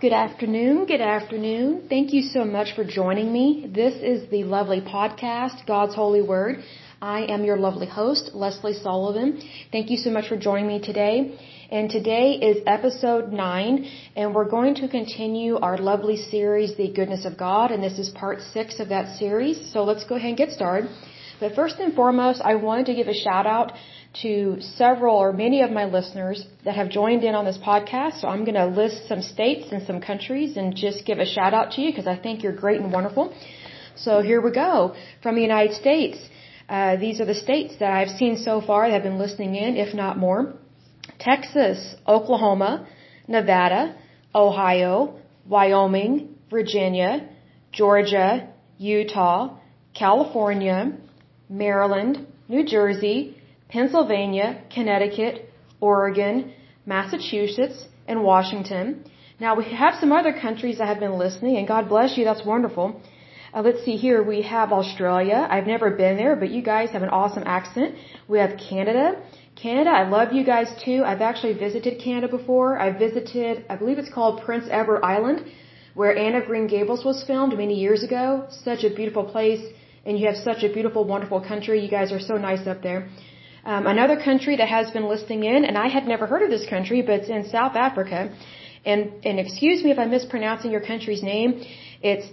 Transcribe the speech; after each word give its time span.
Good 0.00 0.12
afternoon. 0.12 0.86
Good 0.86 1.00
afternoon. 1.00 1.86
Thank 1.88 2.12
you 2.12 2.22
so 2.22 2.44
much 2.44 2.74
for 2.74 2.82
joining 2.82 3.32
me. 3.32 3.70
This 3.72 3.94
is 3.94 4.28
the 4.28 4.42
lovely 4.42 4.80
podcast, 4.80 5.64
God's 5.66 5.94
Holy 5.94 6.20
Word. 6.20 6.64
I 7.00 7.20
am 7.22 7.44
your 7.44 7.56
lovely 7.56 7.86
host, 7.86 8.32
Lesley 8.34 8.74
Sullivan. 8.74 9.40
Thank 9.70 9.90
you 9.90 9.96
so 9.96 10.10
much 10.10 10.28
for 10.28 10.36
joining 10.36 10.66
me 10.66 10.80
today. 10.80 11.38
And 11.70 11.88
today 11.88 12.32
is 12.32 12.56
episode 12.66 13.32
9, 13.32 13.90
and 14.16 14.34
we're 14.34 14.50
going 14.50 14.74
to 14.74 14.88
continue 14.88 15.58
our 15.58 15.78
lovely 15.78 16.16
series, 16.16 16.76
The 16.76 16.92
Goodness 16.92 17.24
of 17.24 17.38
God, 17.38 17.70
and 17.70 17.80
this 17.80 18.00
is 18.00 18.08
part 18.10 18.40
6 18.40 18.80
of 18.80 18.88
that 18.88 19.16
series. 19.16 19.72
So 19.72 19.84
let's 19.84 20.04
go 20.04 20.16
ahead 20.16 20.30
and 20.30 20.36
get 20.36 20.50
started. 20.50 20.90
But 21.38 21.54
first 21.54 21.78
and 21.78 21.94
foremost, 21.94 22.40
I 22.42 22.56
wanted 22.56 22.86
to 22.86 22.94
give 22.94 23.06
a 23.06 23.14
shout 23.14 23.46
out 23.46 23.72
to 24.22 24.60
several 24.60 25.16
or 25.16 25.32
many 25.32 25.62
of 25.62 25.70
my 25.70 25.84
listeners 25.84 26.46
that 26.64 26.76
have 26.76 26.88
joined 26.88 27.24
in 27.24 27.34
on 27.34 27.44
this 27.44 27.58
podcast. 27.58 28.20
So 28.20 28.28
I'm 28.28 28.44
going 28.44 28.54
to 28.54 28.66
list 28.66 29.08
some 29.08 29.22
states 29.22 29.72
and 29.72 29.82
some 29.86 30.00
countries 30.00 30.56
and 30.56 30.74
just 30.74 31.04
give 31.04 31.18
a 31.18 31.26
shout 31.26 31.52
out 31.54 31.72
to 31.72 31.80
you 31.80 31.90
because 31.90 32.06
I 32.06 32.16
think 32.16 32.42
you're 32.42 32.58
great 32.64 32.80
and 32.80 32.92
wonderful. 32.92 33.34
So 33.96 34.22
here 34.22 34.40
we 34.40 34.52
go. 34.52 34.94
From 35.22 35.34
the 35.34 35.42
United 35.42 35.74
States, 35.74 36.18
uh, 36.68 36.96
these 36.96 37.20
are 37.20 37.24
the 37.24 37.34
states 37.34 37.76
that 37.80 37.90
I've 37.90 38.08
seen 38.08 38.36
so 38.38 38.60
far 38.60 38.88
that 38.88 38.94
have 38.94 39.02
been 39.02 39.18
listening 39.18 39.54
in, 39.54 39.76
if 39.76 39.94
not 39.94 40.16
more. 40.16 40.54
Texas, 41.18 41.94
Oklahoma, 42.06 42.86
Nevada, 43.28 43.96
Ohio, 44.34 45.20
Wyoming, 45.46 46.36
Virginia, 46.50 47.28
Georgia, 47.72 48.48
Utah, 48.78 49.56
California, 49.94 50.92
Maryland, 51.48 52.26
New 52.48 52.64
Jersey, 52.64 53.36
Pennsylvania, 53.68 54.62
Connecticut, 54.72 55.50
Oregon, 55.80 56.52
Massachusetts, 56.86 57.86
and 58.06 58.22
Washington. 58.22 59.04
Now 59.40 59.56
we 59.56 59.64
have 59.64 59.94
some 60.00 60.12
other 60.12 60.32
countries 60.32 60.78
that 60.78 60.88
have 60.88 61.00
been 61.00 61.18
listening, 61.18 61.56
and 61.56 61.66
God 61.66 61.88
bless 61.88 62.16
you, 62.16 62.24
that's 62.24 62.44
wonderful. 62.44 63.00
Uh, 63.54 63.62
let's 63.62 63.84
see 63.84 63.96
here, 63.96 64.22
we 64.22 64.42
have 64.42 64.72
Australia. 64.72 65.46
I've 65.48 65.66
never 65.66 65.90
been 65.90 66.16
there, 66.16 66.34
but 66.36 66.50
you 66.50 66.62
guys 66.62 66.90
have 66.90 67.02
an 67.02 67.08
awesome 67.08 67.44
accent. 67.46 67.94
We 68.28 68.38
have 68.38 68.52
Canada. 68.68 69.22
Canada, 69.54 69.90
I 69.90 70.08
love 70.08 70.32
you 70.32 70.44
guys 70.44 70.68
too. 70.84 71.02
I've 71.04 71.20
actually 71.20 71.54
visited 71.54 72.02
Canada 72.02 72.28
before. 72.28 72.78
I 72.78 72.90
visited, 72.90 73.64
I 73.70 73.76
believe 73.76 73.98
it's 73.98 74.12
called 74.12 74.42
Prince 74.42 74.66
Edward 74.70 75.02
Island, 75.04 75.46
where 75.94 76.16
Anne 76.16 76.34
of 76.34 76.46
Green 76.46 76.66
Gables 76.66 77.04
was 77.04 77.22
filmed 77.24 77.56
many 77.56 77.74
years 77.74 78.02
ago. 78.02 78.46
Such 78.50 78.82
a 78.82 78.90
beautiful 78.90 79.24
place, 79.24 79.62
and 80.04 80.18
you 80.18 80.26
have 80.26 80.36
such 80.36 80.64
a 80.64 80.72
beautiful, 80.72 81.04
wonderful 81.04 81.40
country. 81.40 81.80
You 81.84 81.88
guys 81.88 82.10
are 82.10 82.20
so 82.20 82.36
nice 82.36 82.66
up 82.66 82.82
there. 82.82 83.08
Um, 83.64 83.86
another 83.86 84.16
country 84.22 84.56
that 84.56 84.68
has 84.68 84.90
been 84.90 85.08
listing 85.08 85.44
in, 85.44 85.64
and 85.64 85.78
I 85.78 85.88
had 85.88 86.06
never 86.06 86.26
heard 86.26 86.42
of 86.42 86.50
this 86.50 86.66
country, 86.68 87.00
but 87.00 87.14
it's 87.20 87.28
in 87.30 87.48
South 87.48 87.76
Africa. 87.76 88.34
And, 88.84 89.24
and 89.24 89.40
excuse 89.40 89.82
me 89.82 89.90
if 89.90 89.98
I'm 89.98 90.10
mispronouncing 90.10 90.70
your 90.70 90.82
country's 90.82 91.22
name. 91.22 91.64
It's, 92.02 92.26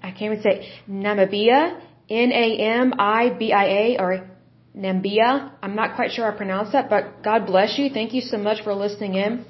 I 0.00 0.10
can't 0.12 0.32
even 0.32 0.42
say, 0.42 0.68
Namibia, 0.88 1.80
N-A-M-I-B-I-A, 2.08 3.96
or 3.98 4.28
Nambia. 4.76 5.50
I'm 5.60 5.74
not 5.74 5.96
quite 5.96 6.12
sure 6.12 6.32
I 6.32 6.36
pronounced 6.36 6.72
that, 6.72 6.88
but 6.88 7.22
God 7.24 7.46
bless 7.46 7.76
you. 7.76 7.90
Thank 7.90 8.14
you 8.14 8.20
so 8.20 8.38
much 8.38 8.62
for 8.62 8.72
listening 8.74 9.14
in. 9.14 9.44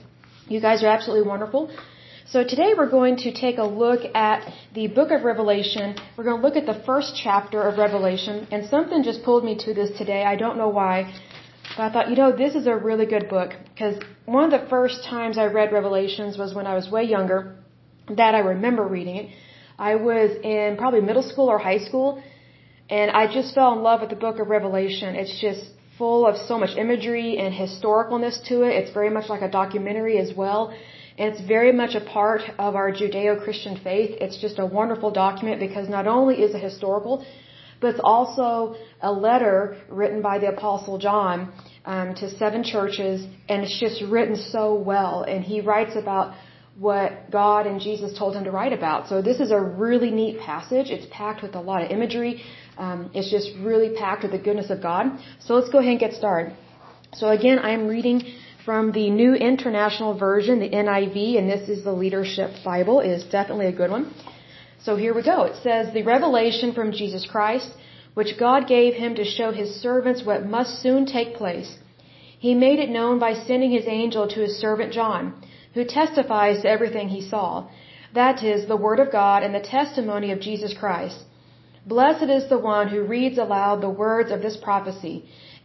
You 0.49 0.61
guys 0.63 0.83
are 0.83 0.89
absolutely 0.89 1.29
wonderful. 1.29 1.71
So 2.33 2.45
today 2.45 2.75
we're 2.77 2.91
going 2.91 3.17
to 3.25 3.33
take 3.33 3.57
a 3.57 3.65
look 3.65 4.01
at 4.15 4.53
the 4.75 4.87
book 4.87 5.11
of 5.13 5.23
Revelation. 5.25 5.97
We're 6.15 6.25
going 6.25 6.43
to 6.43 6.47
look 6.47 6.57
at 6.57 6.67
the 6.67 6.79
first 6.85 7.17
chapter 7.17 7.63
of 7.63 7.79
Revelation. 7.79 8.47
And 8.53 8.69
something 8.69 9.03
just 9.03 9.23
pulled 9.23 9.45
me 9.45 9.57
to 9.65 9.73
this 9.73 9.97
today. 9.97 10.25
I 10.25 10.37
don't 10.37 10.59
know 10.59 10.69
why. 10.69 11.11
But 11.75 11.85
I 11.85 11.91
thought, 11.91 12.11
you 12.11 12.17
know, 12.17 12.31
this 12.37 12.55
is 12.55 12.67
a 12.67 12.77
really 12.77 13.07
good 13.07 13.31
book. 13.31 13.55
Because 13.71 13.95
one 14.27 14.45
of 14.45 14.51
the 14.51 14.69
first 14.69 15.05
times 15.05 15.39
I 15.39 15.47
read 15.47 15.73
Revelations 15.73 16.37
was 16.37 16.55
when 16.55 16.67
I 16.67 16.75
was 16.75 16.91
way 16.91 17.05
younger. 17.05 17.57
That 18.15 18.35
I 18.35 18.41
remember 18.41 18.87
reading 18.87 19.17
it. 19.17 19.31
I 19.79 19.95
was 19.95 20.31
in 20.45 20.77
probably 20.77 21.01
middle 21.01 21.23
school 21.23 21.47
or 21.47 21.59
high 21.59 21.79
school. 21.79 22.23
And 22.91 23.11
I 23.11 23.33
just 23.33 23.55
fell 23.55 23.73
in 23.73 23.83
love 23.83 24.03
with 24.03 24.11
the 24.11 24.21
book 24.27 24.39
of 24.39 24.49
Revelation. 24.49 25.15
It's 25.15 25.41
just 25.41 25.63
full 25.97 26.27
of 26.27 26.37
so 26.37 26.59
much 26.59 26.77
imagery 26.77 27.39
and 27.39 27.55
historicalness 27.55 28.47
to 28.49 28.65
it. 28.65 28.73
It's 28.81 28.93
very 28.93 29.09
much 29.09 29.31
like 29.31 29.41
a 29.41 29.51
documentary 29.51 30.19
as 30.19 30.35
well. 30.37 30.75
And 31.19 31.33
it's 31.33 31.45
very 31.57 31.73
much 31.73 31.95
a 31.97 32.01
part 32.01 32.43
of 32.59 32.77
our 32.77 32.93
Judeo-Christian 32.93 33.81
faith. 33.83 34.11
It's 34.21 34.41
just 34.41 34.59
a 34.61 34.67
wonderful 34.67 35.11
document 35.11 35.59
because 35.59 35.89
not 35.89 36.07
only 36.07 36.37
is 36.43 36.55
it 36.55 36.63
historical, 36.63 37.27
but 37.81 37.89
it's 37.93 38.01
also 38.03 38.77
a 39.01 39.13
letter 39.13 39.77
written 39.89 40.23
by 40.23 40.39
the 40.39 40.49
Apostle 40.49 40.99
John 40.99 41.53
um, 41.85 42.15
to 42.17 42.31
seven 42.43 42.63
churches, 42.65 43.27
and 43.49 43.63
it's 43.65 43.79
just 43.79 44.03
written 44.03 44.37
so 44.37 44.75
well. 44.75 45.23
And 45.23 45.45
he 45.45 45.61
writes 45.61 45.97
about 45.97 46.35
what 46.79 47.31
God 47.33 47.67
and 47.67 47.81
Jesus 47.81 48.17
told 48.17 48.37
him 48.37 48.45
to 48.45 48.53
write 48.53 48.73
about. 48.73 49.09
So 49.09 49.21
this 49.21 49.41
is 49.41 49.51
a 49.51 49.61
really 49.61 50.11
neat 50.13 50.39
passage. 50.41 50.91
It's 50.91 51.07
packed 51.11 51.43
with 51.43 51.55
a 51.57 51.61
lot 51.61 51.83
of 51.83 51.91
imagery. 51.91 52.43
Um, 52.77 53.11
it's 53.15 53.31
just 53.31 53.49
really 53.59 53.97
packed 53.97 54.23
with 54.23 54.33
the 54.33 54.39
goodness 54.39 54.71
of 54.71 54.81
God. 54.81 55.07
So 55.41 55.55
let's 55.55 55.71
go 55.71 55.79
ahead 55.79 55.91
and 55.91 56.01
get 56.01 56.13
started. 56.13 56.55
So 57.15 57.29
again, 57.29 57.59
I'm 57.59 57.89
reading 57.89 58.23
from 58.69 58.93
the 58.93 59.09
New 59.09 59.33
International 59.51 60.13
Version, 60.13 60.59
the 60.59 60.69
NIV, 60.69 61.39
and 61.39 61.49
this 61.49 61.71
is 61.75 61.85
the 61.85 61.99
Leadership 62.03 62.51
Bible, 62.63 63.01
is 63.01 63.23
definitely 63.37 63.69
a 63.69 63.79
good 63.81 63.91
one. 63.91 64.05
So 64.87 64.95
here 65.03 65.15
we 65.15 65.23
go. 65.23 65.39
It 65.45 65.57
says, 65.63 65.85
The 65.95 66.03
revelation 66.03 66.75
from 66.75 66.93
Jesus 66.93 67.25
Christ, 67.35 67.71
which 68.13 68.39
God 68.39 68.69
gave 68.75 68.93
him 68.93 69.15
to 69.15 69.25
show 69.25 69.53
his 69.53 69.71
servants 69.87 70.23
what 70.23 70.45
must 70.57 70.83
soon 70.83 71.07
take 71.07 71.33
place. 71.43 71.71
He 72.47 72.53
made 72.67 72.79
it 72.79 72.91
known 72.99 73.19
by 73.19 73.33
sending 73.33 73.71
his 73.71 73.87
angel 73.87 74.29
to 74.29 74.41
his 74.47 74.61
servant 74.65 74.93
John, 74.93 75.25
who 75.73 75.87
testifies 75.87 76.61
to 76.61 76.69
everything 76.69 77.09
he 77.09 77.23
saw. 77.23 77.71
That 78.13 78.45
is, 78.53 78.69
the 78.69 78.83
Word 78.87 79.01
of 79.01 79.11
God 79.11 79.43
and 79.45 79.55
the 79.55 79.69
testimony 79.79 80.31
of 80.33 80.47
Jesus 80.51 80.75
Christ. 80.83 81.19
Blessed 81.87 82.31
is 82.39 82.51
the 82.51 82.65
one 82.75 82.89
who 82.89 83.13
reads 83.17 83.39
aloud 83.39 83.81
the 83.81 83.99
words 84.05 84.31
of 84.31 84.43
this 84.43 84.59
prophecy 84.59 85.17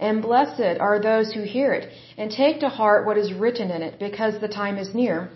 and 0.03 0.22
blessed 0.22 0.78
are 0.88 1.00
those 1.00 1.31
who 1.34 1.44
hear 1.56 1.72
it 1.80 1.86
and 2.18 2.30
take 2.30 2.59
to 2.59 2.75
heart 2.80 3.06
what 3.08 3.18
is 3.24 3.40
written 3.41 3.72
in 3.75 3.81
it, 3.88 3.94
because 4.08 4.36
the 4.40 4.56
time 4.62 4.78
is 4.84 4.94
near. 5.02 5.30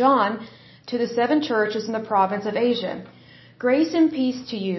John, 0.00 0.30
to 0.90 0.96
the 1.02 1.12
seven 1.18 1.42
churches 1.50 1.86
in 1.88 1.92
the 1.98 2.08
province 2.12 2.46
of 2.46 2.56
Asia. 2.56 2.94
Grace 3.64 3.92
and 4.00 4.10
peace 4.10 4.40
to 4.50 4.56
you 4.56 4.78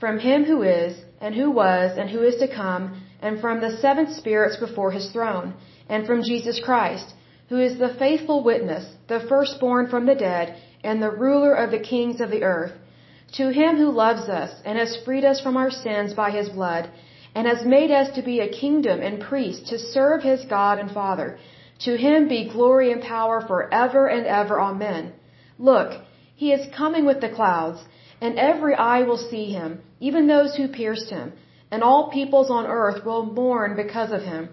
from 0.00 0.18
him 0.18 0.44
who 0.44 0.62
is, 0.62 0.92
and 1.20 1.34
who 1.34 1.50
was, 1.50 1.98
and 1.98 2.08
who 2.10 2.22
is 2.30 2.36
to 2.36 2.48
come, 2.62 2.84
and 3.20 3.40
from 3.40 3.60
the 3.60 3.76
seven 3.84 4.06
spirits 4.20 4.56
before 4.66 4.90
his 4.90 5.06
throne, 5.14 5.54
and 5.88 6.06
from 6.06 6.28
Jesus 6.30 6.58
Christ, 6.68 7.14
who 7.50 7.58
is 7.66 7.78
the 7.78 7.94
faithful 8.04 8.42
witness, 8.42 8.84
the 9.08 9.20
firstborn 9.28 9.88
from 9.88 10.06
the 10.06 10.20
dead, 10.30 10.56
and 10.82 11.02
the 11.02 11.16
ruler 11.26 11.54
of 11.54 11.70
the 11.70 11.86
kings 11.92 12.20
of 12.20 12.30
the 12.30 12.42
earth. 12.42 12.74
To 13.40 13.48
him 13.60 13.76
who 13.76 13.90
loves 13.90 14.28
us, 14.28 14.52
and 14.64 14.78
has 14.78 15.02
freed 15.04 15.24
us 15.24 15.40
from 15.40 15.56
our 15.56 15.70
sins 15.70 16.14
by 16.14 16.30
his 16.30 16.48
blood, 16.48 16.90
and 17.36 17.46
has 17.46 17.72
made 17.76 17.90
us 18.00 18.08
to 18.16 18.22
be 18.30 18.36
a 18.40 18.54
kingdom 18.62 18.98
and 19.06 19.24
priests 19.30 19.68
to 19.70 19.78
serve 19.94 20.22
his 20.22 20.42
God 20.56 20.78
and 20.82 20.90
Father. 21.00 21.28
To 21.86 21.92
him 22.04 22.28
be 22.28 22.50
glory 22.56 22.88
and 22.92 23.02
power 23.16 23.38
forever 23.50 24.02
and 24.16 24.24
ever. 24.40 24.56
Amen. 24.68 25.12
Look, 25.58 25.90
he 26.42 26.48
is 26.56 26.74
coming 26.74 27.04
with 27.04 27.20
the 27.20 27.34
clouds, 27.38 27.80
and 28.22 28.38
every 28.50 28.74
eye 28.74 29.02
will 29.08 29.22
see 29.30 29.46
him, 29.58 29.70
even 30.00 30.26
those 30.26 30.56
who 30.56 30.76
pierced 30.80 31.10
him, 31.10 31.26
and 31.70 31.82
all 31.82 32.10
peoples 32.18 32.50
on 32.58 32.66
earth 32.80 33.04
will 33.04 33.26
mourn 33.40 33.76
because 33.76 34.12
of 34.12 34.22
him. 34.32 34.48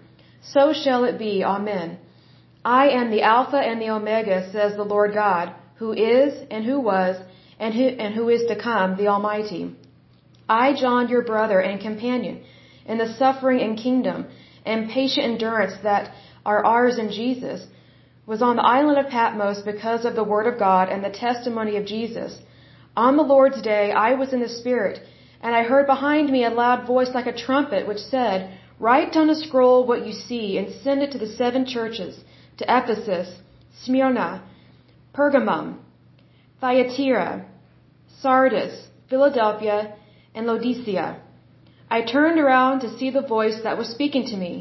So 0.54 0.62
shall 0.82 1.04
it 1.04 1.18
be. 1.18 1.34
Amen. 1.42 1.98
I 2.82 2.84
am 3.00 3.10
the 3.10 3.22
Alpha 3.36 3.60
and 3.70 3.80
the 3.80 3.92
Omega, 3.98 4.38
says 4.52 4.76
the 4.76 4.90
Lord 4.94 5.14
God, 5.14 5.54
who 5.80 5.92
is, 5.92 6.32
and 6.50 6.62
who 6.66 6.78
was, 6.80 7.16
and 7.58 7.72
who, 7.78 7.86
and 8.04 8.14
who 8.14 8.28
is 8.28 8.44
to 8.50 8.56
come, 8.68 8.98
the 8.98 9.08
Almighty. 9.08 9.62
I, 10.48 10.66
John, 10.82 11.08
your 11.08 11.24
brother 11.32 11.58
and 11.60 11.80
companion, 11.80 12.42
in 12.86 12.98
the 12.98 13.12
suffering 13.14 13.60
and 13.60 13.78
kingdom 13.78 14.26
and 14.64 14.90
patient 14.90 15.26
endurance 15.26 15.74
that 15.82 16.12
are 16.44 16.64
ours 16.64 16.98
in 16.98 17.10
Jesus, 17.10 17.66
was 18.26 18.42
on 18.42 18.56
the 18.56 18.62
island 18.62 18.98
of 18.98 19.08
Patmos 19.08 19.62
because 19.62 20.04
of 20.04 20.14
the 20.14 20.24
word 20.24 20.46
of 20.46 20.58
God 20.58 20.88
and 20.88 21.04
the 21.04 21.10
testimony 21.10 21.76
of 21.76 21.86
Jesus. 21.86 22.38
On 22.96 23.16
the 23.16 23.22
Lord's 23.22 23.60
day, 23.60 23.92
I 23.92 24.14
was 24.14 24.32
in 24.32 24.40
the 24.40 24.48
Spirit, 24.48 25.00
and 25.42 25.54
I 25.54 25.62
heard 25.62 25.86
behind 25.86 26.30
me 26.30 26.44
a 26.44 26.50
loud 26.50 26.86
voice 26.86 27.10
like 27.14 27.26
a 27.26 27.36
trumpet, 27.46 27.86
which 27.86 27.98
said, 27.98 28.58
Write 28.78 29.16
on 29.16 29.30
a 29.30 29.34
scroll 29.34 29.86
what 29.86 30.06
you 30.06 30.12
see 30.12 30.58
and 30.58 30.74
send 30.82 31.02
it 31.02 31.12
to 31.12 31.18
the 31.18 31.26
seven 31.26 31.66
churches, 31.66 32.20
to 32.58 32.64
Ephesus, 32.68 33.28
Smyrna, 33.82 34.42
Pergamum, 35.14 35.78
Thyatira, 36.60 37.44
Sardis, 38.20 38.88
Philadelphia, 39.08 39.94
and 40.34 40.46
Laodicea. 40.46 41.20
I 41.94 42.00
turned 42.00 42.38
around 42.40 42.80
to 42.80 42.94
see 42.98 43.10
the 43.10 43.28
voice 43.36 43.58
that 43.64 43.78
was 43.80 43.88
speaking 43.96 44.24
to 44.28 44.36
me. 44.44 44.54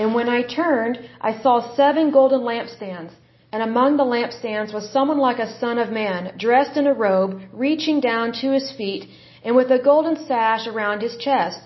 And 0.00 0.14
when 0.16 0.28
I 0.36 0.40
turned, 0.60 0.96
I 1.28 1.32
saw 1.42 1.54
seven 1.80 2.06
golden 2.18 2.42
lampstands. 2.50 3.12
And 3.52 3.62
among 3.62 3.90
the 3.96 4.10
lampstands 4.14 4.72
was 4.76 4.94
someone 4.96 5.20
like 5.28 5.40
a 5.42 5.52
son 5.62 5.76
of 5.82 5.96
man, 6.02 6.20
dressed 6.44 6.78
in 6.80 6.86
a 6.86 6.98
robe, 7.06 7.32
reaching 7.52 7.98
down 8.10 8.32
to 8.40 8.48
his 8.56 8.68
feet, 8.78 9.04
and 9.44 9.54
with 9.58 9.70
a 9.70 9.84
golden 9.90 10.16
sash 10.28 10.66
around 10.66 11.02
his 11.02 11.16
chest. 11.26 11.60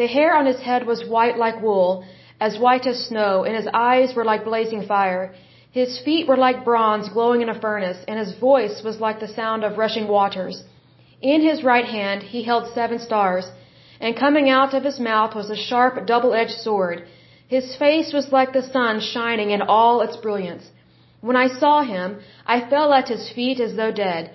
The 0.00 0.12
hair 0.16 0.32
on 0.40 0.46
his 0.52 0.60
head 0.68 0.86
was 0.86 1.10
white 1.14 1.36
like 1.44 1.60
wool, 1.66 1.90
as 2.48 2.62
white 2.66 2.86
as 2.92 3.06
snow, 3.08 3.32
and 3.46 3.54
his 3.60 3.70
eyes 3.90 4.14
were 4.14 4.28
like 4.32 4.50
blazing 4.52 4.84
fire. 4.94 5.24
His 5.80 5.98
feet 6.04 6.28
were 6.28 6.42
like 6.46 6.68
bronze 6.70 7.08
glowing 7.16 7.42
in 7.42 7.54
a 7.54 7.60
furnace, 7.66 8.00
and 8.08 8.16
his 8.24 8.34
voice 8.50 8.76
was 8.88 9.00
like 9.06 9.18
the 9.18 9.34
sound 9.40 9.64
of 9.64 9.80
rushing 9.84 10.06
waters. 10.16 10.56
In 11.32 11.40
his 11.50 11.64
right 11.72 11.88
hand 11.98 12.22
he 12.34 12.42
held 12.50 12.74
seven 12.78 13.00
stars, 13.08 13.46
and 14.00 14.16
coming 14.16 14.48
out 14.48 14.74
of 14.74 14.84
his 14.84 14.98
mouth 14.98 15.34
was 15.34 15.50
a 15.50 15.62
sharp 15.68 16.06
double-edged 16.06 16.58
sword. 16.66 17.04
His 17.46 17.76
face 17.76 18.12
was 18.12 18.32
like 18.32 18.52
the 18.52 18.70
sun 18.74 19.00
shining 19.00 19.50
in 19.50 19.62
all 19.62 20.00
its 20.00 20.16
brilliance. 20.16 20.70
When 21.20 21.36
I 21.36 21.48
saw 21.48 21.82
him, 21.82 22.20
I 22.46 22.68
fell 22.70 22.92
at 22.92 23.08
his 23.08 23.30
feet 23.30 23.60
as 23.60 23.74
though 23.76 23.92
dead. 23.92 24.30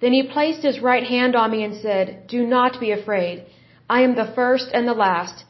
Then 0.00 0.12
he 0.12 0.32
placed 0.36 0.62
his 0.62 0.80
right 0.80 1.04
hand 1.04 1.36
on 1.36 1.50
me 1.50 1.62
and 1.62 1.76
said, 1.76 2.26
Do 2.26 2.46
not 2.46 2.80
be 2.80 2.90
afraid. 2.90 3.44
I 3.88 4.02
am 4.02 4.14
the 4.14 4.32
first 4.38 4.68
and 4.72 4.88
the 4.88 5.00
last. 5.06 5.44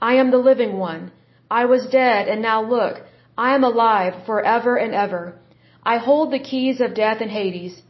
I 0.00 0.14
am 0.14 0.30
the 0.30 0.44
living 0.50 0.78
one. 0.78 1.12
I 1.50 1.64
was 1.66 1.86
dead, 1.86 2.28
and 2.28 2.40
now 2.40 2.62
look, 2.62 3.02
I 3.36 3.54
am 3.54 3.64
alive 3.64 4.14
forever 4.24 4.76
and 4.76 4.94
ever. 4.94 5.34
I 5.82 5.98
hold 5.98 6.30
the 6.30 6.46
keys 6.50 6.80
of 6.80 6.94
death 6.94 7.20
and 7.20 7.30
Hades. 7.30 7.82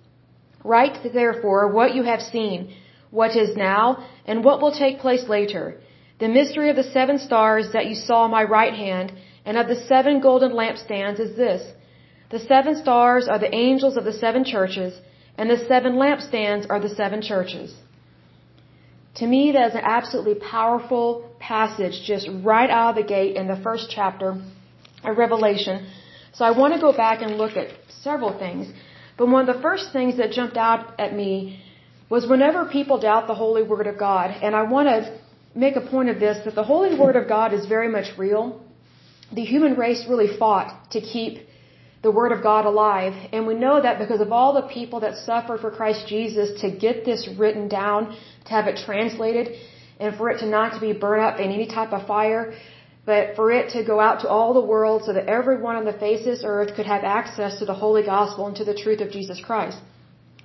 Write 0.64 0.98
therefore 1.12 1.68
what 1.68 1.94
you 1.94 2.02
have 2.02 2.22
seen, 2.22 2.72
what 3.10 3.36
is 3.36 3.56
now, 3.56 4.06
and 4.26 4.44
what 4.44 4.60
will 4.60 4.72
take 4.72 5.00
place 5.00 5.28
later. 5.28 5.80
The 6.20 6.28
mystery 6.28 6.68
of 6.70 6.76
the 6.76 6.90
seven 6.98 7.18
stars 7.18 7.72
that 7.72 7.86
you 7.86 7.94
saw 7.94 8.24
on 8.24 8.30
my 8.30 8.44
right 8.44 8.74
hand, 8.74 9.12
and 9.44 9.56
of 9.56 9.68
the 9.68 9.80
seven 9.92 10.20
golden 10.20 10.52
lampstands 10.52 11.18
is 11.18 11.36
this. 11.36 11.62
The 12.30 12.38
seven 12.38 12.76
stars 12.76 13.26
are 13.26 13.38
the 13.38 13.54
angels 13.54 13.96
of 13.96 14.04
the 14.04 14.12
seven 14.12 14.44
churches, 14.44 14.92
and 15.36 15.50
the 15.50 15.58
seven 15.70 15.94
lampstands 15.94 16.66
are 16.70 16.80
the 16.80 16.94
seven 17.00 17.22
churches. 17.22 17.74
To 19.16 19.26
me, 19.26 19.52
that 19.52 19.70
is 19.70 19.74
an 19.74 19.82
absolutely 19.84 20.36
powerful 20.36 21.06
passage 21.40 22.02
just 22.04 22.28
right 22.42 22.70
out 22.70 22.90
of 22.90 22.96
the 22.96 23.08
gate 23.16 23.34
in 23.36 23.48
the 23.48 23.56
first 23.56 23.90
chapter 23.90 24.40
of 25.02 25.18
Revelation. 25.18 25.86
So 26.34 26.44
I 26.44 26.52
want 26.52 26.74
to 26.74 26.80
go 26.80 26.92
back 26.92 27.22
and 27.22 27.36
look 27.36 27.56
at 27.56 27.68
several 28.02 28.38
things. 28.38 28.72
But 29.18 29.26
one 29.28 29.48
of 29.48 29.54
the 29.54 29.62
first 29.62 29.92
things 29.92 30.16
that 30.18 30.30
jumped 30.30 30.56
out 30.56 31.00
at 31.00 31.14
me 31.14 31.60
was 32.10 32.26
whenever 32.28 32.64
people 32.64 32.98
doubt 33.00 33.28
the 33.28 33.40
Holy 33.44 33.62
Word 33.62 33.86
of 33.86 33.96
God, 33.96 34.30
and 34.42 34.54
I 34.54 34.62
want 34.62 34.88
to 34.88 35.18
make 35.54 35.76
a 35.76 35.80
point 35.80 36.08
of 36.08 36.18
this, 36.18 36.44
that 36.44 36.56
the 36.56 36.64
Holy 36.64 36.98
Word 36.98 37.16
of 37.16 37.28
God 37.28 37.54
is 37.54 37.66
very 37.66 37.88
much 37.88 38.18
real. 38.18 38.60
The 39.32 39.44
human 39.44 39.74
race 39.74 40.04
really 40.08 40.36
fought 40.36 40.90
to 40.90 41.00
keep 41.00 41.46
the 42.02 42.10
Word 42.10 42.32
of 42.32 42.42
God 42.42 42.64
alive, 42.64 43.14
and 43.32 43.46
we 43.46 43.54
know 43.54 43.80
that 43.80 43.98
because 44.00 44.20
of 44.20 44.32
all 44.32 44.52
the 44.54 44.66
people 44.78 45.00
that 45.00 45.14
suffered 45.18 45.60
for 45.60 45.70
Christ 45.70 46.08
Jesus 46.08 46.60
to 46.62 46.70
get 46.70 47.04
this 47.04 47.28
written 47.38 47.68
down, 47.68 48.16
to 48.46 48.50
have 48.50 48.66
it 48.66 48.80
translated, 48.84 49.46
and 50.00 50.16
for 50.16 50.30
it 50.30 50.38
to 50.40 50.46
not 50.46 50.74
to 50.74 50.80
be 50.80 50.92
burned 50.92 51.22
up 51.22 51.38
in 51.38 51.52
any 51.52 51.68
type 51.68 51.92
of 51.92 52.06
fire, 52.08 52.54
but 53.06 53.36
for 53.36 53.52
it 53.52 53.70
to 53.74 53.84
go 53.84 54.00
out 54.00 54.22
to 54.22 54.28
all 54.28 54.52
the 54.54 54.66
world 54.74 55.04
so 55.04 55.12
that 55.12 55.26
everyone 55.28 55.76
on 55.76 55.84
the 55.84 55.98
face 56.04 56.20
of 56.20 56.26
this 56.26 56.42
earth 56.44 56.74
could 56.74 56.86
have 56.86 57.04
access 57.04 57.58
to 57.58 57.64
the 57.64 57.74
holy 57.74 58.02
gospel 58.02 58.46
and 58.46 58.56
to 58.56 58.64
the 58.64 58.74
truth 58.74 59.00
of 59.00 59.10
Jesus 59.10 59.40
Christ. 59.40 59.78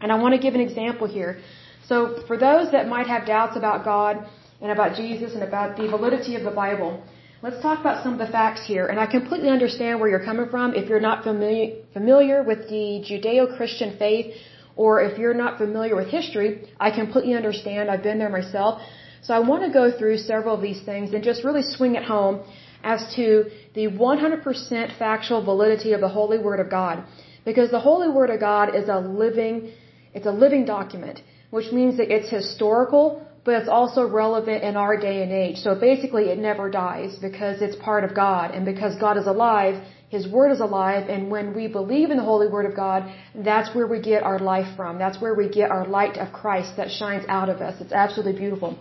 And 0.01 0.11
I 0.11 0.15
want 0.15 0.33
to 0.35 0.41
give 0.45 0.55
an 0.55 0.61
example 0.61 1.07
here. 1.07 1.39
So 1.87 2.23
for 2.27 2.37
those 2.37 2.71
that 2.71 2.87
might 2.87 3.07
have 3.07 3.25
doubts 3.25 3.55
about 3.55 3.85
God 3.85 4.25
and 4.61 4.71
about 4.71 4.95
Jesus 4.95 5.33
and 5.33 5.43
about 5.43 5.77
the 5.77 5.87
validity 5.87 6.35
of 6.35 6.43
the 6.43 6.51
Bible, 6.51 7.03
let's 7.41 7.61
talk 7.61 7.79
about 7.79 8.03
some 8.03 8.13
of 8.13 8.19
the 8.19 8.31
facts 8.39 8.65
here. 8.65 8.87
And 8.87 8.99
I 8.99 9.05
completely 9.05 9.49
understand 9.49 9.99
where 9.99 10.09
you're 10.09 10.25
coming 10.31 10.49
from 10.49 10.73
if 10.73 10.89
you're 10.89 11.05
not 11.11 11.23
familiar, 11.23 11.75
familiar 11.93 12.43
with 12.43 12.67
the 12.69 12.85
Judeo-Christian 13.07 13.97
faith 13.97 14.35
or 14.75 15.01
if 15.01 15.17
you're 15.17 15.39
not 15.45 15.57
familiar 15.57 15.95
with 15.95 16.07
history. 16.07 16.67
I 16.79 16.91
completely 16.91 17.33
understand. 17.33 17.89
I've 17.89 18.03
been 18.03 18.19
there 18.19 18.29
myself. 18.29 18.81
So 19.21 19.33
I 19.33 19.39
want 19.39 19.63
to 19.63 19.71
go 19.71 19.85
through 19.97 20.17
several 20.17 20.55
of 20.55 20.61
these 20.61 20.81
things 20.83 21.13
and 21.13 21.23
just 21.23 21.43
really 21.43 21.63
swing 21.63 21.95
it 21.95 22.03
home 22.03 22.43
as 22.83 23.15
to 23.15 23.49
the 23.73 23.87
100% 23.87 24.97
factual 24.99 25.43
validity 25.43 25.93
of 25.93 26.01
the 26.01 26.09
Holy 26.09 26.37
Word 26.37 26.59
of 26.59 26.69
God. 26.69 27.03
Because 27.43 27.71
the 27.71 27.79
Holy 27.79 28.09
Word 28.09 28.29
of 28.29 28.39
God 28.39 28.75
is 28.75 28.87
a 28.87 28.99
living, 28.99 29.71
it's 30.15 30.29
a 30.33 30.35
living 30.45 30.65
document, 30.65 31.17
which 31.57 31.69
means 31.77 31.97
that 31.97 32.09
it's 32.15 32.29
historical, 32.29 33.03
but 33.45 33.53
it's 33.59 33.71
also 33.79 34.01
relevant 34.23 34.63
in 34.69 34.75
our 34.83 34.95
day 35.07 35.17
and 35.23 35.31
age. 35.31 35.57
So 35.65 35.71
basically 35.89 36.25
it 36.33 36.39
never 36.39 36.65
dies 36.69 37.11
because 37.27 37.61
it's 37.65 37.77
part 37.89 38.03
of 38.07 38.15
God. 38.25 38.45
And 38.55 38.65
because 38.73 38.93
God 39.07 39.15
is 39.21 39.27
alive, 39.35 39.75
His 40.09 40.25
Word 40.35 40.51
is 40.55 40.61
alive, 40.69 41.03
and 41.13 41.29
when 41.35 41.47
we 41.57 41.67
believe 41.79 42.09
in 42.13 42.17
the 42.21 42.27
Holy 42.33 42.47
Word 42.55 42.67
of 42.71 42.75
God, 42.75 43.01
that's 43.49 43.69
where 43.75 43.87
we 43.93 43.99
get 44.11 44.23
our 44.23 44.39
life 44.53 44.69
from. 44.77 44.97
That's 45.03 45.19
where 45.23 45.35
we 45.41 45.47
get 45.59 45.69
our 45.77 45.85
light 45.97 46.17
of 46.23 46.33
Christ 46.41 46.71
that 46.77 46.89
shines 46.99 47.25
out 47.27 47.49
of 47.53 47.57
us. 47.67 47.75
It's 47.83 47.97
absolutely 48.05 48.37
beautiful. 48.43 48.77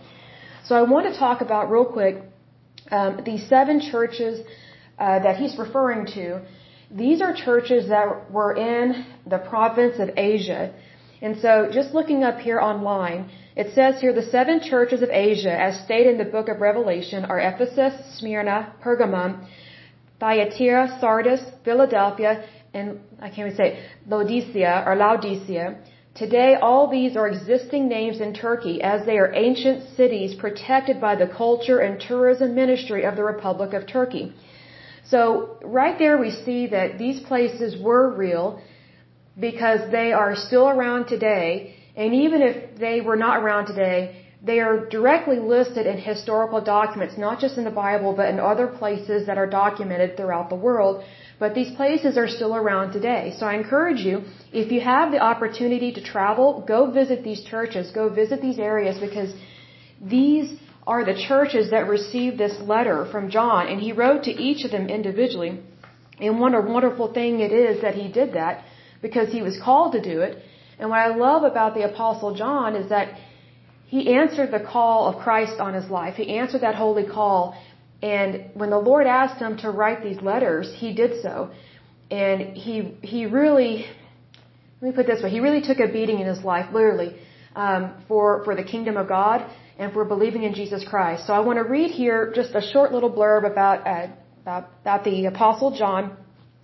So 0.67 0.75
I 0.81 0.83
want 0.93 1.05
to 1.11 1.15
talk 1.25 1.41
about 1.41 1.69
real 1.75 1.85
quick 1.97 2.15
um, 2.97 3.21
these 3.29 3.43
seven 3.55 3.81
churches 3.91 4.33
uh, 4.97 5.19
that 5.25 5.35
he's 5.37 5.55
referring 5.57 6.05
to. 6.17 6.41
These 6.91 7.21
are 7.21 7.33
churches 7.33 7.89
that 7.89 8.31
were 8.31 8.53
in 8.55 9.05
the 9.33 9.39
province 9.53 9.95
of 9.99 10.09
Asia. 10.17 10.73
And 11.21 11.37
so 11.37 11.69
just 11.71 11.93
looking 11.93 12.23
up 12.23 12.39
here 12.39 12.59
online, 12.59 13.31
it 13.55 13.73
says 13.73 14.01
here 14.01 14.13
the 14.13 14.29
seven 14.37 14.59
churches 14.59 15.01
of 15.01 15.09
Asia, 15.09 15.51
as 15.67 15.79
stated 15.85 16.11
in 16.13 16.17
the 16.17 16.31
book 16.31 16.49
of 16.49 16.59
Revelation, 16.59 17.25
are 17.25 17.39
Ephesus, 17.39 17.93
Smyrna, 18.17 18.73
Pergamum, 18.83 19.47
Thyatira, 20.19 20.97
Sardis, 20.99 21.41
Philadelphia, 21.63 22.43
and 22.73 22.99
I 23.21 23.29
can't 23.29 23.47
even 23.47 23.55
say 23.55 23.79
Laodicea 24.07 24.83
or 24.85 24.95
Laodicea. 24.95 25.77
Today, 26.15 26.55
all 26.61 26.89
these 26.89 27.17
are 27.17 27.27
existing 27.27 27.87
names 27.89 28.21
in 28.21 28.33
Turkey 28.33 28.81
as 28.81 29.05
they 29.05 29.17
are 29.17 29.33
ancient 29.33 29.83
cities 29.97 30.33
protected 30.35 31.01
by 31.01 31.15
the 31.15 31.27
culture 31.27 31.79
and 31.79 31.99
tourism 31.99 32.55
ministry 32.55 33.03
of 33.03 33.15
the 33.15 33.23
Republic 33.23 33.73
of 33.73 33.85
Turkey. 33.85 34.33
So, 35.03 35.57
right 35.63 35.97
there 35.99 36.17
we 36.17 36.31
see 36.31 36.67
that 36.67 36.97
these 36.97 37.19
places 37.19 37.81
were 37.81 38.09
real 38.09 38.61
because 39.39 39.91
they 39.91 40.11
are 40.13 40.35
still 40.35 40.67
around 40.69 41.07
today, 41.07 41.75
and 41.95 42.13
even 42.13 42.41
if 42.41 42.77
they 42.77 43.01
were 43.01 43.15
not 43.15 43.41
around 43.41 43.65
today, 43.67 44.25
they 44.43 44.59
are 44.59 44.85
directly 44.89 45.39
listed 45.39 45.87
in 45.87 45.97
historical 45.97 46.61
documents, 46.61 47.17
not 47.17 47.39
just 47.39 47.57
in 47.57 47.63
the 47.63 47.71
Bible, 47.71 48.13
but 48.13 48.29
in 48.29 48.39
other 48.39 48.67
places 48.67 49.25
that 49.25 49.37
are 49.37 49.47
documented 49.47 50.15
throughout 50.15 50.49
the 50.49 50.55
world. 50.55 51.03
But 51.39 51.55
these 51.55 51.75
places 51.75 52.17
are 52.17 52.27
still 52.27 52.55
around 52.55 52.93
today. 52.93 53.33
So 53.37 53.45
I 53.45 53.55
encourage 53.55 54.01
you, 54.01 54.23
if 54.53 54.71
you 54.71 54.81
have 54.81 55.11
the 55.11 55.19
opportunity 55.19 55.91
to 55.93 56.01
travel, 56.01 56.63
go 56.67 56.91
visit 56.91 57.23
these 57.23 57.43
churches, 57.43 57.91
go 57.91 58.07
visit 58.07 58.41
these 58.41 58.59
areas 58.59 58.99
because 58.99 59.33
these 59.99 60.53
are 60.85 61.03
the 61.03 61.19
churches 61.27 61.71
that 61.71 61.87
received 61.87 62.37
this 62.37 62.57
letter 62.61 63.05
from 63.11 63.29
John 63.29 63.67
and 63.67 63.81
he 63.81 63.91
wrote 63.91 64.23
to 64.23 64.31
each 64.31 64.63
of 64.63 64.71
them 64.71 64.87
individually. 64.87 65.59
And 66.19 66.39
what 66.39 66.53
a 66.53 66.61
wonderful 66.61 67.11
thing 67.11 67.39
it 67.39 67.51
is 67.51 67.81
that 67.81 67.95
he 67.95 68.07
did 68.07 68.33
that 68.33 68.63
because 69.01 69.31
he 69.31 69.41
was 69.41 69.59
called 69.59 69.93
to 69.93 70.01
do 70.01 70.21
it. 70.21 70.41
And 70.79 70.89
what 70.89 70.99
I 70.99 71.15
love 71.15 71.43
about 71.43 71.73
the 71.73 71.83
apostle 71.83 72.35
John 72.35 72.75
is 72.75 72.89
that 72.89 73.17
he 73.85 74.13
answered 74.13 74.51
the 74.51 74.59
call 74.59 75.07
of 75.07 75.23
Christ 75.23 75.59
on 75.59 75.73
his 75.73 75.89
life. 75.89 76.15
He 76.15 76.37
answered 76.37 76.61
that 76.61 76.75
holy 76.75 77.05
call 77.05 77.55
and 78.01 78.51
when 78.53 78.69
the 78.69 78.77
Lord 78.77 79.07
asked 79.07 79.39
him 79.39 79.57
to 79.57 79.71
write 79.71 80.03
these 80.03 80.21
letters, 80.21 80.71
he 80.81 80.93
did 80.93 81.21
so. 81.21 81.51
And 82.11 82.55
he, 82.65 82.97
he 83.01 83.25
really, 83.25 83.85
let 84.79 84.89
me 84.89 84.95
put 84.95 85.07
this 85.07 85.23
way, 85.23 85.29
he 85.29 85.39
really 85.39 85.61
took 85.61 85.79
a 85.79 85.87
beating 85.87 86.19
in 86.19 86.27
his 86.27 86.43
life, 86.43 86.67
literally, 86.71 87.15
um, 87.55 87.93
for, 88.07 88.43
for 88.43 88.55
the 88.55 88.63
kingdom 88.63 88.97
of 88.97 89.07
God 89.07 89.49
and 89.79 89.91
for 89.91 90.05
believing 90.05 90.43
in 90.43 90.53
Jesus 90.53 90.85
Christ. 90.87 91.25
So 91.25 91.33
I 91.33 91.39
want 91.39 91.57
to 91.57 91.63
read 91.63 91.91
here 91.91 92.31
just 92.35 92.53
a 92.53 92.61
short 92.61 92.91
little 92.91 93.11
blurb 93.11 93.49
about, 93.51 93.87
uh, 93.87 94.07
about, 94.41 94.69
about 94.81 95.03
the 95.03 95.25
apostle 95.25 95.75
John. 95.75 96.15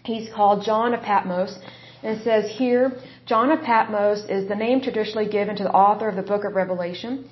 He's 0.03 0.29
called 0.33 0.63
John 0.63 0.93
of 0.93 1.01
Patmos. 1.01 1.57
And 2.03 2.17
it 2.17 2.23
says 2.23 2.49
here, 2.49 2.93
John 3.25 3.51
of 3.51 3.61
Patmos 3.61 4.25
is 4.37 4.47
the 4.47 4.55
name 4.55 4.81
traditionally 4.81 5.29
given 5.29 5.55
to 5.57 5.63
the 5.63 5.71
author 5.71 6.07
of 6.09 6.15
the 6.15 6.27
book 6.31 6.43
of 6.43 6.55
Revelation. 6.55 7.29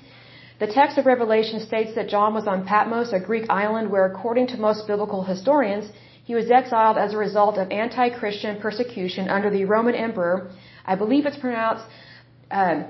The 0.60 0.66
text 0.66 0.98
of 0.98 1.06
Revelation 1.06 1.58
states 1.60 1.94
that 1.94 2.08
John 2.08 2.34
was 2.34 2.46
on 2.46 2.66
Patmos, 2.66 3.12
a 3.12 3.18
Greek 3.18 3.46
island 3.48 3.90
where, 3.90 4.06
according 4.06 4.46
to 4.48 4.56
most 4.58 4.86
biblical 4.86 5.22
historians, 5.24 5.90
he 6.24 6.34
was 6.34 6.50
exiled 6.50 6.98
as 6.98 7.14
a 7.14 7.16
result 7.16 7.56
of 7.58 7.70
anti-Christian 7.70 8.60
persecution 8.60 9.28
under 9.28 9.50
the 9.50 9.64
Roman 9.64 9.94
emperor. 9.94 10.50
I 10.84 10.94
believe 10.94 11.26
it's 11.26 11.38
pronounced 11.38 11.86
uh, 12.50 12.82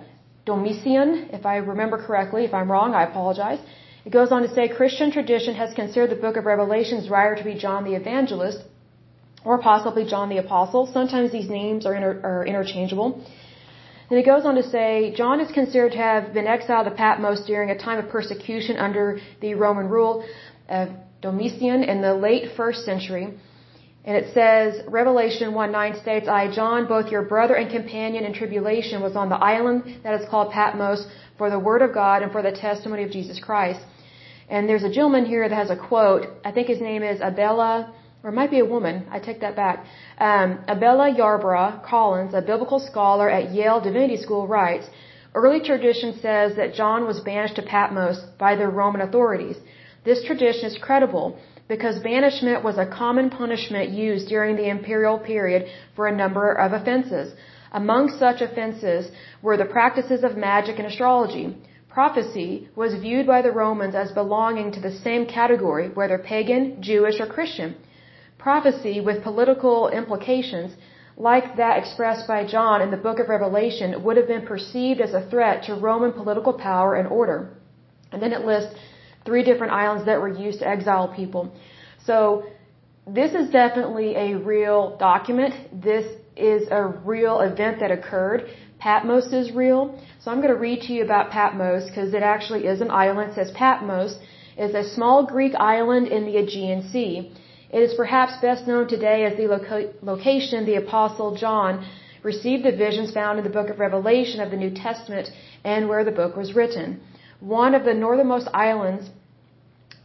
Domitian, 0.45 1.31
if 1.33 1.47
I 1.47 1.57
remember 1.57 1.97
correctly. 2.07 2.45
If 2.45 2.53
I'm 2.53 2.71
wrong, 2.71 2.93
I 2.93 3.05
apologize. 3.05 3.61
It 4.05 4.13
goes 4.13 4.33
on 4.33 4.43
to 4.43 4.53
say 4.53 4.69
Christian 4.69 5.11
tradition 5.13 5.55
has 5.55 5.73
considered 5.75 6.11
the 6.11 6.23
book 6.25 6.37
of 6.37 6.45
Revelation's 6.45 7.09
writer 7.09 7.37
to 7.37 7.45
be 7.45 7.55
John 7.55 7.85
the 7.85 7.95
Evangelist, 7.95 8.61
or 9.45 9.59
possibly 9.59 10.05
John 10.05 10.29
the 10.29 10.39
Apostle. 10.39 10.91
Sometimes 10.93 11.33
these 11.33 11.49
names 11.49 11.87
are, 11.87 11.95
inter- 11.95 12.21
are 12.23 12.47
interchangeable. 12.47 13.25
Then 14.09 14.19
it 14.19 14.27
goes 14.27 14.45
on 14.45 14.57
to 14.57 14.63
say, 14.63 15.15
John 15.17 15.41
is 15.41 15.51
considered 15.53 15.93
to 15.93 15.99
have 15.99 16.35
been 16.35 16.47
exiled 16.47 16.87
to 16.87 16.91
Patmos 16.91 17.47
during 17.47 17.71
a 17.71 17.79
time 17.79 17.99
of 17.99 18.11
persecution 18.11 18.77
under 18.77 19.21
the 19.41 19.55
Roman 19.55 19.89
rule 19.89 20.25
of 20.69 20.89
Domitian 21.23 21.85
in 21.85 22.03
the 22.03 22.15
late 22.15 22.57
first 22.57 22.85
century. 22.85 23.29
And 24.05 24.17
it 24.17 24.33
says, 24.35 24.81
Revelation 24.89 25.55
1 25.55 25.73
9 25.73 26.01
states, 26.01 26.27
I, 26.27 26.51
John, 26.51 26.87
both 26.89 27.13
your 27.13 27.23
brother 27.23 27.55
and 27.55 27.71
companion 27.71 28.25
in 28.25 28.33
tribulation, 28.33 29.03
was 29.03 29.15
on 29.15 29.29
the 29.29 29.37
island 29.37 30.01
that 30.03 30.21
is 30.21 30.29
called 30.29 30.51
Patmos 30.53 31.07
for 31.39 31.51
the 31.51 31.59
word 31.59 31.83
of 31.83 31.93
God 31.93 32.23
and 32.23 32.33
for 32.33 32.43
the 32.43 32.53
testimony 32.53 33.05
of 33.05 33.11
Jesus 33.11 33.39
Christ. 33.39 33.81
And 34.49 34.69
there's 34.69 34.83
a 34.83 34.91
gentleman 34.91 35.27
here 35.27 35.49
that 35.49 35.55
has 35.55 35.71
a 35.71 35.77
quote. 35.77 36.27
I 36.45 36.51
think 36.51 36.67
his 36.67 36.81
name 36.81 37.03
is 37.03 37.21
Abela 37.21 37.93
or 38.23 38.31
it 38.31 38.35
might 38.35 38.51
be 38.51 38.61
a 38.61 38.65
woman. 38.65 39.07
I 39.11 39.19
take 39.19 39.41
that 39.41 39.57
back. 39.57 39.85
Um, 40.19 40.59
Abella 40.69 41.15
Yarbro 41.21 41.83
Collins, 41.83 42.35
a 42.35 42.43
biblical 42.43 42.79
scholar 42.79 43.29
at 43.31 43.51
Yale 43.51 43.81
Divinity 43.81 44.17
School, 44.17 44.47
writes, 44.47 44.87
Early 45.35 45.61
tradition 45.61 46.19
says 46.21 46.57
that 46.57 46.75
John 46.75 47.07
was 47.07 47.21
banished 47.21 47.57
to 47.57 47.63
Patmos 47.63 48.19
by 48.39 48.57
the 48.57 48.69
Roman 48.69 49.01
authorities. 49.01 49.57
This 50.05 50.25
tradition 50.25 50.65
is 50.67 50.77
credible 50.79 51.39
because 51.69 52.01
banishment 52.01 52.65
was 52.65 52.79
a 52.79 52.87
common 52.87 53.31
punishment 53.31 53.91
used 53.91 54.29
during 54.29 54.57
the 54.57 54.69
imperial 54.69 55.19
period 55.19 55.67
for 55.95 56.09
a 56.09 56.17
number 56.23 56.53
of 56.53 56.73
offenses. 56.73 57.33
Among 57.73 58.09
such 58.09 58.41
offenses 58.41 59.13
were 59.41 59.57
the 59.57 59.73
practices 59.77 60.25
of 60.25 60.37
magic 60.37 60.79
and 60.79 60.89
astrology. 60.89 61.57
Prophecy 61.89 62.69
was 62.75 62.95
viewed 62.95 63.27
by 63.27 63.41
the 63.43 63.53
Romans 63.53 63.95
as 63.95 64.11
belonging 64.13 64.73
to 64.73 64.81
the 64.81 64.97
same 65.07 65.27
category, 65.27 65.89
whether 65.91 66.19
pagan, 66.19 66.83
Jewish, 66.83 67.21
or 67.21 67.27
Christian. 67.27 67.77
Prophecy 68.49 69.01
with 69.01 69.23
political 69.23 69.89
implications, 70.01 70.71
like 71.17 71.57
that 71.57 71.79
expressed 71.79 72.27
by 72.27 72.41
John 72.55 72.81
in 72.81 72.91
the 72.91 73.03
book 73.07 73.19
of 73.19 73.29
Revelation, 73.29 74.03
would 74.05 74.17
have 74.17 74.29
been 74.35 74.47
perceived 74.47 75.01
as 75.01 75.13
a 75.15 75.27
threat 75.31 75.65
to 75.65 75.75
Roman 75.75 76.13
political 76.13 76.55
power 76.55 76.95
and 76.95 77.07
order. 77.09 77.39
And 78.13 78.23
then 78.23 78.33
it 78.33 78.47
lists 78.47 78.75
three 79.27 79.45
different 79.45 79.73
islands 79.73 80.07
that 80.07 80.21
were 80.21 80.35
used 80.47 80.61
to 80.61 80.69
exile 80.69 81.09
people. 81.21 81.53
So, 82.07 82.45
this 83.07 83.33
is 83.35 83.51
definitely 83.51 84.15
a 84.15 84.37
real 84.37 84.97
document. 84.99 85.55
This 85.83 86.07
is 86.37 86.69
a 86.71 86.85
real 86.87 87.41
event 87.41 87.81
that 87.81 87.91
occurred. 87.91 88.49
Patmos 88.79 89.33
is 89.33 89.53
real. 89.53 89.99
So 90.21 90.31
I'm 90.31 90.39
going 90.39 90.55
to 90.55 90.61
read 90.69 90.83
to 90.83 90.93
you 90.93 91.03
about 91.05 91.31
Patmos 91.31 91.87
because 91.87 92.15
it 92.15 92.23
actually 92.23 92.67
is 92.67 92.81
an 92.81 92.91
island. 92.91 93.33
It 93.33 93.35
says 93.35 93.51
Patmos 93.51 94.19
is 94.57 94.75
a 94.75 94.85
small 94.95 95.27
Greek 95.27 95.55
island 95.57 96.09
in 96.09 96.25
the 96.25 96.37
Aegean 96.37 96.89
Sea. 96.91 97.33
It 97.73 97.83
is 97.83 97.95
perhaps 97.95 98.37
best 98.43 98.67
known 98.67 98.89
today 98.89 99.25
as 99.25 99.37
the 99.37 99.47
loca- 99.47 99.93
location 100.03 100.67
the 100.67 100.77
Apostle 100.77 101.37
John 101.37 101.87
received 102.23 102.65
the 102.65 102.73
visions 102.73 103.13
found 103.13 103.39
in 103.39 103.45
the 103.45 103.51
book 103.59 103.71
of 103.71 103.79
Revelation 103.79 104.41
of 104.41 104.51
the 104.51 104.57
New 104.57 104.71
Testament 104.71 105.31
and 105.65 105.89
where 105.89 106.05
the 106.05 106.11
book 106.11 106.37
was 106.37 106.55
written. 106.55 107.01
One 107.39 107.75
of 107.75 107.85
the 107.85 107.95
northernmost 107.95 108.49
islands, 108.53 109.09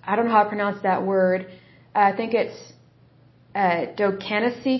I 0.03 0.15
don't 0.15 0.25
know 0.25 0.31
how 0.31 0.43
to 0.43 0.49
pronounce 0.49 0.81
that 0.83 1.03
word, 1.03 1.47
I 1.93 2.11
think 2.11 2.33
it's 2.33 2.73
uh, 3.55 3.85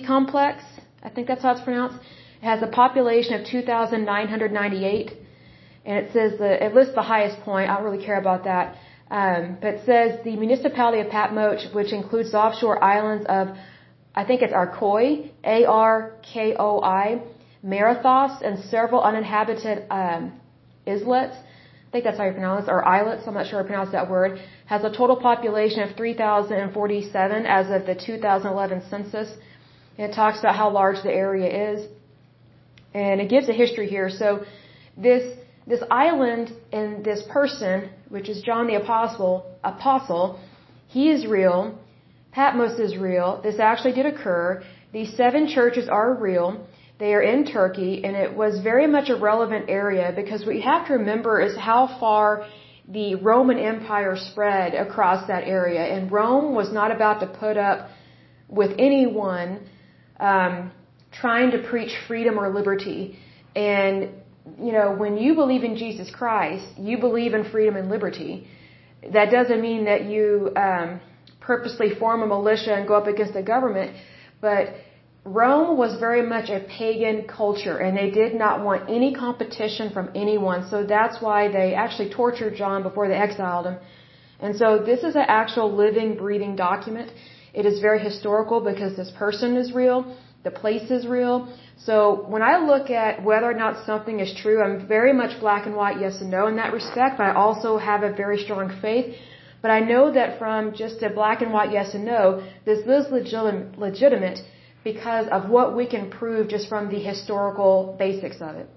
complex. 0.06 0.62
I 1.02 1.08
think 1.08 1.26
that's 1.26 1.42
how 1.42 1.52
it's 1.52 1.62
pronounced. 1.62 1.98
It 2.42 2.44
has 2.44 2.62
a 2.62 2.66
population 2.66 3.34
of 3.40 3.46
2,998, 3.46 5.12
and 5.86 5.98
it 5.98 6.12
says 6.12 6.32
it 6.40 6.74
lists 6.74 6.94
the 6.94 7.02
highest 7.02 7.40
point. 7.40 7.70
I 7.70 7.76
don't 7.76 7.84
really 7.84 8.04
care 8.04 8.18
about 8.18 8.44
that. 8.44 8.76
Um, 9.10 9.58
but 9.60 9.84
says 9.86 10.18
the 10.24 10.36
municipality 10.36 11.00
of 11.00 11.08
Patmos, 11.10 11.68
which 11.72 11.92
includes 11.92 12.34
offshore 12.34 12.82
islands 12.82 13.24
of, 13.28 13.56
I 14.14 14.24
think 14.24 14.42
it's 14.42 14.52
Arkoi, 14.52 15.30
A-R-K-O-I, 15.44 17.22
Marathos, 17.64 18.42
and 18.42 18.58
several 18.64 19.02
uninhabited 19.02 19.86
um, 19.90 20.32
islets. 20.86 21.36
I 21.88 21.90
think 21.92 22.04
that's 22.04 22.18
how 22.18 22.24
you 22.24 22.32
pronounce 22.32 22.66
it, 22.66 22.70
or 22.70 22.86
islets. 22.86 23.22
I'm 23.26 23.34
not 23.34 23.46
sure 23.46 23.58
how 23.58 23.62
to 23.62 23.68
pronounce 23.68 23.92
that 23.92 24.10
word. 24.10 24.40
Has 24.66 24.82
a 24.82 24.90
total 24.90 25.16
population 25.16 25.80
of 25.82 25.96
3,047 25.96 27.46
as 27.46 27.70
of 27.70 27.86
the 27.86 27.94
2011 27.94 28.82
census. 28.90 29.32
It 29.96 30.12
talks 30.14 30.40
about 30.40 30.56
how 30.56 30.70
large 30.70 31.02
the 31.04 31.12
area 31.12 31.72
is. 31.72 31.88
And 32.92 33.20
it 33.20 33.28
gives 33.28 33.48
a 33.48 33.52
history 33.52 33.88
here. 33.88 34.10
So 34.10 34.44
this 34.96 35.38
this 35.66 35.82
island 35.90 36.52
and 36.72 37.04
this 37.04 37.22
person, 37.28 37.90
which 38.08 38.28
is 38.28 38.42
John 38.42 38.66
the 38.66 38.76
Apostle, 38.76 39.44
apostle, 39.64 40.38
he 40.86 41.10
is 41.10 41.26
real. 41.26 41.78
Patmos 42.32 42.78
is 42.78 42.96
real. 42.96 43.40
This 43.42 43.58
actually 43.58 43.92
did 43.92 44.06
occur. 44.06 44.62
These 44.92 45.16
seven 45.16 45.48
churches 45.48 45.88
are 45.88 46.14
real. 46.14 46.66
They 46.98 47.12
are 47.12 47.20
in 47.20 47.44
Turkey, 47.44 48.04
and 48.04 48.16
it 48.16 48.34
was 48.34 48.60
very 48.60 48.86
much 48.86 49.10
a 49.10 49.16
relevant 49.16 49.68
area 49.68 50.12
because 50.14 50.46
what 50.46 50.54
you 50.54 50.62
have 50.62 50.86
to 50.86 50.94
remember 50.94 51.40
is 51.40 51.56
how 51.56 51.98
far 52.00 52.46
the 52.88 53.16
Roman 53.16 53.58
Empire 53.58 54.16
spread 54.16 54.74
across 54.74 55.26
that 55.26 55.44
area. 55.44 55.80
And 55.80 56.10
Rome 56.10 56.54
was 56.54 56.72
not 56.72 56.90
about 56.90 57.20
to 57.20 57.26
put 57.26 57.56
up 57.56 57.90
with 58.48 58.70
anyone 58.78 59.66
um, 60.20 60.70
trying 61.12 61.50
to 61.50 61.58
preach 61.58 61.92
freedom 62.06 62.38
or 62.38 62.54
liberty. 62.54 63.18
And 63.54 64.10
you 64.58 64.72
know, 64.72 64.92
when 64.92 65.16
you 65.16 65.34
believe 65.34 65.64
in 65.64 65.76
Jesus 65.76 66.10
Christ, 66.10 66.66
you 66.78 66.98
believe 66.98 67.34
in 67.34 67.44
freedom 67.50 67.76
and 67.76 67.88
liberty. 67.88 68.48
That 69.12 69.30
doesn't 69.30 69.60
mean 69.60 69.84
that 69.84 70.04
you 70.04 70.52
um, 70.56 71.00
purposely 71.40 71.90
form 71.94 72.22
a 72.22 72.26
militia 72.26 72.74
and 72.74 72.86
go 72.86 72.94
up 72.94 73.06
against 73.06 73.34
the 73.34 73.42
government, 73.42 73.96
but 74.40 74.74
Rome 75.26 75.76
was 75.76 75.98
very 75.98 76.22
much 76.22 76.50
a 76.50 76.60
pagan 76.78 77.26
culture 77.26 77.78
and 77.78 77.96
they 77.96 78.10
did 78.10 78.32
not 78.34 78.64
want 78.64 78.88
any 78.88 79.12
competition 79.12 79.90
from 79.90 80.10
anyone. 80.14 80.68
So 80.70 80.84
that's 80.84 81.20
why 81.20 81.48
they 81.48 81.74
actually 81.74 82.10
tortured 82.10 82.54
John 82.54 82.84
before 82.84 83.08
they 83.08 83.14
exiled 83.14 83.66
him. 83.66 83.78
And 84.38 84.54
so 84.56 84.78
this 84.78 85.02
is 85.02 85.16
an 85.16 85.24
actual 85.26 85.74
living, 85.74 86.16
breathing 86.16 86.54
document. 86.54 87.10
It 87.52 87.66
is 87.66 87.80
very 87.80 87.98
historical 87.98 88.60
because 88.60 88.96
this 88.96 89.10
person 89.18 89.56
is 89.56 89.72
real, 89.72 90.16
the 90.48 90.56
place 90.62 90.88
is 90.96 91.02
real, 91.18 91.36
so 91.88 92.24
when 92.32 92.42
I 92.50 92.54
look 92.70 92.86
at 93.04 93.22
whether 93.28 93.48
or 93.52 93.58
not 93.64 93.84
something 93.90 94.20
is 94.26 94.32
true, 94.42 94.58
I'm 94.64 94.76
very 94.96 95.12
much 95.12 95.32
black 95.40 95.66
and 95.66 95.74
white, 95.80 95.98
yes 96.04 96.20
and 96.22 96.30
no 96.36 96.42
in 96.50 96.56
that 96.56 96.72
respect, 96.72 97.12
but 97.18 97.24
I 97.30 97.34
also 97.44 97.70
have 97.78 98.02
a 98.02 98.12
very 98.22 98.38
strong 98.46 98.66
faith. 98.80 99.08
But 99.62 99.70
I 99.70 99.80
know 99.80 100.04
that 100.18 100.38
from 100.38 100.60
just 100.82 101.02
a 101.02 101.10
black 101.10 101.42
and 101.42 101.52
white 101.56 101.72
yes 101.78 101.94
and 101.94 102.04
no, 102.04 102.22
this 102.64 102.80
is 102.96 103.04
legitimate 103.86 104.38
because 104.84 105.26
of 105.36 105.50
what 105.54 105.68
we 105.78 105.86
can 105.94 106.04
prove 106.18 106.48
just 106.48 106.68
from 106.72 106.84
the 106.94 107.00
historical 107.10 107.96
basics 107.98 108.40
of 108.48 108.54
it. 108.62 108.68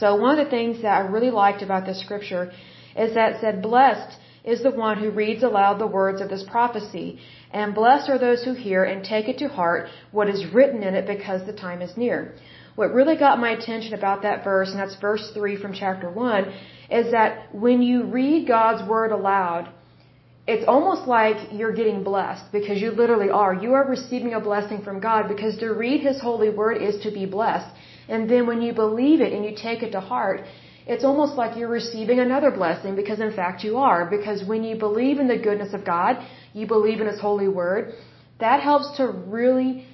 So 0.00 0.06
one 0.16 0.38
of 0.38 0.44
the 0.44 0.50
things 0.50 0.82
that 0.82 0.94
I 1.00 1.02
really 1.16 1.30
liked 1.30 1.62
about 1.62 1.86
this 1.86 2.00
scripture 2.04 2.44
is 2.96 3.14
that 3.14 3.32
it 3.32 3.40
said, 3.42 3.62
blessed 3.62 4.12
is 4.44 4.62
the 4.62 4.70
one 4.70 4.98
who 4.98 5.10
reads 5.10 5.42
aloud 5.42 5.78
the 5.78 5.86
words 5.86 6.20
of 6.20 6.28
this 6.28 6.44
prophecy 6.50 7.18
and 7.50 7.74
blessed 7.74 8.10
are 8.10 8.18
those 8.18 8.42
who 8.44 8.52
hear 8.52 8.84
and 8.84 9.04
take 9.04 9.28
it 9.28 9.38
to 9.38 9.48
heart 9.48 9.88
what 10.10 10.28
is 10.28 10.52
written 10.52 10.82
in 10.82 10.94
it 10.94 11.06
because 11.06 11.46
the 11.46 11.52
time 11.52 11.80
is 11.80 11.96
near. 11.96 12.34
What 12.74 12.92
really 12.92 13.16
got 13.16 13.38
my 13.38 13.50
attention 13.50 13.94
about 13.94 14.22
that 14.22 14.42
verse, 14.42 14.70
and 14.70 14.80
that's 14.80 14.96
verse 14.96 15.30
3 15.32 15.56
from 15.62 15.72
chapter 15.72 16.10
1, 16.10 16.52
is 16.90 17.12
that 17.12 17.54
when 17.54 17.80
you 17.80 18.04
read 18.04 18.48
God's 18.48 18.86
word 18.88 19.12
aloud, 19.12 19.68
it's 20.46 20.66
almost 20.66 21.06
like 21.06 21.36
you're 21.52 21.72
getting 21.72 22.02
blessed 22.02 22.50
because 22.52 22.82
you 22.82 22.90
literally 22.90 23.30
are. 23.30 23.54
You 23.54 23.72
are 23.74 23.88
receiving 23.88 24.34
a 24.34 24.40
blessing 24.40 24.82
from 24.82 25.00
God 25.00 25.28
because 25.28 25.56
to 25.58 25.68
read 25.68 26.00
His 26.00 26.20
holy 26.20 26.50
word 26.50 26.82
is 26.82 27.00
to 27.04 27.10
be 27.10 27.24
blessed. 27.24 27.70
And 28.08 28.28
then 28.28 28.46
when 28.46 28.60
you 28.60 28.74
believe 28.74 29.20
it 29.20 29.32
and 29.32 29.44
you 29.44 29.54
take 29.56 29.82
it 29.82 29.92
to 29.92 30.00
heart, 30.00 30.42
it's 30.86 31.04
almost 31.04 31.34
like 31.36 31.56
you're 31.56 31.68
receiving 31.68 32.20
another 32.20 32.50
blessing 32.50 32.94
because 32.94 33.20
in 33.20 33.32
fact 33.32 33.64
you 33.64 33.78
are. 33.78 34.04
Because 34.04 34.44
when 34.44 34.62
you 34.64 34.76
believe 34.76 35.18
in 35.18 35.28
the 35.28 35.38
goodness 35.38 35.72
of 35.72 35.84
God, 35.84 36.16
you 36.52 36.66
believe 36.66 37.00
in 37.00 37.06
His 37.06 37.20
holy 37.20 37.48
word, 37.48 37.94
that 38.40 38.60
helps 38.60 38.96
to 38.98 39.06
really 39.08 39.86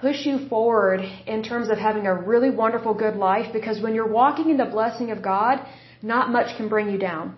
push 0.00 0.24
you 0.24 0.48
forward 0.48 1.00
in 1.26 1.42
terms 1.42 1.68
of 1.70 1.78
having 1.78 2.06
a 2.06 2.14
really 2.14 2.50
wonderful 2.50 2.94
good 2.94 3.16
life 3.16 3.52
because 3.52 3.80
when 3.80 3.94
you're 3.94 4.10
walking 4.10 4.50
in 4.50 4.56
the 4.56 4.64
blessing 4.64 5.10
of 5.10 5.22
God, 5.22 5.60
not 6.02 6.30
much 6.30 6.56
can 6.56 6.68
bring 6.68 6.90
you 6.90 6.98
down. 6.98 7.36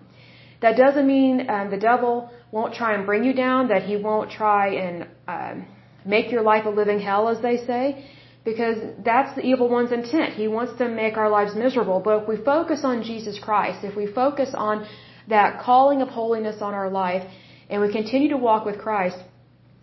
That 0.61 0.77
doesn't 0.77 1.05
mean 1.05 1.47
um, 1.49 1.69
the 1.69 1.77
devil 1.77 2.31
won't 2.51 2.73
try 2.73 2.95
and 2.95 3.05
bring 3.05 3.23
you 3.23 3.33
down, 3.33 3.67
that 3.67 3.83
he 3.83 3.97
won't 3.97 4.31
try 4.31 4.73
and 4.75 5.07
um, 5.27 5.67
make 6.05 6.31
your 6.31 6.41
life 6.41 6.65
a 6.65 6.69
living 6.69 6.99
hell, 6.99 7.27
as 7.27 7.41
they 7.41 7.57
say 7.65 8.05
because 8.45 8.77
that's 9.03 9.35
the 9.35 9.41
evil 9.41 9.67
one's 9.67 9.91
intent. 9.91 10.35
He 10.35 10.47
wants 10.47 10.73
to 10.77 10.87
make 10.87 11.17
our 11.17 11.29
lives 11.29 11.55
miserable. 11.55 11.99
But 11.99 12.21
if 12.21 12.27
we 12.27 12.37
focus 12.37 12.81
on 12.83 13.03
Jesus 13.03 13.39
Christ, 13.39 13.83
if 13.83 13.95
we 13.95 14.05
focus 14.05 14.51
on 14.53 14.87
that 15.27 15.59
calling 15.59 16.01
of 16.03 16.09
holiness 16.09 16.61
on 16.61 16.73
our 16.75 16.89
life, 16.89 17.23
and 17.69 17.81
we 17.81 17.91
continue 17.91 18.29
to 18.29 18.37
walk 18.37 18.63
with 18.63 18.77
Christ, 18.77 19.17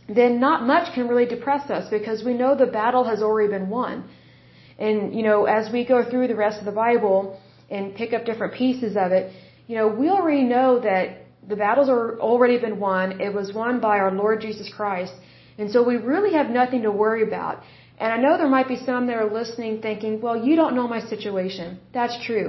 then 0.09 0.39
not 0.39 0.65
much 0.65 0.95
can 0.95 1.09
really 1.09 1.27
depress 1.27 1.69
us 1.71 1.91
because 1.91 2.25
we 2.25 2.35
know 2.35 2.55
the 2.55 2.67
battle 2.67 3.05
has 3.05 3.21
already 3.23 3.51
been 3.57 3.69
won. 3.69 4.05
And, 4.79 5.15
you 5.15 5.23
know, 5.23 5.45
as 5.45 5.73
we 5.73 5.85
go 5.85 6.09
through 6.09 6.29
the 6.29 6.37
rest 6.37 6.59
of 6.61 6.65
the 6.65 6.79
Bible 6.87 7.41
and 7.69 7.95
pick 7.95 8.13
up 8.13 8.25
different 8.25 8.55
pieces 8.55 8.97
of 8.97 9.11
it, 9.11 9.33
you 9.67 9.77
know, 9.77 9.89
we 9.89 10.09
already 10.09 10.45
know 10.45 10.81
that 10.81 11.27
the 11.49 11.57
battles 11.57 11.89
are 11.89 12.21
already 12.21 12.59
been 12.59 12.79
won. 12.79 13.21
It 13.21 13.35
was 13.35 13.53
won 13.53 13.81
by 13.81 13.99
our 13.99 14.13
Lord 14.13 14.41
Jesus 14.41 14.73
Christ. 14.73 15.13
And 15.59 15.71
so 15.71 15.83
we 15.83 15.97
really 15.97 16.35
have 16.35 16.51
nothing 16.51 16.83
to 16.83 16.91
worry 16.91 17.23
about. 17.23 17.63
And 18.03 18.11
I 18.13 18.19
know 18.23 18.33
there 18.37 18.55
might 18.59 18.71
be 18.75 18.79
some 18.89 19.03
that 19.09 19.17
are 19.23 19.33
listening 19.41 19.81
thinking, 19.81 20.21
well, 20.21 20.37
you 20.47 20.55
don't 20.61 20.75
know 20.79 20.87
my 20.97 21.01
situation. 21.15 21.67
That's 21.99 22.17
true. 22.27 22.49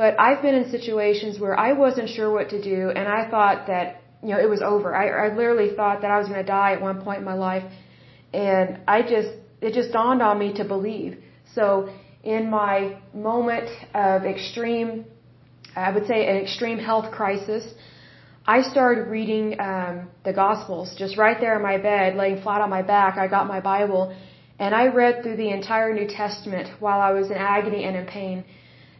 But 0.00 0.20
I've 0.24 0.42
been 0.46 0.56
in 0.60 0.66
situations 0.78 1.40
where 1.44 1.56
I 1.68 1.72
wasn't 1.84 2.08
sure 2.16 2.28
what 2.36 2.50
to 2.54 2.60
do 2.62 2.80
and 2.98 3.06
I 3.18 3.20
thought 3.32 3.58
that, 3.68 4.02
you 4.22 4.30
know, 4.32 4.40
it 4.46 4.50
was 4.54 4.62
over. 4.72 4.88
I, 5.02 5.04
I 5.24 5.28
literally 5.40 5.70
thought 5.78 6.02
that 6.02 6.10
I 6.16 6.18
was 6.22 6.28
going 6.28 6.42
to 6.46 6.50
die 6.60 6.72
at 6.76 6.82
one 6.82 6.98
point 7.06 7.18
in 7.22 7.24
my 7.24 7.38
life. 7.48 7.64
And 8.34 8.80
I 8.86 8.98
just, 9.14 9.30
it 9.62 9.72
just 9.80 9.90
dawned 9.90 10.22
on 10.28 10.38
me 10.38 10.52
to 10.60 10.64
believe. 10.74 11.12
So 11.54 11.88
in 12.22 12.50
my 12.50 12.74
moment 13.14 13.68
of 13.94 14.24
extreme, 14.34 15.06
I 15.74 15.90
would 15.94 16.06
say 16.06 16.18
an 16.32 16.36
extreme 16.44 16.78
health 16.78 17.10
crisis, 17.10 17.64
I 18.46 18.62
started 18.62 19.08
reading 19.08 19.58
um, 19.60 20.10
the 20.24 20.34
Gospels 20.34 20.94
just 21.02 21.16
right 21.16 21.38
there 21.40 21.56
in 21.56 21.62
my 21.62 21.78
bed, 21.78 22.16
laying 22.16 22.42
flat 22.42 22.60
on 22.60 22.68
my 22.68 22.82
back. 22.82 23.16
I 23.16 23.28
got 23.28 23.46
my 23.46 23.60
Bible, 23.60 24.14
and 24.60 24.74
I 24.74 24.84
read 25.02 25.22
through 25.22 25.38
the 25.38 25.50
entire 25.58 25.92
New 25.94 26.06
Testament 26.06 26.68
while 26.84 27.00
I 27.00 27.12
was 27.18 27.26
in 27.30 27.38
agony 27.54 27.82
and 27.84 27.96
in 27.96 28.06
pain. 28.06 28.44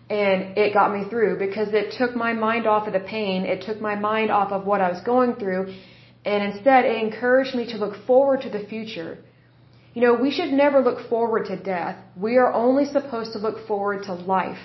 And 0.09 0.59
it 0.63 0.73
got 0.73 0.89
me 0.97 1.03
through 1.11 1.39
because 1.39 1.69
it 1.81 1.93
took 1.99 2.17
my 2.17 2.33
mind 2.33 2.67
off 2.67 2.87
of 2.89 2.95
the 2.95 3.07
pain. 3.17 3.45
It 3.45 3.61
took 3.67 3.79
my 3.81 3.95
mind 3.95 4.31
off 4.31 4.51
of 4.53 4.67
what 4.71 4.81
I 4.81 4.89
was 4.95 5.03
going 5.03 5.35
through. 5.41 5.65
And 6.25 6.43
instead, 6.51 6.87
it 6.87 6.97
encouraged 7.07 7.55
me 7.55 7.67
to 7.73 7.77
look 7.77 7.95
forward 8.07 8.41
to 8.47 8.51
the 8.57 8.65
future. 8.73 9.19
You 9.95 10.03
know, 10.03 10.15
we 10.15 10.31
should 10.31 10.53
never 10.65 10.81
look 10.81 11.09
forward 11.09 11.45
to 11.47 11.57
death. 11.57 11.97
We 12.17 12.39
are 12.39 12.53
only 12.53 12.87
supposed 12.87 13.33
to 13.35 13.39
look 13.39 13.67
forward 13.67 14.05
to 14.05 14.15
life. 14.15 14.63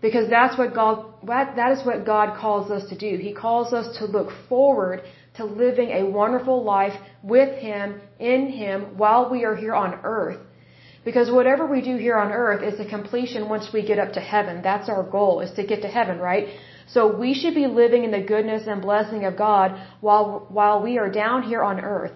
Because 0.00 0.28
that's 0.28 0.58
what 0.58 0.74
God, 0.74 0.96
that 1.26 1.72
is 1.72 1.86
what 1.86 2.04
God 2.04 2.36
calls 2.36 2.70
us 2.70 2.88
to 2.90 2.96
do. 2.98 3.10
He 3.28 3.32
calls 3.32 3.72
us 3.72 3.98
to 3.98 4.04
look 4.04 4.30
forward 4.48 5.02
to 5.38 5.44
living 5.44 5.90
a 5.90 6.04
wonderful 6.04 6.62
life 6.62 6.96
with 7.22 7.52
Him, 7.58 8.00
in 8.18 8.48
Him, 8.62 8.96
while 9.02 9.30
we 9.30 9.44
are 9.44 9.56
here 9.56 9.74
on 9.74 10.00
earth. 10.04 10.40
Because 11.04 11.30
whatever 11.30 11.64
we 11.66 11.80
do 11.80 11.96
here 11.96 12.18
on 12.24 12.30
earth 12.32 12.62
is 12.70 12.78
a 12.80 12.88
completion 12.96 13.48
once 13.48 13.72
we 13.72 13.82
get 13.90 13.98
up 13.98 14.12
to 14.14 14.20
heaven. 14.20 14.60
That's 14.62 14.88
our 14.88 15.02
goal, 15.02 15.40
is 15.40 15.52
to 15.52 15.64
get 15.64 15.80
to 15.82 15.88
heaven, 15.88 16.18
right? 16.18 16.48
So 16.94 17.00
we 17.24 17.34
should 17.34 17.54
be 17.54 17.66
living 17.66 18.04
in 18.04 18.10
the 18.10 18.20
goodness 18.20 18.64
and 18.66 18.82
blessing 18.82 19.24
of 19.24 19.36
God 19.36 19.68
while, 20.00 20.46
while 20.48 20.82
we 20.82 20.98
are 20.98 21.10
down 21.10 21.42
here 21.42 21.62
on 21.62 21.80
earth. 21.80 22.12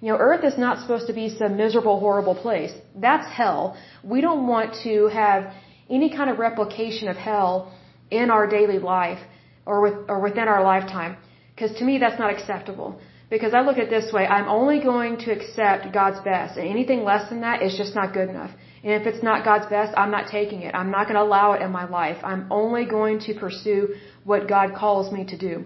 You 0.00 0.08
know, 0.12 0.18
earth 0.18 0.44
is 0.44 0.58
not 0.58 0.80
supposed 0.80 1.06
to 1.06 1.12
be 1.12 1.28
some 1.30 1.56
miserable, 1.56 1.98
horrible 1.98 2.34
place. 2.34 2.72
That's 2.94 3.26
hell. 3.32 3.76
We 4.04 4.20
don't 4.20 4.46
want 4.46 4.74
to 4.84 5.08
have 5.08 5.52
any 5.88 6.10
kind 6.14 6.28
of 6.30 6.38
replication 6.38 7.08
of 7.08 7.16
hell 7.16 7.72
in 8.10 8.30
our 8.30 8.46
daily 8.46 8.78
life 8.78 9.22
or 9.64 9.80
with, 9.80 9.94
or 10.08 10.20
within 10.20 10.48
our 10.48 10.62
lifetime. 10.62 11.16
Because 11.56 11.76
to 11.78 11.84
me, 11.84 11.98
that's 11.98 12.18
not 12.18 12.30
acceptable. 12.32 13.00
Because 13.28 13.54
I 13.54 13.62
look 13.62 13.78
at 13.78 13.90
this 13.90 14.12
way, 14.12 14.24
I'm 14.26 14.48
only 14.48 14.78
going 14.80 15.16
to 15.24 15.32
accept 15.32 15.92
God's 15.92 16.20
best, 16.20 16.56
and 16.58 16.68
anything 16.68 17.02
less 17.02 17.28
than 17.28 17.40
that 17.40 17.62
is 17.62 17.76
just 17.76 17.94
not 17.94 18.12
good 18.12 18.28
enough. 18.28 18.52
And 18.84 18.92
if 18.92 19.04
it's 19.04 19.22
not 19.22 19.44
God's 19.44 19.66
best, 19.66 19.92
I'm 19.96 20.12
not 20.12 20.28
taking 20.30 20.62
it. 20.62 20.74
I'm 20.74 20.92
not 20.92 21.04
going 21.08 21.16
to 21.16 21.22
allow 21.22 21.54
it 21.54 21.62
in 21.62 21.72
my 21.72 21.88
life. 21.88 22.18
I'm 22.22 22.46
only 22.52 22.84
going 22.84 23.18
to 23.20 23.34
pursue 23.34 23.94
what 24.22 24.46
God 24.46 24.76
calls 24.76 25.10
me 25.12 25.24
to 25.24 25.36
do. 25.36 25.64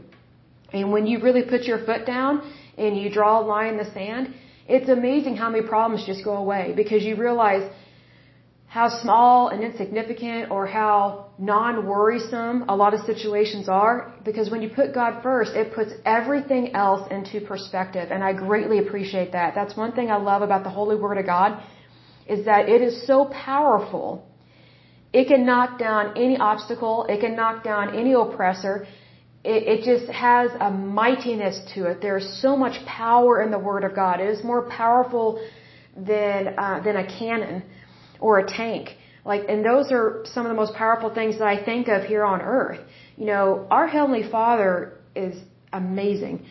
And 0.72 0.90
when 0.92 1.06
you 1.06 1.20
really 1.20 1.42
put 1.42 1.64
your 1.64 1.84
foot 1.84 2.06
down 2.06 2.40
and 2.78 2.96
you 2.96 3.10
draw 3.10 3.40
a 3.40 3.44
line 3.44 3.72
in 3.74 3.76
the 3.76 3.90
sand, 3.92 4.32
it's 4.68 4.88
amazing 4.88 5.36
how 5.36 5.50
many 5.50 5.66
problems 5.66 6.06
just 6.06 6.24
go 6.24 6.36
away 6.36 6.72
because 6.74 7.02
you 7.02 7.16
realize 7.16 7.68
how 8.70 8.88
small 9.02 9.48
and 9.48 9.64
insignificant 9.64 10.48
or 10.48 10.64
how 10.64 11.26
non-worrisome 11.38 12.66
a 12.68 12.76
lot 12.82 12.94
of 12.94 13.00
situations 13.00 13.68
are 13.68 14.14
because 14.24 14.48
when 14.48 14.62
you 14.62 14.68
put 14.68 14.94
God 14.94 15.20
first, 15.24 15.56
it 15.56 15.74
puts 15.74 15.90
everything 16.04 16.72
else 16.72 17.02
into 17.10 17.44
perspective 17.44 18.12
and 18.12 18.22
I 18.22 18.32
greatly 18.32 18.78
appreciate 18.78 19.32
that. 19.32 19.56
That's 19.56 19.76
one 19.76 19.90
thing 19.90 20.08
I 20.08 20.18
love 20.18 20.42
about 20.42 20.62
the 20.62 20.70
Holy 20.70 20.94
Word 20.94 21.18
of 21.18 21.26
God 21.26 21.60
is 22.28 22.44
that 22.44 22.68
it 22.68 22.80
is 22.80 23.04
so 23.08 23.24
powerful. 23.24 24.24
It 25.12 25.26
can 25.26 25.44
knock 25.44 25.80
down 25.80 26.16
any 26.16 26.36
obstacle, 26.38 27.06
it 27.08 27.18
can 27.20 27.34
knock 27.34 27.64
down 27.64 27.96
any 27.96 28.12
oppressor. 28.12 28.86
It, 29.42 29.62
it 29.72 29.78
just 29.84 30.08
has 30.12 30.52
a 30.60 30.70
mightiness 30.70 31.58
to 31.74 31.86
it. 31.86 32.00
There's 32.00 32.40
so 32.40 32.56
much 32.56 32.76
power 32.86 33.42
in 33.42 33.50
the 33.50 33.58
Word 33.58 33.82
of 33.82 33.96
God. 33.96 34.20
It 34.20 34.28
is 34.28 34.44
more 34.44 34.68
powerful 34.68 35.44
than 35.96 36.54
uh, 36.56 36.80
than 36.84 36.94
a 36.94 37.06
cannon 37.18 37.64
or 38.20 38.38
a 38.38 38.46
tank. 38.46 38.96
Like, 39.24 39.42
and 39.48 39.64
those 39.64 39.92
are 39.92 40.22
some 40.24 40.46
of 40.46 40.50
the 40.50 40.56
most 40.56 40.74
powerful 40.74 41.10
things 41.18 41.38
that 41.38 41.48
I 41.48 41.62
think 41.62 41.88
of 41.88 42.04
here 42.04 42.24
on 42.24 42.40
earth. 42.40 42.80
You 43.16 43.26
know, 43.26 43.66
our 43.70 43.86
Heavenly 43.86 44.22
Father 44.36 44.98
is 45.14 45.34
amazing. 45.72 46.46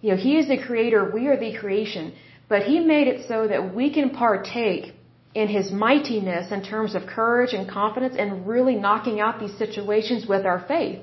You 0.00 0.10
know, 0.10 0.16
He 0.16 0.36
is 0.38 0.48
the 0.48 0.58
creator, 0.58 1.10
we 1.12 1.28
are 1.28 1.36
the 1.36 1.56
creation. 1.58 2.12
But 2.48 2.62
He 2.62 2.80
made 2.80 3.06
it 3.08 3.28
so 3.28 3.46
that 3.46 3.74
we 3.74 3.92
can 3.92 4.10
partake 4.10 4.94
in 5.34 5.48
His 5.48 5.70
mightiness 5.70 6.50
in 6.50 6.62
terms 6.62 6.94
of 6.94 7.06
courage 7.06 7.52
and 7.52 7.68
confidence 7.68 8.16
and 8.18 8.46
really 8.48 8.74
knocking 8.74 9.20
out 9.20 9.38
these 9.38 9.56
situations 9.56 10.26
with 10.26 10.44
our 10.44 10.64
faith. 10.66 11.00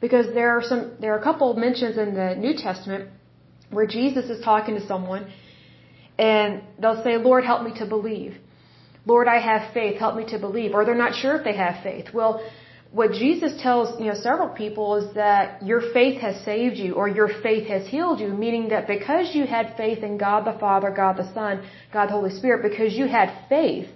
Because 0.00 0.26
there 0.34 0.50
are 0.56 0.62
some, 0.62 0.92
there 1.00 1.14
are 1.14 1.18
a 1.18 1.22
couple 1.22 1.50
of 1.50 1.56
mentions 1.56 1.98
in 1.98 2.14
the 2.14 2.34
New 2.36 2.54
Testament 2.56 3.10
where 3.70 3.86
Jesus 3.86 4.26
is 4.30 4.42
talking 4.44 4.74
to 4.78 4.86
someone 4.86 5.26
and 6.18 6.62
they'll 6.78 7.02
say, 7.02 7.16
Lord, 7.16 7.44
help 7.44 7.62
me 7.62 7.72
to 7.78 7.86
believe. 7.86 8.36
Lord, 9.06 9.28
I 9.28 9.38
have 9.38 9.72
faith, 9.72 9.98
help 9.98 10.16
me 10.16 10.24
to 10.26 10.38
believe. 10.38 10.74
Or 10.74 10.84
they're 10.84 11.04
not 11.06 11.14
sure 11.14 11.36
if 11.36 11.44
they 11.44 11.56
have 11.56 11.82
faith. 11.82 12.06
Well, 12.12 12.42
what 12.92 13.12
Jesus 13.12 13.52
tells, 13.62 13.98
you 14.00 14.06
know, 14.06 14.14
several 14.14 14.48
people 14.48 14.96
is 14.96 15.14
that 15.14 15.62
your 15.70 15.80
faith 15.92 16.20
has 16.20 16.44
saved 16.44 16.76
you 16.76 16.94
or 16.94 17.08
your 17.08 17.28
faith 17.42 17.66
has 17.68 17.86
healed 17.86 18.20
you, 18.20 18.28
meaning 18.28 18.68
that 18.70 18.86
because 18.86 19.34
you 19.34 19.46
had 19.46 19.74
faith 19.76 20.02
in 20.02 20.18
God 20.18 20.44
the 20.44 20.58
Father, 20.58 20.90
God 20.90 21.16
the 21.16 21.32
Son, 21.34 21.64
God 21.92 22.06
the 22.06 22.12
Holy 22.12 22.30
Spirit, 22.30 22.68
because 22.68 22.94
you 22.94 23.06
had 23.06 23.28
faith, 23.48 23.88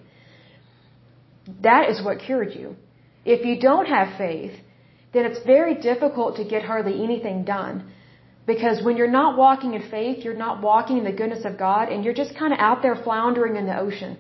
that 1.63 1.89
is 1.89 2.05
what 2.05 2.19
cured 2.21 2.55
you. 2.55 2.77
If 3.25 3.45
you 3.45 3.61
don't 3.61 3.87
have 3.87 4.19
faith, 4.19 4.53
then 5.13 5.25
it's 5.25 5.43
very 5.45 5.75
difficult 5.75 6.37
to 6.37 6.45
get 6.45 6.63
hardly 6.63 7.03
anything 7.03 7.45
done. 7.45 7.91
Because 8.47 8.83
when 8.85 8.97
you're 8.97 9.17
not 9.23 9.37
walking 9.37 9.75
in 9.75 9.91
faith, 9.91 10.25
you're 10.25 10.43
not 10.47 10.63
walking 10.63 10.99
in 10.99 11.05
the 11.05 11.13
goodness 11.13 11.45
of 11.45 11.59
God, 11.59 11.89
and 11.89 12.05
you're 12.05 12.15
just 12.15 12.37
kind 12.37 12.53
of 12.53 12.59
out 12.59 12.83
there 12.83 12.97
floundering 12.97 13.57
in 13.57 13.67
the 13.67 13.79
ocean. 13.79 14.17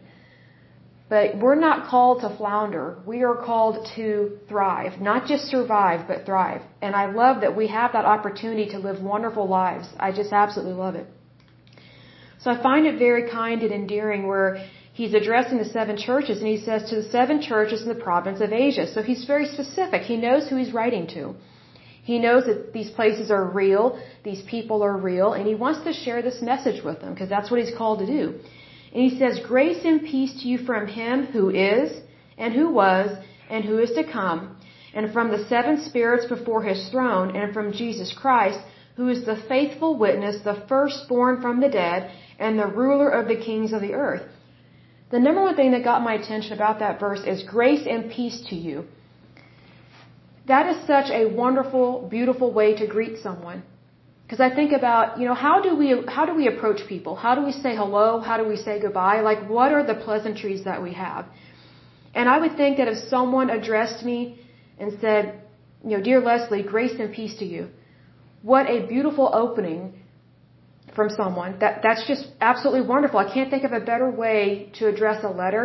But 1.10 1.36
we're 1.42 1.60
not 1.68 1.88
called 1.88 2.20
to 2.20 2.30
flounder. 2.36 2.84
We 3.04 3.24
are 3.24 3.34
called 3.34 3.76
to 3.96 4.38
thrive, 4.48 5.00
not 5.00 5.26
just 5.26 5.46
survive, 5.54 6.06
but 6.06 6.24
thrive. 6.24 6.62
And 6.80 6.94
I 6.94 7.06
love 7.10 7.40
that 7.40 7.56
we 7.60 7.66
have 7.66 7.92
that 7.94 8.04
opportunity 8.04 8.66
to 8.74 8.78
live 8.78 9.02
wonderful 9.02 9.46
lives. 9.48 9.88
I 9.98 10.12
just 10.12 10.32
absolutely 10.32 10.76
love 10.84 10.94
it. 10.94 11.06
So 12.42 12.52
I 12.52 12.62
find 12.62 12.86
it 12.86 12.96
very 12.98 13.28
kind 13.28 13.60
and 13.64 13.72
endearing 13.72 14.28
where 14.28 14.64
he's 14.92 15.12
addressing 15.12 15.58
the 15.58 15.70
seven 15.78 15.96
churches 15.96 16.38
and 16.38 16.46
he 16.46 16.58
says 16.58 16.88
to 16.90 16.94
the 17.02 17.08
seven 17.18 17.42
churches 17.42 17.82
in 17.82 17.88
the 17.88 18.02
province 18.08 18.40
of 18.40 18.52
Asia. 18.52 18.86
So 18.94 19.02
he's 19.02 19.24
very 19.24 19.46
specific. 19.46 20.02
He 20.02 20.16
knows 20.16 20.48
who 20.48 20.56
he's 20.62 20.72
writing 20.72 21.08
to. 21.08 21.34
He 22.02 22.18
knows 22.20 22.44
that 22.46 22.72
these 22.72 22.90
places 22.90 23.30
are 23.32 23.44
real, 23.44 24.00
these 24.24 24.42
people 24.42 24.82
are 24.82 24.96
real, 24.96 25.32
and 25.32 25.46
he 25.46 25.54
wants 25.54 25.80
to 25.84 25.92
share 25.92 26.22
this 26.22 26.40
message 26.40 26.82
with 26.84 27.00
them 27.00 27.12
because 27.14 27.28
that's 27.28 27.50
what 27.50 27.60
he's 27.60 27.76
called 27.76 27.98
to 27.98 28.06
do. 28.06 28.40
And 28.92 29.02
he 29.02 29.18
says, 29.18 29.40
Grace 29.46 29.84
and 29.84 30.02
peace 30.02 30.32
to 30.42 30.48
you 30.48 30.58
from 30.58 30.86
him 30.86 31.26
who 31.26 31.50
is, 31.50 32.00
and 32.36 32.54
who 32.54 32.70
was, 32.70 33.16
and 33.48 33.64
who 33.64 33.78
is 33.78 33.92
to 33.92 34.04
come, 34.04 34.56
and 34.94 35.12
from 35.12 35.30
the 35.30 35.44
seven 35.46 35.80
spirits 35.84 36.26
before 36.26 36.62
his 36.62 36.88
throne, 36.90 37.36
and 37.36 37.54
from 37.54 37.72
Jesus 37.72 38.12
Christ, 38.12 38.60
who 38.96 39.08
is 39.08 39.24
the 39.24 39.42
faithful 39.48 39.96
witness, 39.96 40.42
the 40.42 40.62
firstborn 40.68 41.40
from 41.40 41.60
the 41.60 41.68
dead, 41.68 42.10
and 42.38 42.58
the 42.58 42.66
ruler 42.66 43.08
of 43.08 43.28
the 43.28 43.36
kings 43.36 43.72
of 43.72 43.80
the 43.80 43.94
earth. 43.94 44.26
The 45.10 45.18
number 45.18 45.42
one 45.42 45.56
thing 45.56 45.72
that 45.72 45.84
got 45.84 46.02
my 46.02 46.14
attention 46.14 46.52
about 46.52 46.78
that 46.80 47.00
verse 47.00 47.22
is 47.26 47.42
grace 47.42 47.86
and 47.86 48.10
peace 48.10 48.40
to 48.50 48.56
you. 48.56 48.84
That 50.46 50.66
is 50.66 50.86
such 50.86 51.10
a 51.10 51.26
wonderful, 51.26 52.08
beautiful 52.08 52.52
way 52.52 52.74
to 52.76 52.86
greet 52.86 53.18
someone. 53.18 53.62
Because 54.30 54.48
I 54.48 54.54
think 54.54 54.70
about, 54.70 55.18
you 55.18 55.26
know, 55.28 55.34
how 55.34 55.60
do 55.60 55.70
we 55.74 55.88
how 56.16 56.24
do 56.24 56.34
we 56.40 56.46
approach 56.46 56.80
people? 56.88 57.16
How 57.16 57.34
do 57.34 57.42
we 57.44 57.54
say 57.62 57.72
hello? 57.74 58.20
How 58.20 58.36
do 58.40 58.44
we 58.46 58.56
say 58.66 58.74
goodbye? 58.80 59.22
Like 59.28 59.40
what 59.54 59.72
are 59.76 59.84
the 59.84 59.96
pleasantries 60.06 60.62
that 60.68 60.80
we 60.80 60.92
have? 60.92 61.24
And 62.14 62.28
I 62.28 62.36
would 62.42 62.54
think 62.56 62.76
that 62.76 62.86
if 62.86 62.98
someone 63.14 63.50
addressed 63.50 64.04
me 64.10 64.18
and 64.78 64.88
said, 65.00 65.22
you 65.82 65.96
know, 65.96 66.02
dear 66.08 66.20
Lesley, 66.20 66.62
grace 66.62 66.94
and 67.00 67.12
peace 67.12 67.34
to 67.40 67.44
you. 67.44 67.70
What 68.42 68.70
a 68.74 68.86
beautiful 68.86 69.26
opening 69.34 69.80
from 70.94 71.10
someone. 71.10 71.58
That 71.58 71.80
that's 71.82 72.06
just 72.06 72.28
absolutely 72.40 72.84
wonderful. 72.92 73.18
I 73.18 73.28
can't 73.34 73.50
think 73.50 73.64
of 73.64 73.72
a 73.72 73.80
better 73.80 74.08
way 74.08 74.70
to 74.78 74.86
address 74.92 75.24
a 75.24 75.32
letter 75.42 75.64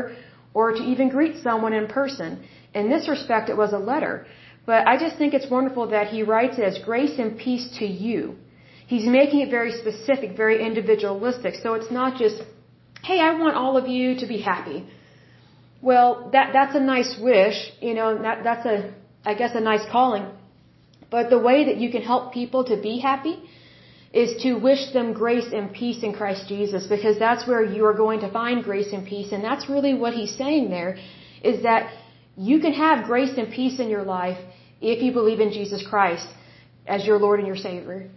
or 0.56 0.71
to 0.71 0.82
even 0.93 1.10
greet 1.10 1.36
someone 1.43 1.73
in 1.82 1.86
person. 1.86 2.41
In 2.73 2.89
this 2.89 3.08
respect, 3.08 3.51
it 3.54 3.58
was 3.63 3.73
a 3.73 3.84
letter. 3.91 4.25
But 4.65 4.88
I 4.88 4.97
just 4.97 5.17
think 5.19 5.36
it's 5.36 5.51
wonderful 5.58 5.86
that 5.89 6.08
he 6.08 6.23
writes 6.23 6.58
it 6.58 6.63
as 6.71 6.80
grace 6.80 7.19
and 7.19 7.38
peace 7.38 7.67
to 7.78 7.86
you. 7.86 8.21
He's 8.88 9.08
making 9.08 9.39
it 9.41 9.50
very 9.50 9.71
specific, 9.71 10.38
very 10.38 10.63
individualistic. 10.65 11.56
So 11.63 11.74
it's 11.74 11.91
not 11.91 12.19
just, 12.19 12.41
hey, 13.04 13.19
I 13.19 13.32
want 13.39 13.56
all 13.56 13.78
of 13.78 13.88
you 13.88 14.17
to 14.19 14.28
be 14.28 14.39
happy. 14.41 14.86
Well, 15.82 16.30
that 16.34 16.52
that's 16.54 16.76
a 16.76 16.80
nice 16.80 17.17
wish, 17.19 17.58
you 17.82 17.93
know, 17.93 18.21
that 18.21 18.43
that's 18.43 18.65
a 18.65 18.93
I 19.26 19.34
guess 19.34 19.56
a 19.56 19.60
nice 19.60 19.86
calling. 19.91 20.26
But 21.10 21.30
the 21.30 21.39
way 21.39 21.65
that 21.65 21.78
you 21.78 21.89
can 21.91 22.02
help 22.02 22.34
people 22.34 22.63
to 22.65 22.78
be 22.82 23.00
happy 23.00 23.36
is 24.13 24.41
to 24.43 24.54
wish 24.56 24.93
them 24.93 25.13
grace 25.13 25.50
and 25.52 25.74
peace 25.74 26.02
in 26.04 26.13
Christ 26.13 26.48
Jesus 26.48 26.88
because 26.88 27.19
that's 27.19 27.45
where 27.48 27.63
you 27.63 27.86
are 27.86 27.93
going 27.93 28.21
to 28.21 28.32
find 28.32 28.63
grace 28.63 28.91
and 28.93 29.06
peace 29.06 29.32
and 29.34 29.43
that's 29.43 29.67
really 29.69 29.93
what 29.93 30.13
he's 30.13 30.36
saying 30.38 30.69
there 30.69 30.98
is 31.43 31.63
that 31.63 31.93
you 32.38 32.60
can 32.60 32.74
have 32.74 33.06
grace 33.06 33.38
and 33.38 33.52
peace 33.52 33.78
in 33.80 33.89
your 33.89 34.04
life 34.04 34.38
if 34.82 35.02
you 35.04 35.12
believe 35.12 35.39
in 35.39 35.52
Jesus 35.52 35.86
Christ 35.86 36.28
as 36.88 37.06
your 37.06 37.19
Lord 37.19 37.39
and 37.39 37.48
your 37.48 37.58
Savior. 37.58 38.10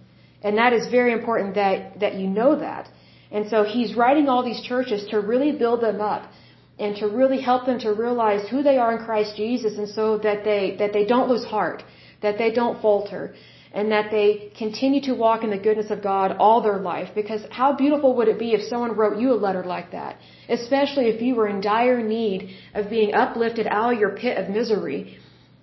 And 0.42 0.56
that 0.58 0.72
is 0.72 0.86
very 0.88 1.12
important 1.12 1.54
that, 1.54 2.00
that 2.00 2.14
you 2.14 2.28
know 2.28 2.58
that. 2.58 2.88
And 3.30 3.48
so 3.48 3.64
he's 3.64 3.94
writing 3.94 4.28
all 4.28 4.44
these 4.44 4.62
churches 4.62 5.06
to 5.10 5.20
really 5.20 5.52
build 5.52 5.80
them 5.82 6.00
up 6.00 6.30
and 6.78 6.96
to 6.96 7.06
really 7.08 7.40
help 7.40 7.66
them 7.66 7.78
to 7.80 7.92
realize 7.92 8.48
who 8.48 8.62
they 8.62 8.78
are 8.78 8.96
in 8.96 9.04
Christ 9.04 9.36
Jesus 9.36 9.76
and 9.78 9.88
so 9.88 10.18
that 10.18 10.44
they, 10.44 10.76
that 10.78 10.92
they 10.92 11.04
don't 11.04 11.28
lose 11.28 11.44
heart, 11.44 11.82
that 12.22 12.38
they 12.38 12.52
don't 12.52 12.80
falter, 12.80 13.34
and 13.72 13.92
that 13.92 14.10
they 14.10 14.50
continue 14.56 15.00
to 15.02 15.12
walk 15.12 15.44
in 15.44 15.50
the 15.50 15.58
goodness 15.58 15.90
of 15.90 16.02
God 16.02 16.36
all 16.38 16.62
their 16.62 16.78
life. 16.78 17.10
Because 17.14 17.42
how 17.50 17.72
beautiful 17.74 18.14
would 18.16 18.28
it 18.28 18.38
be 18.38 18.52
if 18.52 18.62
someone 18.62 18.96
wrote 18.96 19.18
you 19.18 19.32
a 19.32 19.40
letter 19.46 19.64
like 19.64 19.90
that? 19.90 20.16
Especially 20.48 21.06
if 21.08 21.20
you 21.20 21.34
were 21.34 21.48
in 21.48 21.60
dire 21.60 22.02
need 22.02 22.56
of 22.74 22.88
being 22.88 23.12
uplifted 23.12 23.66
out 23.66 23.92
of 23.92 23.98
your 23.98 24.10
pit 24.10 24.38
of 24.38 24.48
misery. 24.48 25.18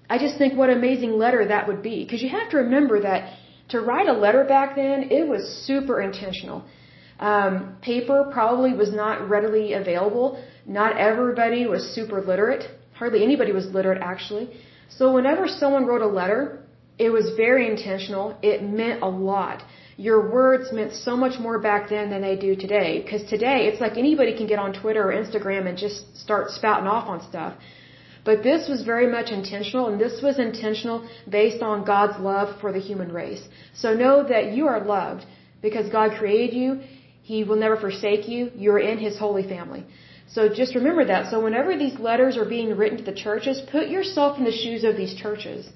I 0.10 0.20
just 0.20 0.38
think 0.38 0.56
what 0.56 0.70
amazing 0.70 1.14
letter 1.18 1.48
that 1.48 1.68
would 1.68 1.82
be. 1.82 2.04
Because 2.04 2.22
you 2.22 2.30
have 2.30 2.50
to 2.52 2.58
remember 2.58 3.02
that 3.02 3.34
to 3.69 3.82
write 3.82 4.08
a 4.08 4.13
letter 4.13 4.43
back 4.43 4.75
then, 4.75 5.08
it 5.12 5.28
was 5.28 5.43
super 5.65 6.01
intentional. 6.01 6.63
Um, 7.19 7.78
paper 7.82 8.30
probably 8.32 8.73
was 8.73 8.91
not 8.93 9.30
readily 9.30 9.73
available. 9.73 10.43
Not 10.65 10.97
everybody 10.97 11.65
was 11.65 11.84
super 11.95 12.21
literate. 12.21 12.63
Hardly 12.93 13.23
anybody 13.23 13.51
was 13.51 13.65
literate 13.67 14.01
actually. 14.01 14.49
So 14.89 15.13
whenever 15.13 15.47
someone 15.47 15.86
wrote 15.86 16.01
a 16.01 16.08
letter, 16.08 16.65
it 16.97 17.10
was 17.10 17.36
very 17.36 17.69
intentional. 17.69 18.38
It 18.41 18.63
meant 18.63 19.01
a 19.01 19.08
lot. 19.08 19.63
Your 19.97 20.30
words 20.30 20.71
meant 20.71 20.93
so 20.93 21.15
much 21.15 21.39
more 21.39 21.60
back 21.60 21.89
then 21.89 22.10
than 22.10 22.21
they 22.21 22.36
do 22.36 22.56
today. 22.56 23.01
Because 23.01 23.23
today, 23.30 23.67
it's 23.67 23.82
like 23.82 23.97
anybody 23.97 24.36
can 24.36 24.47
get 24.47 24.60
on 24.60 24.73
Twitter 24.73 25.10
or 25.10 25.13
Instagram 25.13 25.67
and 25.67 25.78
just 25.78 26.17
start 26.17 26.51
spouting 26.51 26.88
off 26.88 27.08
on 27.08 27.21
stuff. 27.30 27.54
But 28.28 28.42
this 28.50 28.68
was 28.68 28.82
very 28.94 29.08
much 29.18 29.30
intentional, 29.40 29.88
and 29.90 30.02
this 30.06 30.22
was 30.22 30.40
intentional 30.40 31.08
based 31.38 31.62
on 31.62 31.86
God's 31.94 32.18
love 32.20 32.60
for 32.60 32.72
the 32.76 32.84
human 32.90 33.12
race. 33.22 33.44
So 33.82 33.94
know 33.94 34.16
that 34.34 34.52
you 34.56 34.68
are 34.68 34.84
loved 34.84 35.26
because 35.62 35.90
God 36.00 36.18
created 36.20 36.56
you. 36.62 36.70
He 37.22 37.44
will 37.44 37.62
never 37.66 37.78
forsake 37.78 38.28
you. 38.28 38.52
You're 38.56 38.84
in 38.92 38.98
His 38.98 39.18
holy 39.26 39.46
family. 39.56 39.86
So 40.28 40.50
just 40.62 40.74
remember 40.80 41.06
that. 41.06 41.30
So 41.32 41.44
whenever 41.44 41.78
these 41.78 41.98
letters 42.00 42.36
are 42.36 42.50
being 42.58 42.76
written 42.76 42.98
to 42.98 43.04
the 43.12 43.18
churches, 43.26 43.62
put 43.72 43.88
yourself 43.90 44.40
in 44.40 44.44
the 44.44 44.58
shoes 44.64 44.84
of 44.84 44.98
these 44.98 45.14
churches. 45.16 45.70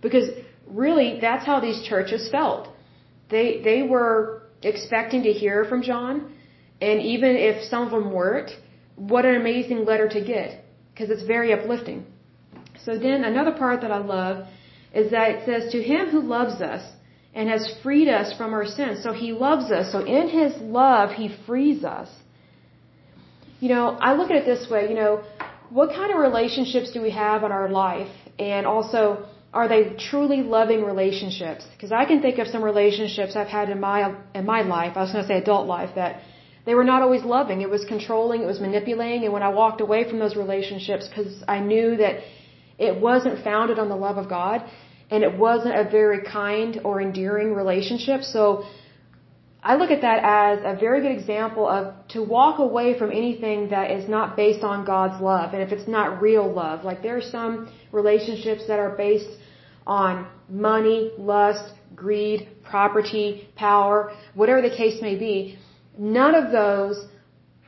Because 0.00 0.28
really, 0.66 1.18
that's 1.20 1.44
how 1.44 1.60
these 1.60 1.82
churches 1.82 2.28
felt. 2.30 2.68
They, 3.28 3.60
they 3.62 3.82
were 3.82 4.42
expecting 4.62 5.24
to 5.24 5.32
hear 5.32 5.64
from 5.64 5.82
John, 5.82 6.32
and 6.80 7.00
even 7.02 7.36
if 7.36 7.64
some 7.64 7.82
of 7.82 7.90
them 7.90 8.12
weren't, 8.12 8.50
what 8.96 9.24
an 9.26 9.34
amazing 9.34 9.84
letter 9.84 10.08
to 10.08 10.20
get, 10.24 10.64
because 10.96 11.10
it's 11.10 11.26
very 11.36 11.52
uplifting. 11.52 12.06
So 12.84 12.98
then 12.98 13.24
another 13.24 13.52
part 13.52 13.82
that 13.82 13.92
I 13.92 13.98
love 13.98 14.46
is 14.94 15.10
that 15.10 15.30
it 15.30 15.40
says, 15.44 15.72
to 15.72 15.82
him 15.82 16.08
who 16.08 16.22
loves 16.22 16.62
us 16.62 16.82
and 17.34 17.50
has 17.50 17.62
freed 17.82 18.08
us 18.08 18.32
from 18.38 18.54
our 18.54 18.64
sins. 18.64 19.02
So 19.02 19.12
he 19.12 19.32
loves 19.32 19.70
us. 19.70 19.92
So 19.92 19.98
in 20.18 20.30
his 20.30 20.54
love, 20.62 21.10
he 21.10 21.28
frees 21.46 21.84
us. 21.84 22.08
You 23.60 23.68
know, 23.68 23.84
I 24.08 24.14
look 24.14 24.30
at 24.30 24.36
it 24.36 24.46
this 24.46 24.70
way, 24.70 24.88
you 24.88 24.94
know, 24.94 25.22
what 25.68 25.90
kind 25.90 26.10
of 26.14 26.18
relationships 26.18 26.92
do 26.92 27.02
we 27.02 27.10
have 27.10 27.44
in 27.44 27.52
our 27.52 27.68
life? 27.68 28.14
And 28.38 28.66
also, 28.66 29.26
are 29.52 29.68
they 29.68 29.82
truly 30.10 30.40
loving 30.42 30.82
relationships? 30.82 31.66
Because 31.74 31.92
I 31.92 32.04
can 32.06 32.22
think 32.22 32.38
of 32.38 32.46
some 32.46 32.62
relationships 32.62 33.36
I've 33.36 33.48
had 33.58 33.68
in 33.68 33.80
my 33.80 34.14
in 34.34 34.46
my 34.46 34.62
life. 34.62 34.92
I 34.96 35.02
was 35.02 35.12
going 35.12 35.24
to 35.24 35.28
say 35.28 35.38
adult 35.38 35.66
life 35.66 35.90
that 35.96 36.20
they 36.66 36.74
were 36.74 36.84
not 36.84 37.00
always 37.00 37.24
loving. 37.24 37.62
It 37.62 37.70
was 37.70 37.84
controlling. 37.84 38.42
It 38.42 38.46
was 38.46 38.60
manipulating. 38.60 39.24
And 39.24 39.32
when 39.32 39.42
I 39.42 39.48
walked 39.48 39.80
away 39.80 40.08
from 40.08 40.18
those 40.18 40.36
relationships, 40.36 41.08
because 41.08 41.32
I 41.48 41.60
knew 41.60 41.96
that 41.96 42.14
it 42.78 43.00
wasn't 43.00 43.42
founded 43.44 43.78
on 43.78 43.88
the 43.88 43.96
love 44.06 44.18
of 44.18 44.28
God, 44.28 44.58
and 45.10 45.22
it 45.22 45.38
wasn't 45.38 45.76
a 45.76 45.84
very 45.88 46.20
kind 46.24 46.80
or 46.84 47.00
endearing 47.00 47.54
relationship. 47.54 48.22
So 48.22 48.64
I 49.62 49.76
look 49.76 49.90
at 49.90 50.00
that 50.02 50.20
as 50.22 50.58
a 50.64 50.78
very 50.78 51.00
good 51.00 51.12
example 51.12 51.68
of 51.68 51.94
to 52.08 52.22
walk 52.22 52.58
away 52.58 52.98
from 52.98 53.10
anything 53.10 53.70
that 53.70 53.90
is 53.90 54.08
not 54.08 54.36
based 54.36 54.64
on 54.64 54.84
God's 54.84 55.20
love, 55.22 55.54
and 55.54 55.62
if 55.62 55.70
it's 55.72 55.88
not 55.88 56.20
real 56.20 56.52
love. 56.52 56.84
Like 56.84 57.02
there 57.02 57.16
are 57.16 57.28
some 57.38 57.68
relationships 57.92 58.66
that 58.68 58.78
are 58.78 58.94
based 58.96 59.30
on 59.86 60.26
money, 60.48 61.12
lust, 61.16 61.72
greed, 61.94 62.48
property, 62.64 63.48
power, 63.54 64.12
whatever 64.34 64.62
the 64.62 64.76
case 64.82 65.00
may 65.00 65.16
be, 65.16 65.58
none 65.98 66.34
of 66.34 66.52
those 66.52 67.04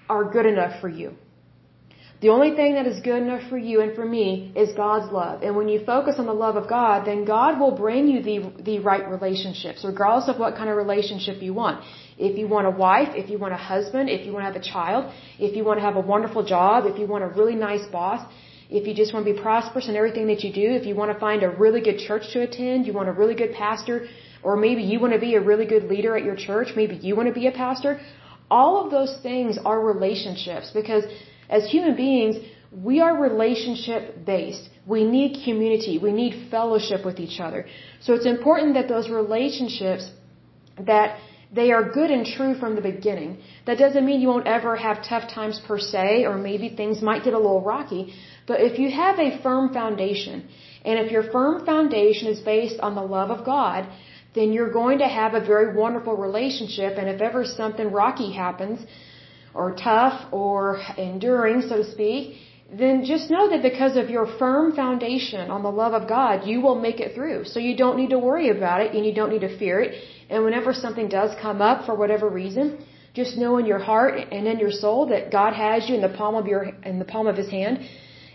are 0.08 0.24
good 0.24 0.46
enough 0.46 0.80
for 0.80 0.88
you. 0.88 1.14
The 2.20 2.30
only 2.30 2.56
thing 2.56 2.74
that 2.74 2.86
is 2.86 2.98
good 3.00 3.22
enough 3.22 3.48
for 3.48 3.56
you 3.56 3.80
and 3.80 3.94
for 3.94 4.04
me 4.04 4.52
is 4.56 4.72
God's 4.72 5.12
love. 5.12 5.42
And 5.42 5.54
when 5.54 5.68
you 5.68 5.84
focus 5.84 6.16
on 6.18 6.26
the 6.26 6.32
love 6.32 6.56
of 6.56 6.68
God, 6.68 7.06
then 7.06 7.24
God 7.24 7.60
will 7.60 7.70
bring 7.70 8.08
you 8.08 8.20
the, 8.22 8.62
the 8.64 8.80
right 8.80 9.08
relationships, 9.08 9.84
regardless 9.84 10.28
of 10.28 10.40
what 10.40 10.56
kind 10.56 10.68
of 10.68 10.76
relationship 10.76 11.40
you 11.40 11.54
want. 11.54 11.84
If 12.18 12.36
you 12.36 12.48
want 12.48 12.66
a 12.66 12.70
wife, 12.70 13.10
if 13.14 13.30
you 13.30 13.38
want 13.38 13.54
a 13.54 13.62
husband, 13.72 14.10
if 14.10 14.26
you 14.26 14.32
want 14.32 14.42
to 14.46 14.52
have 14.52 14.60
a 14.60 14.68
child, 14.74 15.12
if 15.38 15.54
you 15.54 15.64
want 15.64 15.78
to 15.78 15.84
have 15.84 15.94
a 15.94 16.00
wonderful 16.00 16.44
job, 16.44 16.86
if 16.86 16.98
you 16.98 17.06
want 17.06 17.22
a 17.22 17.28
really 17.28 17.54
nice 17.54 17.86
boss, 17.92 18.20
if 18.68 18.86
you 18.88 18.94
just 18.94 19.14
want 19.14 19.24
to 19.24 19.32
be 19.32 19.40
prosperous 19.40 19.88
in 19.88 19.94
everything 19.94 20.26
that 20.26 20.42
you 20.42 20.52
do, 20.52 20.68
if 20.80 20.86
you 20.86 20.96
want 20.96 21.12
to 21.12 21.18
find 21.20 21.44
a 21.44 21.50
really 21.50 21.80
good 21.80 21.98
church 21.98 22.24
to 22.32 22.42
attend, 22.42 22.86
you 22.86 22.92
want 22.92 23.08
a 23.08 23.12
really 23.12 23.36
good 23.36 23.52
pastor, 23.52 24.08
or 24.42 24.56
maybe 24.56 24.82
you 24.82 25.00
want 25.00 25.12
to 25.12 25.18
be 25.18 25.34
a 25.34 25.40
really 25.40 25.66
good 25.66 25.84
leader 25.84 26.16
at 26.16 26.24
your 26.24 26.36
church, 26.36 26.68
maybe 26.76 26.96
you 26.96 27.16
want 27.16 27.28
to 27.28 27.34
be 27.34 27.46
a 27.46 27.52
pastor, 27.52 28.00
all 28.50 28.84
of 28.84 28.90
those 28.90 29.18
things 29.22 29.58
are 29.64 29.80
relationships 29.80 30.70
because 30.72 31.04
as 31.48 31.70
human 31.70 31.96
beings, 31.96 32.36
we 32.72 33.00
are 33.00 33.16
relationship 33.16 34.24
based. 34.24 34.68
We 34.86 35.04
need 35.04 35.44
community. 35.44 35.98
We 35.98 36.12
need 36.12 36.50
fellowship 36.50 37.04
with 37.04 37.18
each 37.18 37.40
other. 37.40 37.66
So 38.00 38.14
it's 38.14 38.26
important 38.26 38.74
that 38.74 38.88
those 38.88 39.08
relationships 39.08 40.10
that 40.86 41.18
they 41.52 41.72
are 41.72 41.90
good 41.90 42.10
and 42.10 42.26
true 42.26 42.54
from 42.54 42.74
the 42.74 42.82
beginning. 42.82 43.38
That 43.66 43.78
doesn't 43.78 44.04
mean 44.04 44.20
you 44.20 44.28
won't 44.28 44.46
ever 44.46 44.76
have 44.76 45.02
tough 45.02 45.30
times 45.32 45.60
per 45.66 45.78
se, 45.78 46.26
or 46.26 46.36
maybe 46.36 46.68
things 46.68 47.00
might 47.00 47.24
get 47.24 47.32
a 47.32 47.38
little 47.38 47.62
rocky. 47.62 48.12
But 48.46 48.60
if 48.60 48.78
you 48.78 48.90
have 48.90 49.18
a 49.18 49.42
firm 49.42 49.72
foundation, 49.72 50.46
and 50.84 50.98
if 50.98 51.10
your 51.10 51.24
firm 51.30 51.64
foundation 51.64 52.28
is 52.28 52.40
based 52.40 52.78
on 52.80 52.94
the 52.94 53.02
love 53.02 53.30
of 53.30 53.46
God, 53.46 53.88
then 54.38 54.48
you're 54.54 54.74
going 54.82 54.98
to 55.04 55.10
have 55.20 55.32
a 55.34 55.44
very 55.52 55.68
wonderful 55.82 56.16
relationship. 56.28 56.92
And 57.00 57.06
if 57.14 57.20
ever 57.28 57.40
something 57.44 57.88
rocky 58.02 58.30
happens, 58.44 58.78
or 59.54 59.66
tough, 59.74 60.16
or 60.40 60.58
enduring, 60.96 61.62
so 61.68 61.76
to 61.82 61.90
speak, 61.96 62.20
then 62.80 63.04
just 63.12 63.30
know 63.34 63.44
that 63.52 63.62
because 63.70 63.94
of 63.96 64.10
your 64.16 64.26
firm 64.42 64.66
foundation 64.82 65.50
on 65.50 65.62
the 65.62 65.74
love 65.82 65.94
of 66.00 66.08
God, 66.16 66.46
you 66.50 66.60
will 66.60 66.78
make 66.86 67.00
it 67.04 67.14
through. 67.14 67.38
So 67.52 67.58
you 67.66 67.74
don't 67.82 67.96
need 68.00 68.10
to 68.16 68.20
worry 68.30 68.50
about 68.56 68.82
it 68.82 68.94
and 68.94 69.04
you 69.06 69.14
don't 69.18 69.32
need 69.34 69.46
to 69.50 69.54
fear 69.62 69.80
it. 69.86 69.92
And 70.28 70.44
whenever 70.44 70.72
something 70.84 71.08
does 71.08 71.30
come 71.46 71.60
up 71.70 71.86
for 71.86 71.94
whatever 72.02 72.28
reason, 72.28 72.66
just 73.14 73.38
know 73.42 73.52
in 73.60 73.66
your 73.72 73.82
heart 73.90 74.14
and 74.36 74.46
in 74.52 74.58
your 74.64 74.70
soul 74.70 75.06
that 75.12 75.32
God 75.38 75.54
has 75.54 75.88
you 75.88 75.94
in 75.98 76.02
the 76.08 76.14
palm 76.20 76.34
of 76.40 76.46
your 76.46 76.62
in 76.90 76.98
the 76.98 77.08
palm 77.14 77.26
of 77.26 77.36
his 77.42 77.50
hand 77.50 77.76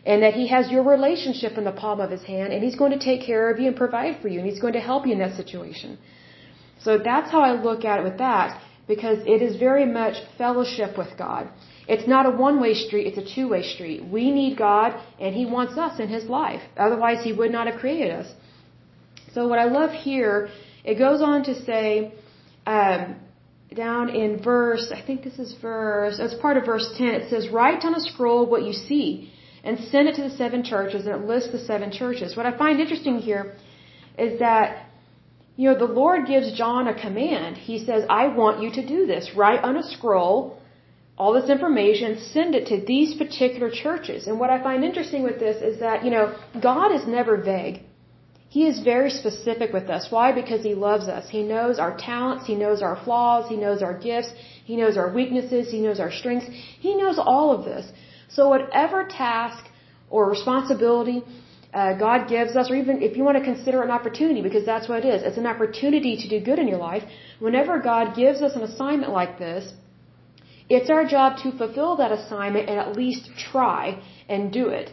and 0.06 0.22
that 0.24 0.34
he 0.34 0.48
has 0.48 0.70
your 0.70 0.84
relationship 0.84 1.58
in 1.58 1.64
the 1.64 1.72
palm 1.72 2.00
of 2.02 2.10
his 2.12 2.24
hand 2.24 2.52
and 2.52 2.64
he's 2.64 2.76
going 2.76 2.92
to 2.92 3.00
take 3.00 3.22
care 3.26 3.50
of 3.50 3.60
you 3.60 3.68
and 3.68 3.76
provide 3.76 4.22
for 4.22 4.28
you 4.28 4.40
and 4.40 4.48
he's 4.50 4.60
going 4.60 4.74
to 4.74 4.86
help 4.92 5.06
you 5.06 5.14
in 5.14 5.20
that 5.20 5.36
situation. 5.36 5.98
So 6.82 6.98
that's 6.98 7.32
how 7.32 7.42
I 7.42 7.54
look 7.54 7.86
at 7.86 8.00
it 8.00 8.04
with 8.04 8.18
that 8.18 8.62
because 8.88 9.20
it 9.26 9.42
is 9.42 9.56
very 9.56 9.86
much 9.86 10.16
fellowship 10.38 10.98
with 10.98 11.18
God. 11.18 11.50
It's 11.88 12.08
not 12.08 12.26
a 12.26 12.32
one-way 12.32 12.74
street, 12.74 13.08
it's 13.08 13.18
a 13.18 13.36
two-way 13.36 13.64
street. 13.64 14.04
We 14.06 14.30
need 14.32 14.58
God 14.58 14.94
and 15.20 15.34
He 15.34 15.46
wants 15.46 15.78
us 15.78 16.00
in 16.00 16.10
His 16.10 16.26
life. 16.26 16.62
Otherwise 16.76 17.24
He 17.24 17.32
would 17.32 17.52
not 17.52 17.68
have 17.68 17.80
created 17.80 18.12
us. 18.12 18.28
So 19.34 19.48
what 19.48 19.60
I 19.60 19.66
love 19.66 19.92
here, 19.92 20.50
it 20.84 20.96
goes 20.96 21.22
on 21.22 21.44
to 21.46 21.56
say, 21.64 22.14
um, 22.66 23.16
down 23.74 24.10
in 24.10 24.44
verse, 24.44 24.92
I 24.94 25.02
think 25.02 25.24
this 25.24 25.40
is 25.40 25.56
verse, 25.62 26.20
as 26.20 26.34
part 26.36 26.58
of 26.58 26.66
verse 26.66 26.94
10, 26.98 27.08
it 27.08 27.30
says, 27.30 27.50
write 27.50 27.84
on 27.86 27.96
a 27.96 28.02
scroll 28.02 28.46
what 28.46 28.64
you 28.64 28.74
see 28.74 29.32
and 29.64 29.80
send 29.92 30.08
it 30.10 30.16
to 30.16 30.24
the 30.24 30.36
seven 30.42 30.64
churches 30.64 31.06
and 31.06 31.16
it 31.16 31.28
lists 31.28 31.52
the 31.52 31.60
seven 31.60 31.92
churches. 31.92 32.36
What 32.36 32.46
I 32.46 32.58
find 32.58 32.80
interesting 32.80 33.20
here 33.20 33.56
is 34.18 34.40
that 34.40 34.88
you 35.56 35.70
know, 35.70 35.78
the 35.78 35.94
Lord 36.02 36.26
gives 36.26 36.52
John 36.54 36.88
a 36.88 37.00
command. 37.00 37.58
He 37.58 37.78
says, 37.86 38.06
I 38.10 38.28
want 38.28 38.62
you 38.64 38.72
to 38.72 38.88
do 38.88 39.06
this. 39.06 39.32
Write 39.36 39.64
on 39.64 39.78
a 39.78 39.84
scroll 39.84 40.58
all 41.18 41.34
this 41.34 41.50
information, 41.50 42.20
send 42.20 42.56
it 42.56 42.68
to 42.68 42.84
these 42.86 43.14
particular 43.16 43.70
churches. 43.70 44.28
And 44.28 44.40
what 44.40 44.50
I 44.50 44.62
find 44.64 44.84
interesting 44.84 45.24
with 45.24 45.40
this 45.40 45.62
is 45.62 45.80
that, 45.80 46.04
you 46.04 46.10
know, 46.10 46.36
God 46.62 46.92
is 46.92 47.06
never 47.06 47.38
vague. 47.38 47.84
He 48.50 48.68
is 48.68 48.80
very 48.80 49.10
specific 49.10 49.74
with 49.74 49.90
us. 49.90 50.08
Why? 50.10 50.32
Because 50.32 50.64
He 50.64 50.74
loves 50.74 51.08
us. 51.08 51.30
He 51.30 51.44
knows 51.44 51.80
our 51.80 51.96
talents. 51.98 52.46
He 52.46 52.56
knows 52.56 52.82
our 52.82 52.98
flaws. 53.04 53.50
He 53.50 53.58
knows 53.58 53.82
our 53.82 53.98
gifts. 53.98 54.32
He 54.66 54.76
knows 54.76 54.98
our 54.98 55.12
weaknesses. 55.12 55.72
He 55.72 55.82
knows 55.82 56.00
our 56.00 56.12
strengths. 56.12 56.48
He 56.80 56.96
knows 56.96 57.18
all 57.20 57.52
of 57.52 57.66
this. 57.66 57.92
So 58.36 58.50
whatever 58.50 59.00
task 59.06 59.64
or 60.10 60.30
responsibility 60.30 61.24
uh, 61.74 61.94
God 62.06 62.30
gives 62.30 62.56
us, 62.56 62.70
or 62.70 62.76
even 62.76 63.02
if 63.02 63.18
you 63.18 63.24
want 63.24 63.38
to 63.38 63.44
consider 63.44 63.82
it 63.82 63.86
an 63.86 63.92
opportunity, 64.00 64.42
because 64.48 64.66
that's 64.66 64.88
what 64.88 65.04
it 65.04 65.08
is. 65.14 65.24
It's 65.24 65.38
an 65.38 65.48
opportunity 65.48 66.14
to 66.18 66.28
do 66.34 66.40
good 66.50 66.60
in 66.64 66.68
your 66.68 66.78
life. 66.78 67.04
Whenever 67.40 67.80
God 67.80 68.16
gives 68.16 68.42
us 68.42 68.56
an 68.56 68.62
assignment 68.62 69.12
like 69.12 69.40
this, 69.40 69.74
it's 70.70 70.90
our 70.90 71.06
job 71.06 71.38
to 71.44 71.52
fulfill 71.58 71.96
that 71.98 72.12
assignment 72.12 72.70
and 72.70 72.78
at 72.80 72.96
least 72.96 73.30
try 73.52 74.02
and 74.30 74.52
do 74.52 74.68
it. 74.70 74.92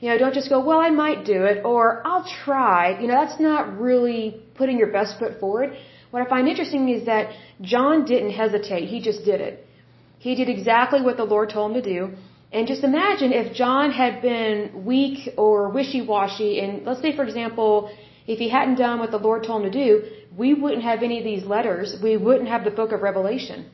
You 0.00 0.08
know, 0.08 0.18
don't 0.18 0.34
just 0.34 0.48
go, 0.48 0.58
well, 0.64 0.80
I 0.80 0.90
might 0.90 1.24
do 1.24 1.44
it, 1.44 1.64
or 1.64 2.04
I'll 2.06 2.26
try. 2.44 2.98
You 3.00 3.06
know, 3.08 3.14
that's 3.24 3.38
not 3.38 3.78
really 3.78 4.42
putting 4.54 4.78
your 4.78 4.90
best 4.90 5.18
foot 5.18 5.38
forward. 5.38 5.76
What 6.10 6.26
I 6.26 6.28
find 6.28 6.48
interesting 6.48 6.88
is 6.88 7.06
that 7.06 7.34
John 7.60 8.04
didn't 8.04 8.30
hesitate. 8.30 8.88
He 8.88 9.00
just 9.00 9.24
did 9.24 9.40
it. 9.40 9.66
He 10.18 10.34
did 10.34 10.48
exactly 10.48 11.00
what 11.02 11.16
the 11.16 11.24
Lord 11.24 11.50
told 11.50 11.70
him 11.70 11.82
to 11.82 11.88
do. 11.94 12.16
And 12.52 12.66
just 12.72 12.84
imagine 12.84 13.32
if 13.32 13.54
John 13.54 13.92
had 13.92 14.20
been 14.20 14.84
weak 14.84 15.18
or 15.36 15.70
wishy-washy, 15.70 16.60
and 16.60 16.84
let's 16.86 17.00
say, 17.00 17.16
for 17.16 17.24
example, 17.24 17.90
If 18.26 18.38
he 18.38 18.48
hadn't 18.48 18.76
done 18.76 18.98
what 19.00 19.10
the 19.10 19.18
Lord 19.18 19.44
told 19.44 19.64
him 19.64 19.72
to 19.72 19.78
do, 19.84 20.04
we 20.36 20.54
wouldn't 20.54 20.84
have 20.84 21.02
any 21.02 21.18
of 21.18 21.24
these 21.24 21.44
letters. 21.44 21.96
We 22.02 22.16
wouldn't 22.16 22.48
have 22.48 22.64
the 22.64 22.70
book 22.70 22.92
of 22.92 23.02
Revelation. 23.02 23.70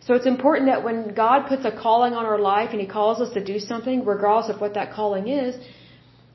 So 0.00 0.14
it's 0.14 0.26
important 0.26 0.66
that 0.66 0.82
when 0.82 1.14
God 1.14 1.46
puts 1.46 1.64
a 1.64 1.70
calling 1.70 2.14
on 2.14 2.24
our 2.24 2.38
life 2.38 2.70
and 2.72 2.80
He 2.80 2.86
calls 2.86 3.20
us 3.20 3.32
to 3.34 3.44
do 3.44 3.58
something, 3.58 4.04
regardless 4.04 4.54
of 4.54 4.60
what 4.60 4.74
that 4.74 4.92
calling 4.92 5.28
is, 5.28 5.54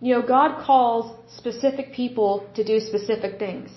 you 0.01 0.13
know, 0.13 0.21
God 0.21 0.63
calls 0.63 1.05
specific 1.35 1.93
people 1.93 2.47
to 2.55 2.63
do 2.63 2.79
specific 2.79 3.39
things. 3.39 3.69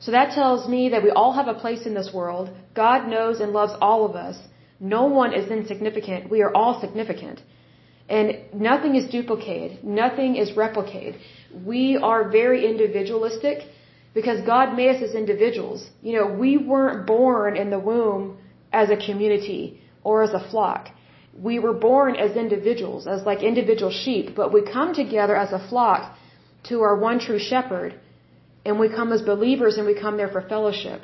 So 0.00 0.10
that 0.10 0.34
tells 0.34 0.68
me 0.68 0.90
that 0.90 1.02
we 1.02 1.10
all 1.10 1.32
have 1.32 1.48
a 1.48 1.54
place 1.54 1.86
in 1.86 1.94
this 1.94 2.12
world. 2.12 2.50
God 2.74 3.08
knows 3.08 3.40
and 3.40 3.52
loves 3.52 3.72
all 3.80 4.04
of 4.04 4.16
us. 4.16 4.36
No 4.80 5.06
one 5.06 5.32
is 5.32 5.50
insignificant. 5.50 6.30
We 6.30 6.42
are 6.42 6.54
all 6.54 6.80
significant. 6.80 7.42
And 8.08 8.36
nothing 8.52 8.96
is 8.96 9.08
duplicated. 9.10 9.82
Nothing 9.82 10.36
is 10.36 10.52
replicated. 10.52 11.18
We 11.64 11.96
are 11.96 12.28
very 12.28 12.66
individualistic 12.66 13.66
because 14.12 14.40
God 14.42 14.76
made 14.76 14.96
us 14.96 15.02
as 15.02 15.14
individuals. 15.14 15.88
You 16.02 16.16
know, 16.16 16.26
we 16.26 16.56
weren't 16.56 17.06
born 17.06 17.56
in 17.56 17.70
the 17.70 17.78
womb 17.78 18.38
as 18.72 18.90
a 18.90 18.96
community 18.96 19.80
or 20.02 20.22
as 20.22 20.32
a 20.32 20.50
flock. 20.50 20.90
We 21.48 21.58
were 21.58 21.72
born 21.72 22.14
as 22.14 22.36
individuals, 22.36 23.06
as 23.06 23.22
like 23.24 23.42
individual 23.42 23.90
sheep, 23.90 24.36
but 24.36 24.52
we 24.52 24.62
come 24.62 24.94
together 24.94 25.34
as 25.34 25.52
a 25.52 25.58
flock 25.68 26.16
to 26.64 26.82
our 26.82 26.96
one 26.96 27.18
true 27.18 27.38
shepherd 27.38 27.94
and 28.64 28.78
we 28.78 28.88
come 28.88 29.12
as 29.12 29.22
believers 29.22 29.76
and 29.76 29.86
we 29.86 29.94
come 29.98 30.16
there 30.16 30.28
for 30.28 30.42
fellowship. 30.42 31.02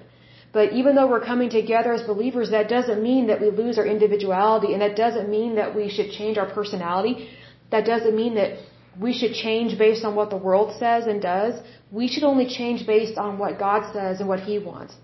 But 0.52 0.72
even 0.72 0.96
though 0.96 1.08
we're 1.08 1.24
coming 1.24 1.48
together 1.48 1.92
as 1.92 2.02
believers, 2.02 2.50
that 2.50 2.68
doesn't 2.68 3.00
mean 3.02 3.28
that 3.28 3.40
we 3.40 3.50
lose 3.50 3.78
our 3.78 3.86
individuality 3.86 4.72
and 4.72 4.82
that 4.82 4.96
doesn't 4.96 5.28
mean 5.28 5.54
that 5.54 5.74
we 5.74 5.88
should 5.88 6.10
change 6.10 6.38
our 6.38 6.50
personality. 6.58 7.28
That 7.70 7.84
doesn't 7.86 8.16
mean 8.16 8.34
that 8.34 8.58
we 8.98 9.12
should 9.12 9.34
change 9.34 9.78
based 9.78 10.04
on 10.04 10.16
what 10.16 10.30
the 10.30 10.36
world 10.36 10.74
says 10.78 11.06
and 11.06 11.22
does. 11.22 11.54
We 11.92 12.08
should 12.08 12.24
only 12.24 12.48
change 12.48 12.86
based 12.86 13.16
on 13.16 13.38
what 13.38 13.58
God 13.58 13.92
says 13.92 14.18
and 14.18 14.28
what 14.28 14.40
He 14.40 14.58
wants. 14.58 14.94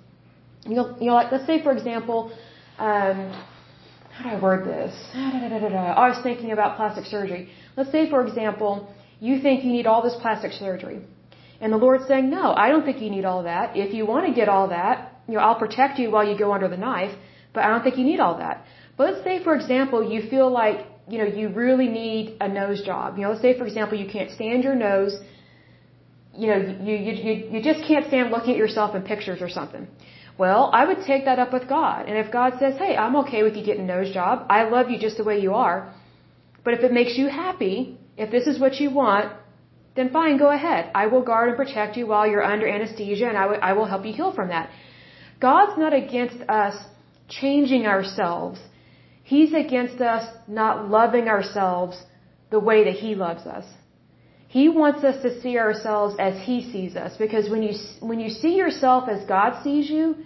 You 0.65 0.75
know, 0.75 0.97
you 1.01 1.07
know 1.07 1.15
like 1.15 1.31
let's 1.31 1.47
say 1.47 1.63
for 1.63 1.73
example, 1.73 2.33
um, 2.79 3.33
how 4.11 4.25
do 4.25 4.37
I 4.37 4.41
word 4.41 4.67
this? 4.67 4.93
I 5.15 6.09
was 6.09 6.19
thinking 6.25 6.51
about 6.51 6.77
plastic 6.77 7.05
surgery. 7.05 7.51
Let's 7.77 7.93
say 7.93 8.11
for 8.11 8.27
example, 8.27 8.93
you 9.21 9.41
think 9.41 9.65
you 9.65 9.71
need 9.71 9.87
all 9.87 10.03
this 10.03 10.17
plastic 10.21 10.53
surgery. 10.53 11.01
And 11.61 11.73
the 11.73 11.79
Lord's 11.79 12.07
saying, 12.07 12.29
no, 12.29 12.53
I 12.53 12.69
don't 12.69 12.85
think 12.85 13.01
you 13.01 13.11
need 13.11 13.25
all 13.25 13.45
that. 13.45 13.77
If 13.77 13.95
you 13.95 14.05
want 14.05 14.27
to 14.27 14.33
get 14.35 14.49
all 14.49 14.69
that, 14.69 15.16
you 15.29 15.35
know, 15.35 15.41
I'll 15.41 15.59
protect 15.67 15.99
you 15.99 16.11
while 16.11 16.27
you 16.29 16.37
go 16.39 16.53
under 16.53 16.69
the 16.69 16.77
knife, 16.77 17.15
but 17.53 17.65
I 17.65 17.69
don't 17.69 17.83
think 17.83 17.97
you 17.99 18.05
need 18.05 18.21
all 18.21 18.39
that. 18.39 18.65
But 18.97 19.03
let's 19.09 19.25
say, 19.25 19.43
for 19.43 19.55
example, 19.55 20.01
you 20.13 20.29
feel 20.29 20.51
like, 20.51 20.87
you 21.09 21.19
know, 21.19 21.29
you 21.39 21.49
really 21.49 21.89
need 21.89 22.37
a 22.41 22.49
nose 22.49 22.83
job. 22.83 23.17
You 23.17 23.23
know, 23.25 23.31
let's 23.31 23.43
say, 23.43 23.57
for 23.59 23.67
example, 23.67 23.99
you 23.99 24.09
can't 24.17 24.31
stand 24.31 24.65
your 24.65 24.75
nose. 24.75 25.19
You 26.35 26.49
know, 26.51 26.59
you, 26.89 26.95
you, 27.07 27.13
you, 27.27 27.35
you 27.53 27.63
just 27.63 27.83
can't 27.87 28.07
stand 28.07 28.31
looking 28.31 28.53
at 28.53 28.59
yourself 28.65 28.95
in 28.95 29.03
pictures 29.03 29.41
or 29.41 29.49
something. 29.49 29.87
Well, 30.39 30.71
I 30.73 30.85
would 30.89 31.03
take 31.07 31.25
that 31.25 31.39
up 31.39 31.53
with 31.53 31.67
God. 31.69 32.09
And 32.09 32.19
if 32.19 32.31
God 32.31 32.55
says, 32.59 32.75
hey, 32.79 32.97
I'm 32.97 33.17
okay 33.23 33.43
with 33.43 33.55
you 33.57 33.65
getting 33.65 33.85
a 33.85 33.93
nose 33.97 34.13
job. 34.13 34.47
I 34.51 34.65
love 34.69 34.91
you 34.91 34.99
just 34.99 35.17
the 35.17 35.25
way 35.25 35.41
you 35.41 35.55
are. 35.55 35.93
But 36.65 36.75
if 36.75 36.81
it 36.81 36.93
makes 36.93 37.17
you 37.17 37.29
happy, 37.29 37.99
if 38.17 38.31
this 38.31 38.47
is 38.47 38.59
what 38.61 38.75
you 38.81 38.91
want, 38.91 39.33
then 39.95 40.11
fine, 40.11 40.37
go 40.37 40.51
ahead. 40.51 40.91
I 40.95 41.07
will 41.07 41.23
guard 41.23 41.49
and 41.49 41.57
protect 41.57 41.97
you 41.97 42.07
while 42.07 42.27
you're 42.27 42.45
under 42.45 42.67
anesthesia 42.69 43.29
and 43.29 43.39
I 43.39 43.73
will 43.73 43.87
help 43.87 44.05
you 44.05 44.13
heal 44.13 44.33
from 44.33 44.49
that. 44.49 44.69
God's 45.41 45.79
not 45.79 45.93
against 45.93 46.41
us 46.49 46.77
changing 47.29 47.87
ourselves. 47.87 48.61
He's 49.23 49.53
against 49.53 50.01
us 50.01 50.25
not 50.47 50.89
loving 50.89 51.29
ourselves 51.29 52.01
the 52.51 52.61
way 52.61 52.85
that 52.85 52.95
He 52.95 53.15
loves 53.15 53.45
us. 53.47 53.65
He 54.49 54.69
wants 54.69 55.03
us 55.05 55.21
to 55.23 55.41
see 55.41 55.59
ourselves 55.59 56.15
as 56.19 56.35
He 56.47 56.71
sees 56.73 56.97
us 56.97 57.17
because 57.19 57.51
when 57.51 57.63
you, 57.63 57.75
when 58.01 58.21
you 58.21 58.31
see 58.31 58.55
yourself 58.57 59.09
as 59.09 59.27
God 59.27 59.63
sees 59.63 59.91
you, 59.91 60.17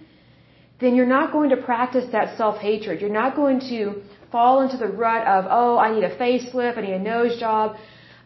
then 0.79 0.95
you're 0.95 1.05
not 1.05 1.31
going 1.31 1.49
to 1.49 1.57
practice 1.57 2.05
that 2.11 2.37
self-hatred. 2.37 3.01
You're 3.01 3.09
not 3.23 3.35
going 3.35 3.59
to 3.71 4.01
fall 4.31 4.61
into 4.61 4.77
the 4.77 4.87
rut 4.87 5.27
of, 5.27 5.45
oh, 5.49 5.77
I 5.77 5.93
need 5.93 6.03
a 6.03 6.15
facelift, 6.17 6.77
I 6.77 6.81
need 6.81 6.93
a 6.93 6.99
nose 6.99 7.39
job, 7.39 7.75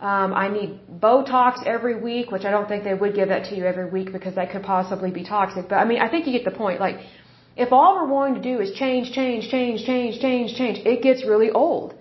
um, 0.01 0.33
I 0.33 0.49
need 0.49 0.79
Botox 0.99 1.65
every 1.65 1.95
week, 1.99 2.31
which 2.31 2.45
I 2.45 2.51
don't 2.51 2.67
think 2.67 2.83
they 2.83 2.93
would 2.93 3.15
give 3.15 3.29
that 3.29 3.45
to 3.45 3.55
you 3.55 3.65
every 3.65 3.89
week 3.89 4.11
because 4.11 4.35
that 4.35 4.51
could 4.51 4.63
possibly 4.63 5.11
be 5.11 5.23
toxic. 5.23 5.69
But 5.69 5.75
I 5.75 5.85
mean, 5.85 6.01
I 6.01 6.09
think 6.09 6.27
you 6.27 6.33
get 6.33 6.45
the 6.45 6.57
point. 6.57 6.79
Like, 6.79 6.99
if 7.55 7.71
all 7.71 7.95
we're 7.95 8.07
wanting 8.07 8.41
to 8.41 8.41
do 8.41 8.59
is 8.59 8.73
change, 8.73 9.13
change, 9.13 9.49
change, 9.49 9.85
change, 9.85 10.19
change, 10.19 10.55
change, 10.55 10.79
it 10.85 11.01
gets 11.01 11.25
really 11.25 11.49
old. 11.51 11.95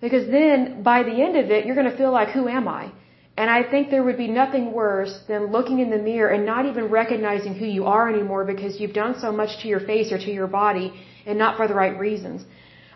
Because 0.00 0.26
then, 0.30 0.82
by 0.82 1.02
the 1.02 1.22
end 1.22 1.36
of 1.36 1.50
it, 1.50 1.64
you're 1.64 1.74
going 1.74 1.90
to 1.90 1.96
feel 1.96 2.12
like, 2.12 2.28
who 2.28 2.46
am 2.46 2.68
I? 2.68 2.92
And 3.36 3.50
I 3.50 3.62
think 3.68 3.90
there 3.90 4.04
would 4.04 4.18
be 4.18 4.28
nothing 4.28 4.72
worse 4.72 5.18
than 5.26 5.50
looking 5.50 5.78
in 5.80 5.90
the 5.90 5.98
mirror 5.98 6.28
and 6.28 6.44
not 6.44 6.66
even 6.66 6.84
recognizing 6.86 7.54
who 7.54 7.66
you 7.66 7.84
are 7.86 8.08
anymore 8.08 8.44
because 8.44 8.78
you've 8.78 8.92
done 8.92 9.18
so 9.18 9.32
much 9.32 9.62
to 9.62 9.68
your 9.68 9.80
face 9.80 10.12
or 10.12 10.18
to 10.18 10.30
your 10.30 10.46
body 10.46 10.92
and 11.26 11.38
not 11.38 11.56
for 11.56 11.66
the 11.66 11.74
right 11.74 11.98
reasons. 11.98 12.44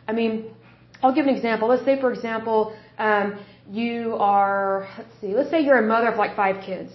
I 0.07 0.13
mean, 0.13 0.45
I'll 1.03 1.15
give 1.15 1.27
an 1.27 1.35
example. 1.35 1.69
Let's 1.69 1.85
say, 1.85 2.01
for 2.01 2.13
example, 2.13 2.77
um, 2.99 3.39
you 3.71 4.17
are, 4.19 4.89
let's 4.99 5.21
see, 5.21 5.35
let's 5.35 5.51
say 5.51 5.61
you're 5.61 5.79
a 5.79 5.87
mother 5.87 6.09
of 6.09 6.19
like 6.19 6.35
five 6.35 6.65
kids 6.65 6.93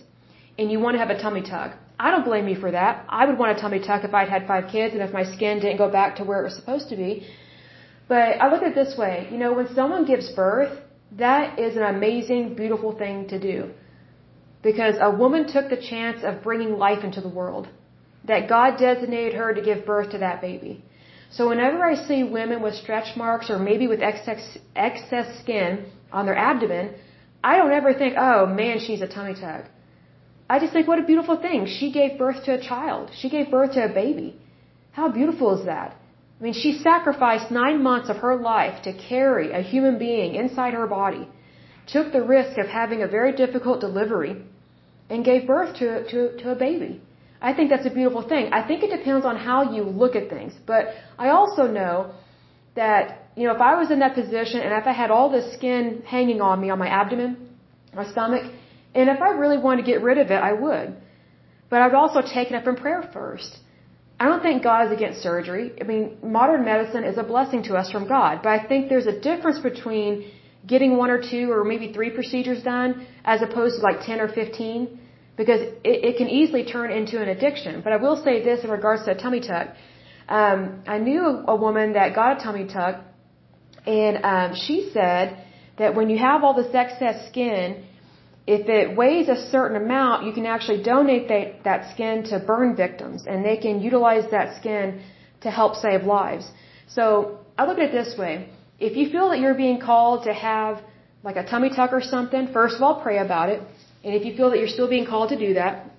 and 0.57 0.71
you 0.71 0.79
want 0.79 0.95
to 0.95 0.99
have 0.99 1.09
a 1.09 1.19
tummy 1.21 1.41
tuck. 1.41 1.77
I 1.99 2.11
don't 2.11 2.25
blame 2.25 2.47
you 2.47 2.55
for 2.59 2.71
that. 2.71 3.05
I 3.07 3.25
would 3.25 3.37
want 3.37 3.57
a 3.57 3.61
tummy 3.61 3.79
tuck 3.79 4.03
if 4.03 4.13
I'd 4.13 4.29
had 4.29 4.47
five 4.47 4.65
kids 4.71 4.93
and 4.93 5.01
if 5.01 5.13
my 5.13 5.23
skin 5.23 5.59
didn't 5.59 5.77
go 5.77 5.89
back 5.89 6.17
to 6.17 6.23
where 6.23 6.41
it 6.41 6.43
was 6.43 6.55
supposed 6.55 6.89
to 6.89 6.95
be. 6.95 7.27
But 8.07 8.41
I 8.41 8.51
look 8.51 8.61
at 8.61 8.69
it 8.69 8.75
this 8.75 8.97
way, 8.97 9.27
you 9.31 9.37
know, 9.37 9.53
when 9.53 9.73
someone 9.73 10.05
gives 10.05 10.29
birth, 10.31 10.73
that 11.17 11.59
is 11.59 11.77
an 11.77 11.83
amazing, 11.83 12.55
beautiful 12.55 12.91
thing 12.91 13.27
to 13.29 13.39
do. 13.39 13.71
Because 14.61 14.95
a 14.99 15.11
woman 15.11 15.47
took 15.47 15.69
the 15.69 15.77
chance 15.77 16.23
of 16.23 16.43
bringing 16.43 16.77
life 16.77 17.03
into 17.03 17.21
the 17.21 17.29
world. 17.29 17.69
That 18.25 18.49
God 18.49 18.77
designated 18.79 19.33
her 19.35 19.53
to 19.53 19.61
give 19.61 19.85
birth 19.85 20.11
to 20.11 20.17
that 20.19 20.41
baby. 20.41 20.83
So 21.35 21.49
whenever 21.49 21.83
I 21.83 21.95
see 22.07 22.23
women 22.23 22.61
with 22.61 22.75
stretch 22.75 23.15
marks 23.17 23.49
or 23.49 23.57
maybe 23.57 23.87
with 23.87 24.01
excess, 24.01 24.57
excess 24.75 25.39
skin 25.41 25.85
on 26.11 26.25
their 26.27 26.37
abdomen, 26.37 26.93
I 27.43 27.57
don't 27.57 27.71
ever 27.71 27.93
think, 27.93 28.15
oh 28.17 28.45
man, 28.45 28.79
she's 28.79 29.01
a 29.01 29.07
tummy 29.07 29.33
tuck. 29.33 29.65
I 30.49 30.59
just 30.59 30.73
think, 30.73 30.87
what 30.87 30.99
a 30.99 31.09
beautiful 31.11 31.37
thing. 31.37 31.65
She 31.65 31.91
gave 31.91 32.19
birth 32.19 32.43
to 32.45 32.53
a 32.53 32.61
child. 32.61 33.09
She 33.19 33.29
gave 33.29 33.49
birth 33.49 33.73
to 33.73 33.85
a 33.85 33.93
baby. 34.03 34.39
How 34.91 35.09
beautiful 35.09 35.57
is 35.57 35.65
that? 35.65 35.95
I 36.39 36.43
mean, 36.43 36.53
she 36.53 36.73
sacrificed 36.89 37.49
nine 37.49 37.81
months 37.81 38.09
of 38.09 38.17
her 38.17 38.35
life 38.35 38.83
to 38.83 38.93
carry 38.93 39.51
a 39.51 39.61
human 39.61 39.97
being 39.97 40.35
inside 40.35 40.73
her 40.73 40.87
body, 40.87 41.27
took 41.87 42.11
the 42.11 42.21
risk 42.21 42.57
of 42.59 42.67
having 42.67 43.01
a 43.01 43.07
very 43.07 43.31
difficult 43.31 43.79
delivery, 43.79 44.35
and 45.09 45.25
gave 45.25 45.47
birth 45.47 45.75
to, 45.77 46.07
to, 46.11 46.37
to 46.37 46.51
a 46.51 46.55
baby. 46.55 47.01
I 47.49 47.53
think 47.53 47.69
that's 47.69 47.85
a 47.85 47.95
beautiful 47.99 48.23
thing. 48.31 48.53
I 48.53 48.61
think 48.67 48.83
it 48.83 48.91
depends 48.97 49.25
on 49.25 49.35
how 49.35 49.59
you 49.75 49.83
look 49.83 50.15
at 50.15 50.29
things. 50.29 50.53
But 50.65 50.83
I 51.19 51.29
also 51.37 51.63
know 51.67 52.13
that 52.75 53.03
you 53.35 53.45
know, 53.47 53.53
if 53.53 53.61
I 53.61 53.75
was 53.81 53.91
in 53.91 53.99
that 53.99 54.13
position 54.21 54.59
and 54.61 54.73
if 54.81 54.87
I 54.87 54.93
had 54.93 55.11
all 55.11 55.29
this 55.29 55.53
skin 55.53 56.03
hanging 56.05 56.39
on 56.41 56.61
me 56.61 56.69
on 56.69 56.79
my 56.79 56.87
abdomen, 56.87 57.31
my 57.93 58.05
stomach, 58.13 58.45
and 58.95 59.09
if 59.09 59.21
I 59.21 59.29
really 59.43 59.57
wanted 59.57 59.81
to 59.83 59.87
get 59.91 60.01
rid 60.01 60.17
of 60.19 60.27
it, 60.31 60.41
I 60.49 60.53
would. 60.53 60.95
But 61.69 61.81
I 61.81 61.87
would 61.87 61.95
also 61.95 62.21
take 62.21 62.49
it 62.51 62.55
up 62.55 62.67
in 62.67 62.75
prayer 62.75 63.09
first. 63.11 63.57
I 64.19 64.25
don't 64.25 64.43
think 64.43 64.63
God 64.63 64.87
is 64.87 64.91
against 64.97 65.21
surgery. 65.21 65.73
I 65.81 65.83
mean, 65.83 66.17
modern 66.23 66.63
medicine 66.63 67.03
is 67.03 67.17
a 67.17 67.23
blessing 67.23 67.63
to 67.63 67.75
us 67.75 67.91
from 67.91 68.07
God, 68.07 68.41
but 68.43 68.49
I 68.49 68.59
think 68.67 68.87
there's 68.87 69.07
a 69.07 69.19
difference 69.19 69.59
between 69.59 70.31
getting 70.65 70.95
one 70.95 71.09
or 71.09 71.21
two 71.31 71.51
or 71.51 71.63
maybe 71.63 71.91
three 71.91 72.11
procedures 72.11 72.61
done 72.63 73.05
as 73.25 73.41
opposed 73.41 73.77
to 73.77 73.81
like 73.81 74.05
10 74.05 74.21
or 74.21 74.29
15 74.29 74.99
because 75.35 75.61
it, 75.61 75.97
it 76.09 76.17
can 76.17 76.29
easily 76.29 76.63
turn 76.63 76.91
into 76.91 77.21
an 77.21 77.29
addiction. 77.29 77.81
But 77.81 77.93
I 77.93 77.97
will 77.97 78.21
say 78.23 78.43
this 78.43 78.63
in 78.63 78.69
regards 78.69 79.05
to 79.05 79.11
a 79.11 79.15
tummy 79.15 79.41
tuck. 79.41 79.69
Um, 80.27 80.83
I 80.87 80.97
knew 80.99 81.21
a, 81.25 81.51
a 81.53 81.55
woman 81.55 81.93
that 81.93 82.15
got 82.15 82.39
a 82.39 82.43
tummy 82.43 82.65
tuck 82.67 82.95
and 83.85 84.23
um, 84.23 84.55
she 84.55 84.89
said 84.93 85.37
that 85.77 85.95
when 85.95 86.09
you 86.09 86.17
have 86.17 86.43
all 86.43 86.53
this 86.53 86.73
excess 86.73 87.27
skin, 87.27 87.85
if 88.45 88.67
it 88.67 88.95
weighs 88.95 89.29
a 89.29 89.49
certain 89.49 89.81
amount, 89.81 90.25
you 90.25 90.33
can 90.33 90.45
actually 90.45 90.83
donate 90.83 91.27
that, 91.27 91.63
that 91.63 91.93
skin 91.93 92.23
to 92.25 92.39
burn 92.39 92.75
victims, 92.75 93.25
and 93.25 93.43
they 93.43 93.57
can 93.57 93.81
utilize 93.81 94.29
that 94.31 94.57
skin 94.59 95.01
to 95.41 95.51
help 95.51 95.75
save 95.75 96.03
lives. 96.03 96.49
So 96.87 97.39
I 97.57 97.65
look 97.65 97.77
at 97.77 97.85
it 97.89 97.91
this 97.91 98.17
way: 98.17 98.49
if 98.79 98.95
you 98.97 99.09
feel 99.09 99.29
that 99.29 99.39
you're 99.39 99.53
being 99.53 99.79
called 99.79 100.25
to 100.25 100.33
have 100.33 100.81
like 101.23 101.37
a 101.37 101.45
tummy 101.45 101.69
tuck 101.69 101.93
or 101.93 102.01
something, 102.01 102.51
first 102.51 102.75
of 102.75 102.81
all, 102.81 103.01
pray 103.01 103.17
about 103.17 103.49
it. 103.49 103.61
And 104.03 104.13
if 104.13 104.25
you 104.25 104.35
feel 104.35 104.49
that 104.51 104.59
you're 104.59 104.75
still 104.79 104.89
being 104.89 105.05
called 105.05 105.29
to 105.29 105.39
do 105.47 105.53
that, 105.55 105.89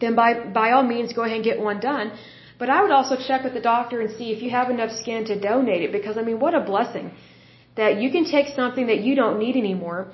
then 0.00 0.14
by 0.14 0.30
by 0.60 0.66
all 0.72 0.82
means, 0.94 1.12
go 1.12 1.22
ahead 1.22 1.36
and 1.36 1.44
get 1.44 1.60
one 1.60 1.80
done. 1.80 2.12
But 2.58 2.70
I 2.70 2.82
would 2.82 2.94
also 2.98 3.16
check 3.28 3.42
with 3.46 3.54
the 3.54 3.64
doctor 3.74 4.00
and 4.00 4.10
see 4.18 4.30
if 4.34 4.42
you 4.42 4.50
have 4.50 4.70
enough 4.70 4.92
skin 5.02 5.24
to 5.30 5.38
donate 5.40 5.82
it 5.86 5.92
because 5.92 6.16
I 6.16 6.22
mean, 6.22 6.38
what 6.44 6.54
a 6.54 6.60
blessing 6.60 7.12
that 7.76 8.00
you 8.00 8.10
can 8.16 8.24
take 8.24 8.48
something 8.54 8.86
that 8.86 9.00
you 9.06 9.14
don't 9.16 9.38
need 9.38 9.56
anymore 9.56 10.12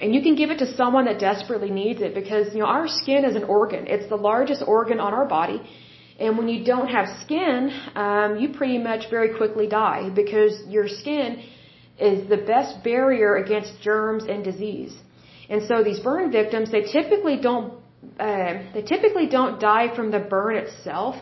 and 0.00 0.12
you 0.14 0.20
can 0.22 0.34
give 0.34 0.50
it 0.50 0.58
to 0.58 0.74
someone 0.74 1.04
that 1.04 1.20
desperately 1.20 1.70
needs 1.70 2.00
it 2.02 2.14
because 2.14 2.52
you 2.52 2.60
know 2.60 2.66
our 2.66 2.88
skin 2.88 3.24
is 3.24 3.36
an 3.36 3.44
organ. 3.44 3.86
It's 3.86 4.08
the 4.08 4.16
largest 4.16 4.62
organ 4.66 4.98
on 4.98 5.14
our 5.14 5.26
body. 5.26 5.62
And 6.18 6.36
when 6.38 6.48
you 6.48 6.64
don't 6.64 6.88
have 6.88 7.06
skin, 7.22 7.70
um, 7.94 8.36
you 8.38 8.48
pretty 8.50 8.78
much 8.78 9.10
very 9.10 9.36
quickly 9.36 9.66
die 9.66 10.10
because 10.14 10.62
your 10.68 10.88
skin 10.88 11.42
is 11.98 12.28
the 12.28 12.36
best 12.36 12.82
barrier 12.84 13.36
against 13.36 13.80
germs 13.80 14.24
and 14.24 14.44
disease. 14.44 14.94
And 15.48 15.62
so 15.68 15.82
these 15.84 16.00
burn 16.00 16.30
victims, 16.30 16.70
they 16.70 16.82
typically 16.82 17.36
don't, 17.36 17.74
uh, 18.18 18.62
they 18.74 18.82
typically 18.82 19.26
don't 19.26 19.60
die 19.60 19.94
from 19.94 20.10
the 20.10 20.20
burn 20.20 20.56
itself. 20.56 21.16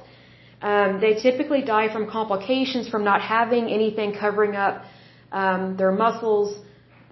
Um, 0.63 1.01
they 1.01 1.15
typically 1.15 1.63
die 1.63 1.93
from 1.93 2.09
complications 2.09 2.89
from 2.89 3.03
not 3.05 3.21
having 3.21 3.65
anything 3.69 4.15
covering 4.15 4.55
up 4.55 4.85
um, 5.33 5.77
their 5.77 5.91
muscles, 5.91 6.57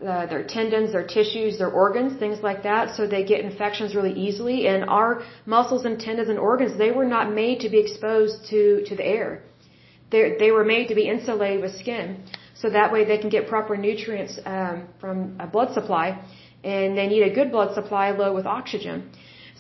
uh, 0.07 0.27
their 0.27 0.45
tendons, 0.45 0.93
their 0.93 1.07
tissues, 1.07 1.59
their 1.59 1.71
organs, 1.71 2.19
things 2.19 2.39
like 2.43 2.63
that. 2.63 2.95
So 2.97 3.07
they 3.07 3.25
get 3.25 3.41
infections 3.41 3.95
really 3.95 4.13
easily. 4.13 4.67
And 4.69 4.85
our 4.85 5.23
muscles 5.47 5.85
and 5.85 5.99
tendons 6.01 6.29
and 6.29 6.39
organs, 6.39 6.79
they 6.79 6.91
were 6.91 7.05
not 7.05 7.33
made 7.33 7.61
to 7.61 7.69
be 7.69 7.79
exposed 7.79 8.47
to 8.51 8.61
to 8.89 8.97
the 8.97 9.05
air. 9.05 9.43
They 10.11 10.37
they 10.39 10.51
were 10.51 10.65
made 10.65 10.89
to 10.89 10.95
be 10.95 11.09
insulated 11.09 11.61
with 11.63 11.75
skin, 11.77 12.25
so 12.55 12.71
that 12.71 12.93
way 12.93 13.05
they 13.05 13.19
can 13.19 13.31
get 13.31 13.49
proper 13.49 13.77
nutrients 13.77 14.39
um, 14.45 14.89
from 15.01 15.37
a 15.39 15.47
blood 15.47 15.73
supply, 15.73 16.07
and 16.65 16.97
they 16.97 17.07
need 17.07 17.23
a 17.23 17.35
good 17.35 17.51
blood 17.51 17.75
supply 17.75 18.11
low 18.11 18.33
with 18.35 18.47
oxygen. 18.47 19.11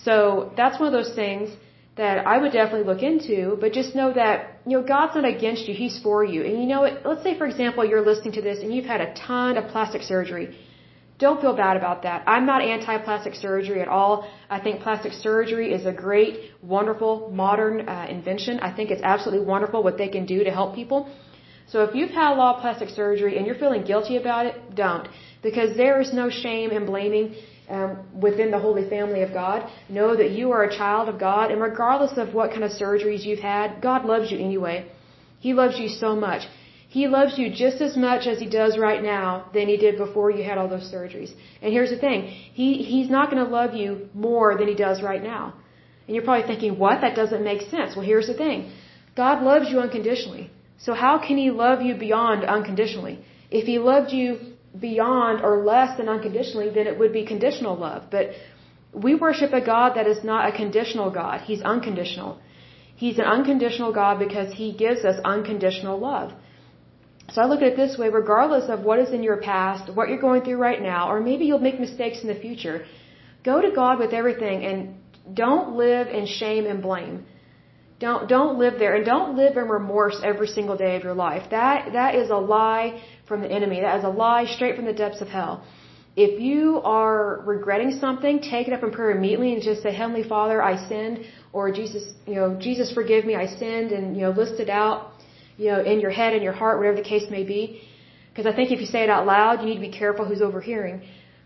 So 0.05 0.53
that's 0.57 0.79
one 0.79 0.89
of 0.89 0.93
those 0.93 1.15
things 1.15 1.51
that 1.97 2.27
I 2.27 2.39
would 2.39 2.53
definitely 2.53 2.87
look 2.93 3.03
into, 3.03 3.57
but 3.61 3.73
just 3.73 3.95
know 3.95 4.13
that, 4.13 4.61
you 4.67 4.79
know, 4.79 4.85
God's 4.87 5.15
not 5.17 5.25
against 5.25 5.69
you, 5.69 5.75
He's 5.75 5.99
for 6.03 6.25
you. 6.25 6.41
And 6.47 6.55
you 6.61 6.67
know 6.67 6.81
what, 6.83 7.05
let's 7.05 7.23
say 7.23 7.37
for 7.37 7.47
example 7.47 7.85
you're 7.85 8.07
listening 8.11 8.35
to 8.35 8.43
this 8.43 8.61
and 8.63 8.73
you've 8.75 8.91
had 8.95 9.01
a 9.01 9.13
ton 9.15 9.57
of 9.57 9.69
plastic 9.69 10.03
surgery. 10.03 10.57
Don't 11.19 11.41
feel 11.43 11.55
bad 11.55 11.77
about 11.77 12.03
that. 12.05 12.25
I'm 12.27 12.47
not 12.47 12.63
anti-plastic 12.63 13.35
surgery 13.35 13.83
at 13.83 13.89
all. 13.89 14.27
I 14.49 14.59
think 14.59 14.81
plastic 14.81 15.13
surgery 15.13 15.75
is 15.75 15.85
a 15.85 15.93
great, 15.93 16.35
wonderful, 16.63 17.31
modern 17.31 17.87
uh, 17.87 18.07
invention. 18.09 18.59
I 18.61 18.71
think 18.75 18.91
it's 18.91 19.03
absolutely 19.03 19.45
wonderful 19.45 19.83
what 19.83 19.99
they 19.99 20.09
can 20.09 20.25
do 20.25 20.43
to 20.45 20.51
help 20.51 20.75
people. 20.75 21.11
So 21.71 21.85
if 21.85 21.95
you've 21.95 22.11
had 22.11 22.33
of 22.39 22.61
plastic 22.61 22.89
surgery 22.89 23.37
and 23.37 23.47
you're 23.47 23.61
feeling 23.65 23.85
guilty 23.85 24.17
about 24.17 24.47
it, 24.47 24.75
don't. 24.75 25.07
Because 25.43 25.77
there 25.77 26.01
is 26.01 26.13
no 26.13 26.29
shame 26.29 26.71
in 26.71 26.85
blaming 26.85 27.35
um, 27.69 27.91
within 28.27 28.51
the 28.51 28.59
holy 28.59 28.89
family 28.89 29.23
of 29.23 29.33
God. 29.33 29.59
Know 29.89 30.17
that 30.17 30.31
you 30.39 30.51
are 30.51 30.65
a 30.65 30.77
child 30.77 31.09
of 31.09 31.19
God, 31.19 31.51
and 31.53 31.61
regardless 31.61 32.19
of 32.19 32.35
what 32.35 32.51
kind 32.51 32.65
of 32.65 32.73
surgeries 32.73 33.25
you've 33.25 33.47
had, 33.55 33.81
God 33.81 34.05
loves 34.05 34.31
you 34.33 34.39
anyway. 34.39 34.91
He 35.39 35.55
loves 35.55 35.79
you 35.79 35.89
so 35.89 36.17
much. 36.17 36.43
He 36.89 37.07
loves 37.07 37.39
you 37.39 37.47
just 37.65 37.81
as 37.81 37.97
much 37.97 38.27
as 38.27 38.41
he 38.41 38.49
does 38.61 38.77
right 38.77 39.01
now 39.01 39.49
than 39.55 39.69
he 39.69 39.77
did 39.77 39.97
before 39.97 40.29
you 40.33 40.43
had 40.43 40.59
all 40.59 40.69
those 40.69 40.93
surgeries. 40.93 41.33
And 41.63 41.73
here's 41.73 41.91
the 41.91 41.99
thing. 42.07 42.23
He, 42.61 42.69
he's 42.93 43.09
not 43.09 43.31
going 43.31 43.45
to 43.45 43.51
love 43.51 43.75
you 43.75 44.09
more 44.13 44.59
than 44.59 44.67
he 44.67 44.75
does 44.75 45.01
right 45.01 45.23
now. 45.23 45.55
And 46.07 46.17
you're 46.17 46.25
probably 46.25 46.49
thinking, 46.49 46.77
what? 46.77 47.01
That 47.03 47.15
doesn't 47.15 47.45
make 47.45 47.63
sense. 47.71 47.95
Well, 47.95 48.05
here's 48.05 48.27
the 48.27 48.35
thing. 48.35 48.73
God 49.17 49.45
loves 49.45 49.71
you 49.71 49.79
unconditionally. 49.79 50.51
So 50.85 50.95
how 50.95 51.19
can 51.27 51.37
he 51.37 51.51
love 51.51 51.83
you 51.83 51.95
beyond 51.95 52.45
unconditionally? 52.45 53.17
If 53.51 53.67
he 53.67 53.79
loved 53.79 54.13
you 54.13 54.27
beyond 54.79 55.43
or 55.45 55.65
less 55.65 55.97
than 55.99 56.09
unconditionally, 56.09 56.71
then 56.71 56.87
it 56.87 56.99
would 56.99 57.13
be 57.13 57.25
conditional 57.27 57.77
love. 57.77 58.05
But 58.11 58.31
we 58.93 59.15
worship 59.15 59.53
a 59.53 59.61
God 59.61 59.95
that 59.97 60.07
is 60.07 60.23
not 60.25 60.49
a 60.49 60.57
conditional 60.57 61.11
God. 61.11 61.43
He's 61.43 61.63
unconditional. 61.63 62.41
He's 62.97 63.19
an 63.19 63.25
unconditional 63.25 63.93
God 63.93 64.19
because 64.19 64.53
He 64.53 64.73
gives 64.73 65.05
us 65.05 65.17
unconditional 65.25 65.99
love. 65.99 66.33
So 67.33 67.41
I 67.43 67.47
look 67.47 67.63
at 67.63 67.69
it 67.69 67.77
this 67.77 67.97
way, 67.97 68.09
regardless 68.09 68.69
of 68.69 68.81
what 68.83 68.99
is 68.99 69.11
in 69.11 69.23
your 69.23 69.37
past, 69.37 69.93
what 69.95 70.09
you're 70.09 70.25
going 70.29 70.43
through 70.43 70.57
right 70.57 70.83
now, 70.83 71.11
or 71.11 71.21
maybe 71.21 71.45
you'll 71.45 71.67
make 71.69 71.79
mistakes 71.79 72.23
in 72.23 72.29
the 72.29 72.41
future, 72.47 72.85
go 73.45 73.61
to 73.61 73.71
God 73.71 73.99
with 74.01 74.13
everything 74.13 74.65
and 74.65 75.37
don't 75.43 75.77
live 75.77 76.09
in 76.09 76.27
shame 76.27 76.67
and 76.67 76.83
blame. 76.83 77.25
Don't 78.01 78.29
don't 78.29 78.59
live 78.59 78.75
there 78.79 78.95
and 78.97 79.05
don't 79.05 79.37
live 79.37 79.57
in 79.57 79.69
remorse 79.69 80.19
every 80.31 80.49
single 80.57 80.77
day 80.85 80.97
of 80.97 81.03
your 81.05 81.15
life. 81.15 81.45
That 81.51 81.93
that 81.93 82.15
is 82.21 82.31
a 82.31 82.41
lie 82.59 83.03
from 83.29 83.43
the 83.43 83.51
enemy. 83.59 83.81
That 83.81 83.99
is 83.99 84.05
a 84.05 84.15
lie 84.25 84.47
straight 84.57 84.75
from 84.77 84.87
the 84.87 84.99
depths 85.03 85.21
of 85.21 85.29
hell. 85.29 85.55
If 86.17 86.41
you 86.41 86.81
are 86.83 87.43
regretting 87.47 87.93
something, 88.05 88.41
take 88.41 88.67
it 88.69 88.73
up 88.73 88.83
in 88.83 88.91
prayer 88.91 89.13
immediately 89.13 89.53
and 89.55 89.63
just 89.63 89.83
say, 89.83 89.93
Heavenly 89.95 90.25
Father, 90.35 90.61
I 90.61 90.75
sinned, 90.89 91.21
or 91.53 91.71
Jesus, 91.71 92.05
you 92.27 92.35
know, 92.35 92.49
Jesus 92.69 92.93
forgive 92.93 93.25
me, 93.25 93.37
I 93.37 93.47
sinned, 93.47 93.93
and, 93.93 94.17
you 94.17 94.23
know, 94.23 94.31
list 94.31 94.59
it 94.65 94.69
out, 94.69 95.13
you 95.57 95.69
know, 95.71 95.81
in 95.93 96.01
your 96.01 96.11
head, 96.11 96.35
in 96.35 96.43
your 96.43 96.53
heart, 96.53 96.79
whatever 96.79 96.97
the 96.97 97.09
case 97.15 97.27
may 97.31 97.45
be. 97.45 97.83
Because 98.31 98.47
I 98.53 98.55
think 98.57 98.73
if 98.73 98.81
you 98.81 98.87
say 98.87 99.03
it 99.05 99.11
out 99.11 99.25
loud, 99.25 99.61
you 99.61 99.67
need 99.67 99.81
to 99.83 99.87
be 99.91 99.97
careful 100.03 100.25
who's 100.25 100.43
overhearing. 100.43 101.03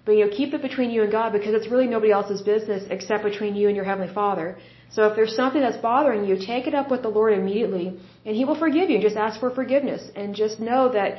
But, 0.06 0.12
you 0.12 0.24
know, 0.24 0.32
keep 0.34 0.54
it 0.54 0.62
between 0.62 0.90
you 0.90 1.02
and 1.02 1.12
God 1.12 1.32
because 1.32 1.52
it's 1.54 1.68
really 1.68 1.86
nobody 1.86 2.12
else's 2.12 2.42
business 2.42 2.84
except 2.90 3.22
between 3.22 3.54
you 3.54 3.68
and 3.68 3.76
your 3.76 3.84
Heavenly 3.84 4.12
Father. 4.14 4.56
So 4.94 5.06
if 5.08 5.16
there's 5.16 5.34
something 5.34 5.62
that's 5.66 5.80
bothering 5.90 6.24
you, 6.28 6.34
take 6.52 6.66
it 6.70 6.74
up 6.80 6.88
with 6.92 7.02
the 7.02 7.12
Lord 7.18 7.32
immediately 7.42 7.86
and 8.24 8.36
He 8.40 8.44
will 8.48 8.60
forgive 8.66 8.90
you. 8.90 8.98
Just 9.08 9.16
ask 9.26 9.40
for 9.40 9.50
forgiveness 9.60 10.02
and 10.14 10.34
just 10.42 10.60
know 10.60 10.82
that 10.98 11.18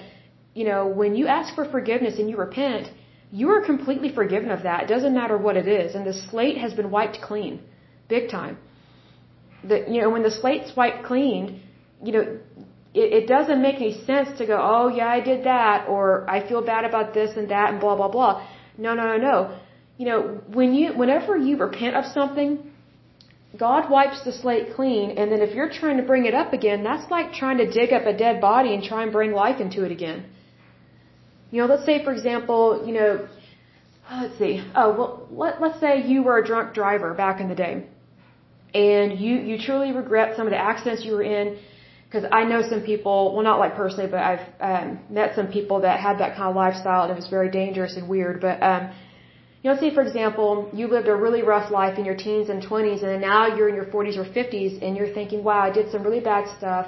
you 0.56 0.66
know, 0.70 0.88
when 0.88 1.16
you 1.16 1.28
ask 1.28 1.54
for 1.54 1.66
forgiveness 1.70 2.18
and 2.18 2.30
you 2.30 2.38
repent, 2.38 2.88
you 3.32 3.50
are 3.50 3.62
completely 3.72 4.10
forgiven 4.20 4.50
of 4.50 4.64
that. 4.64 4.84
It 4.84 4.88
doesn't 4.88 5.14
matter 5.14 5.38
what 5.38 5.58
it 5.58 5.68
is. 5.68 5.94
And 5.96 6.08
the 6.08 6.14
slate 6.14 6.58
has 6.58 6.74
been 6.74 6.90
wiped 6.90 7.20
clean. 7.22 7.62
Big 8.08 8.30
time. 8.32 8.58
The, 9.70 9.78
you 9.94 10.00
know, 10.02 10.10
when 10.10 10.24
the 10.24 10.32
slate's 10.32 10.72
wiped 10.76 11.04
clean, 11.06 11.62
you 12.02 12.14
know, 12.14 12.24
it, 12.94 13.08
it 13.20 13.28
doesn't 13.28 13.62
make 13.62 13.76
any 13.76 14.06
sense 14.06 14.30
to 14.38 14.46
go, 14.46 14.58
oh 14.58 14.88
yeah, 14.88 15.10
I 15.10 15.20
did 15.20 15.44
that, 15.44 15.88
or 15.90 16.30
I 16.30 16.48
feel 16.48 16.62
bad 16.66 16.86
about 16.86 17.14
this 17.14 17.32
and 17.36 17.50
that 17.50 17.72
and 17.72 17.82
blah, 17.82 17.98
blah, 17.98 18.08
blah. 18.08 18.48
No, 18.78 18.94
no, 18.94 19.06
no, 19.12 19.18
no. 19.18 19.58
You 19.98 20.06
know, 20.10 20.20
when 20.48 20.74
you, 20.74 20.94
whenever 20.94 21.36
you 21.36 21.58
repent 21.58 21.96
of 21.98 22.06
something, 22.06 22.72
God 23.58 23.90
wipes 23.90 24.24
the 24.24 24.32
slate 24.32 24.76
clean, 24.76 25.12
and 25.18 25.32
then 25.32 25.42
if 25.42 25.56
you're 25.56 25.72
trying 25.72 25.98
to 25.98 26.04
bring 26.04 26.26
it 26.26 26.34
up 26.34 26.54
again, 26.54 26.84
that's 26.84 27.10
like 27.12 27.34
trying 27.34 27.58
to 27.58 27.68
dig 27.72 27.94
up 27.94 28.06
a 28.06 28.16
dead 28.26 28.42
body 28.42 28.74
and 28.74 28.84
try 28.84 29.04
and 29.04 29.12
bring 29.12 29.32
life 29.32 29.60
into 29.60 29.84
it 29.84 29.92
again. 29.92 30.26
You 31.52 31.62
know, 31.62 31.68
let's 31.68 31.86
say, 31.86 32.04
for 32.04 32.12
example, 32.12 32.84
you 32.86 32.94
know, 32.94 33.28
uh, 34.10 34.20
let's 34.24 34.38
see. 34.38 34.64
Oh, 34.76 34.90
well, 34.98 35.28
let, 35.32 35.62
let's 35.62 35.80
say 35.80 36.06
you 36.06 36.24
were 36.24 36.38
a 36.38 36.46
drunk 36.46 36.74
driver 36.74 37.14
back 37.14 37.40
in 37.40 37.48
the 37.48 37.56
day, 37.56 37.86
and 38.74 39.20
you 39.20 39.36
you 39.36 39.58
truly 39.58 39.92
regret 39.92 40.36
some 40.36 40.48
of 40.48 40.52
the 40.52 40.58
accidents 40.58 41.06
you 41.06 41.14
were 41.14 41.24
in. 41.24 41.58
Because 42.06 42.30
I 42.32 42.44
know 42.46 42.62
some 42.62 42.82
people, 42.82 43.34
well, 43.34 43.44
not 43.44 43.60
like 43.60 43.76
personally, 43.76 44.10
but 44.10 44.20
I've 44.20 44.46
um, 44.62 45.00
met 45.10 45.36
some 45.36 45.48
people 45.48 45.82
that 45.82 46.00
had 46.00 46.20
that 46.20 46.36
kind 46.38 46.50
of 46.50 46.56
lifestyle, 46.56 47.04
and 47.04 47.12
it 47.12 47.16
was 47.16 47.28
very 47.28 47.50
dangerous 47.50 47.98
and 47.98 48.08
weird. 48.08 48.40
But 48.40 48.62
um, 48.64 48.92
you 49.66 49.74
know, 49.74 49.80
say 49.80 49.92
for 49.94 50.04
example, 50.04 50.70
you 50.74 50.88
lived 50.88 51.08
a 51.08 51.16
really 51.16 51.42
rough 51.42 51.72
life 51.72 51.98
in 51.98 52.06
your 52.06 52.16
teens 52.16 52.50
and 52.50 52.62
20s, 52.62 53.04
and 53.04 53.20
now 53.20 53.48
you're 53.56 53.68
in 53.68 53.76
your 53.76 53.86
40s 53.86 54.16
or 54.16 54.26
50s, 54.26 54.82
and 54.84 54.96
you're 54.96 55.14
thinking, 55.14 55.44
wow, 55.44 55.60
I 55.60 55.72
did 55.72 55.92
some 55.92 56.04
really 56.04 56.20
bad 56.20 56.46
stuff 56.58 56.86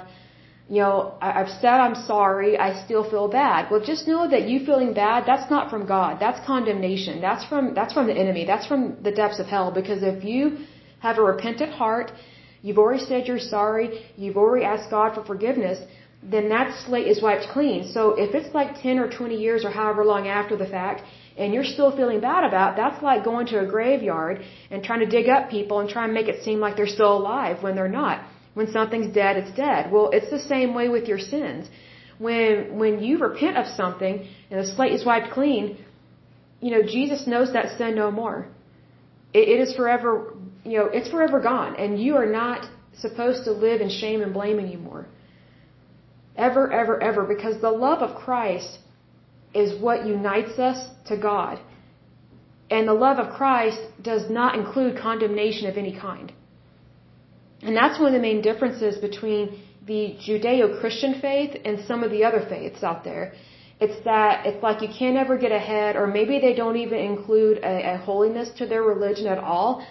you 0.68 0.80
know, 0.82 1.14
I, 1.20 1.40
I've 1.40 1.52
said 1.60 1.76
I'm 1.86 1.94
sorry, 2.06 2.58
I 2.58 2.84
still 2.84 3.08
feel 3.08 3.28
bad. 3.28 3.70
Well, 3.70 3.80
just 3.80 4.06
know 4.06 4.28
that 4.28 4.48
you 4.48 4.64
feeling 4.66 4.92
bad, 4.92 5.24
that's 5.26 5.50
not 5.50 5.70
from 5.70 5.86
God. 5.86 6.18
That's 6.20 6.44
condemnation. 6.46 7.20
That's 7.20 7.44
from, 7.46 7.74
that's 7.74 7.94
from 7.94 8.06
the 8.06 8.12
enemy. 8.24 8.44
That's 8.44 8.66
from 8.66 9.02
the 9.02 9.10
depths 9.10 9.40
of 9.40 9.46
hell. 9.46 9.70
Because 9.70 10.02
if 10.02 10.24
you 10.24 10.58
have 11.00 11.16
a 11.18 11.22
repentant 11.22 11.72
heart, 11.72 12.12
you've 12.60 12.78
already 12.78 13.02
said 13.04 13.26
you're 13.26 13.46
sorry, 13.56 14.04
you've 14.16 14.36
already 14.36 14.64
asked 14.66 14.90
God 14.90 15.14
for 15.14 15.24
forgiveness, 15.24 15.78
then 16.22 16.48
that 16.50 16.76
slate 16.84 17.06
is 17.06 17.22
wiped 17.22 17.46
clean. 17.52 17.90
So 17.94 18.14
if 18.18 18.34
it's 18.34 18.52
like 18.54 18.82
10 18.82 18.98
or 18.98 19.08
20 19.08 19.36
years 19.36 19.64
or 19.64 19.70
however 19.70 20.04
long 20.04 20.28
after 20.28 20.56
the 20.56 20.66
fact, 20.66 21.02
and 21.38 21.54
you're 21.54 21.70
still 21.76 21.92
feeling 21.98 22.20
bad 22.20 22.42
about, 22.50 22.76
that's 22.76 23.00
like 23.08 23.20
going 23.24 23.46
to 23.52 23.56
a 23.60 23.66
graveyard 23.74 24.36
and 24.70 24.82
trying 24.82 25.02
to 25.06 25.10
dig 25.16 25.28
up 25.34 25.42
people 25.56 25.76
and 25.80 25.88
try 25.88 26.04
and 26.04 26.14
make 26.18 26.28
it 26.32 26.42
seem 26.46 26.58
like 26.64 26.74
they're 26.76 26.94
still 26.98 27.14
alive 27.16 27.62
when 27.64 27.74
they're 27.76 27.96
not. 28.02 28.16
When 28.58 28.68
something's 28.78 29.10
dead, 29.14 29.36
it's 29.40 29.54
dead. 29.66 29.92
Well, 29.92 30.10
it's 30.16 30.30
the 30.36 30.44
same 30.54 30.70
way 30.78 30.88
with 30.96 31.04
your 31.10 31.20
sins. 31.34 31.68
When 32.26 32.78
when 32.80 32.94
you 33.06 33.14
repent 33.28 33.56
of 33.62 33.66
something 33.80 34.14
and 34.50 34.56
the 34.60 34.66
slate 34.74 34.94
is 34.98 35.04
wiped 35.10 35.30
clean, 35.36 35.64
you 36.64 36.70
know 36.72 36.82
Jesus 36.98 37.20
knows 37.32 37.52
that 37.52 37.66
sin 37.78 37.94
no 37.94 38.10
more. 38.10 38.38
it, 39.32 39.48
it 39.48 39.60
is 39.60 39.74
forever, 39.74 40.34
you 40.64 40.78
know, 40.78 40.86
it's 40.86 41.10
forever 41.10 41.40
gone, 41.40 41.76
and 41.76 42.00
you 42.02 42.16
are 42.16 42.26
not 42.26 42.66
supposed 42.98 43.44
to 43.44 43.52
live 43.52 43.80
in 43.80 43.90
shame 43.90 44.22
and 44.22 44.32
blame 44.32 44.58
anymore. 44.58 45.06
Ever, 46.36 46.70
ever, 46.72 47.02
ever, 47.02 47.24
because 47.24 47.60
the 47.60 47.70
love 47.70 48.00
of 48.02 48.16
Christ 48.16 48.78
is 49.54 49.80
what 49.80 50.06
unites 50.06 50.58
us 50.58 50.78
to 51.06 51.16
God. 51.16 51.58
And 52.70 52.86
the 52.86 52.94
love 52.94 53.18
of 53.18 53.34
Christ 53.34 53.80
does 54.02 54.30
not 54.30 54.54
include 54.54 54.98
condemnation 54.98 55.68
of 55.68 55.76
any 55.76 55.98
kind. 55.98 56.32
And 57.62 57.76
that's 57.76 57.98
one 57.98 58.08
of 58.08 58.12
the 58.12 58.20
main 58.20 58.40
differences 58.42 58.98
between 58.98 59.62
the 59.86 60.16
Judeo-Christian 60.24 61.20
faith 61.20 61.56
and 61.64 61.84
some 61.86 62.02
of 62.02 62.10
the 62.10 62.22
other 62.24 62.44
faiths 62.48 62.82
out 62.82 63.04
there. 63.04 63.32
It's 63.80 64.04
that 64.04 64.44
it's 64.44 64.62
like 64.62 64.82
you 64.82 64.88
can't 64.88 65.16
ever 65.16 65.38
get 65.38 65.52
ahead, 65.52 65.96
or 65.96 66.06
maybe 66.06 66.40
they 66.40 66.52
don't 66.52 66.76
even 66.76 66.98
include 66.98 67.58
a, 67.58 67.94
a 67.94 67.96
holiness 67.98 68.50
to 68.58 68.66
their 68.66 68.82
religion 68.82 69.26
at 69.26 69.38
all. 69.38 69.86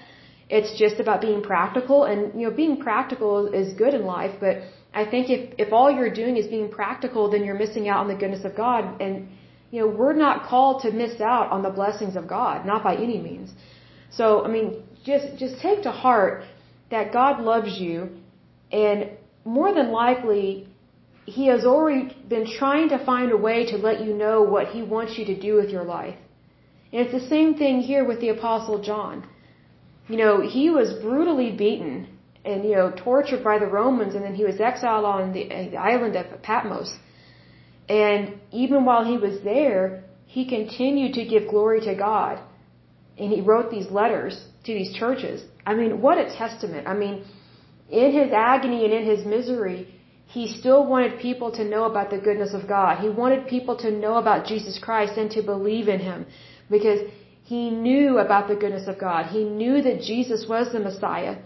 It's 0.49 0.77
just 0.77 0.99
about 0.99 1.21
being 1.21 1.41
practical, 1.41 2.03
and 2.03 2.39
you 2.39 2.49
know, 2.49 2.55
being 2.55 2.77
practical 2.77 3.47
is 3.47 3.73
good 3.73 3.93
in 3.93 4.05
life. 4.05 4.35
But 4.39 4.57
I 4.93 5.05
think 5.05 5.29
if 5.29 5.53
if 5.57 5.73
all 5.73 5.89
you're 5.89 6.13
doing 6.13 6.37
is 6.37 6.47
being 6.47 6.69
practical, 6.69 7.29
then 7.31 7.43
you're 7.45 7.59
missing 7.65 7.87
out 7.87 7.99
on 7.99 8.07
the 8.09 8.15
goodness 8.15 8.43
of 8.45 8.55
God. 8.55 9.01
And 9.01 9.29
you 9.71 9.81
know, 9.81 9.87
we're 9.87 10.13
not 10.13 10.47
called 10.47 10.81
to 10.83 10.91
miss 10.91 11.19
out 11.19 11.51
on 11.51 11.61
the 11.61 11.69
blessings 11.69 12.15
of 12.15 12.27
God, 12.27 12.65
not 12.65 12.83
by 12.83 12.95
any 12.95 13.19
means. 13.19 13.51
So, 14.11 14.45
I 14.45 14.47
mean, 14.47 14.83
just 15.05 15.37
just 15.37 15.59
take 15.61 15.83
to 15.83 15.91
heart 15.91 16.43
that 16.89 17.11
God 17.11 17.41
loves 17.41 17.77
you 17.77 18.09
and 18.71 19.09
more 19.43 19.73
than 19.73 19.91
likely 19.91 20.67
he 21.25 21.47
has 21.47 21.65
already 21.65 22.15
been 22.27 22.47
trying 22.59 22.89
to 22.89 23.03
find 23.05 23.31
a 23.31 23.37
way 23.37 23.65
to 23.71 23.77
let 23.77 24.03
you 24.05 24.13
know 24.13 24.41
what 24.41 24.67
he 24.67 24.81
wants 24.81 25.17
you 25.17 25.25
to 25.25 25.37
do 25.39 25.55
with 25.55 25.69
your 25.69 25.83
life. 25.83 26.15
And 26.91 27.01
it's 27.01 27.11
the 27.11 27.27
same 27.27 27.55
thing 27.55 27.81
here 27.81 28.05
with 28.05 28.21
the 28.21 28.29
Apostle 28.29 28.81
John. 28.81 29.27
You 30.07 30.17
know, 30.17 30.41
he 30.41 30.69
was 30.69 30.93
brutally 31.01 31.51
beaten 31.51 32.07
and, 32.45 32.63
you 32.63 32.75
know, 32.75 32.93
tortured 32.95 33.43
by 33.43 33.59
the 33.59 33.67
Romans, 33.67 34.15
and 34.15 34.23
then 34.23 34.35
he 34.35 34.45
was 34.45 34.61
exiled 34.61 35.03
on 35.03 35.33
the, 35.33 35.43
uh, 35.53 35.69
the 35.69 35.75
island 35.75 36.15
of 36.15 36.41
Patmos. 36.41 36.97
And 37.89 38.39
even 38.51 38.85
while 38.85 39.05
he 39.05 39.17
was 39.17 39.41
there, 39.43 40.03
he 40.25 40.45
continued 40.45 41.13
to 41.13 41.25
give 41.25 41.47
glory 41.47 41.81
to 41.81 41.95
God. 41.95 42.39
And 43.17 43.31
he 43.31 43.41
wrote 43.41 43.71
these 43.71 43.89
letters 43.89 44.45
to 44.65 44.73
these 44.73 44.93
churches. 44.93 45.43
I 45.65 45.73
mean, 45.73 46.01
what 46.01 46.17
a 46.17 46.25
testament. 46.25 46.87
I 46.87 46.93
mean, 46.93 47.23
in 47.89 48.11
his 48.11 48.31
agony 48.33 48.83
and 48.85 48.93
in 48.93 49.05
his 49.05 49.25
misery, 49.25 49.87
he 50.27 50.47
still 50.59 50.85
wanted 50.85 51.19
people 51.19 51.51
to 51.53 51.63
know 51.63 51.85
about 51.85 52.09
the 52.09 52.17
goodness 52.17 52.53
of 52.53 52.67
God. 52.67 52.99
He 52.99 53.09
wanted 53.09 53.47
people 53.47 53.77
to 53.77 53.91
know 53.91 54.17
about 54.17 54.45
Jesus 54.45 54.77
Christ 54.77 55.13
and 55.17 55.31
to 55.31 55.41
believe 55.41 55.87
in 55.87 55.99
him 55.99 56.25
because 56.69 56.99
he 57.43 57.69
knew 57.69 58.17
about 58.17 58.49
the 58.49 58.55
goodness 58.55 58.87
of 58.87 58.99
God. 58.99 59.27
He 59.27 59.45
knew 59.45 59.81
that 59.81 60.01
Jesus 60.01 60.45
was 60.49 60.71
the 60.73 60.81
Messiah 60.81 61.37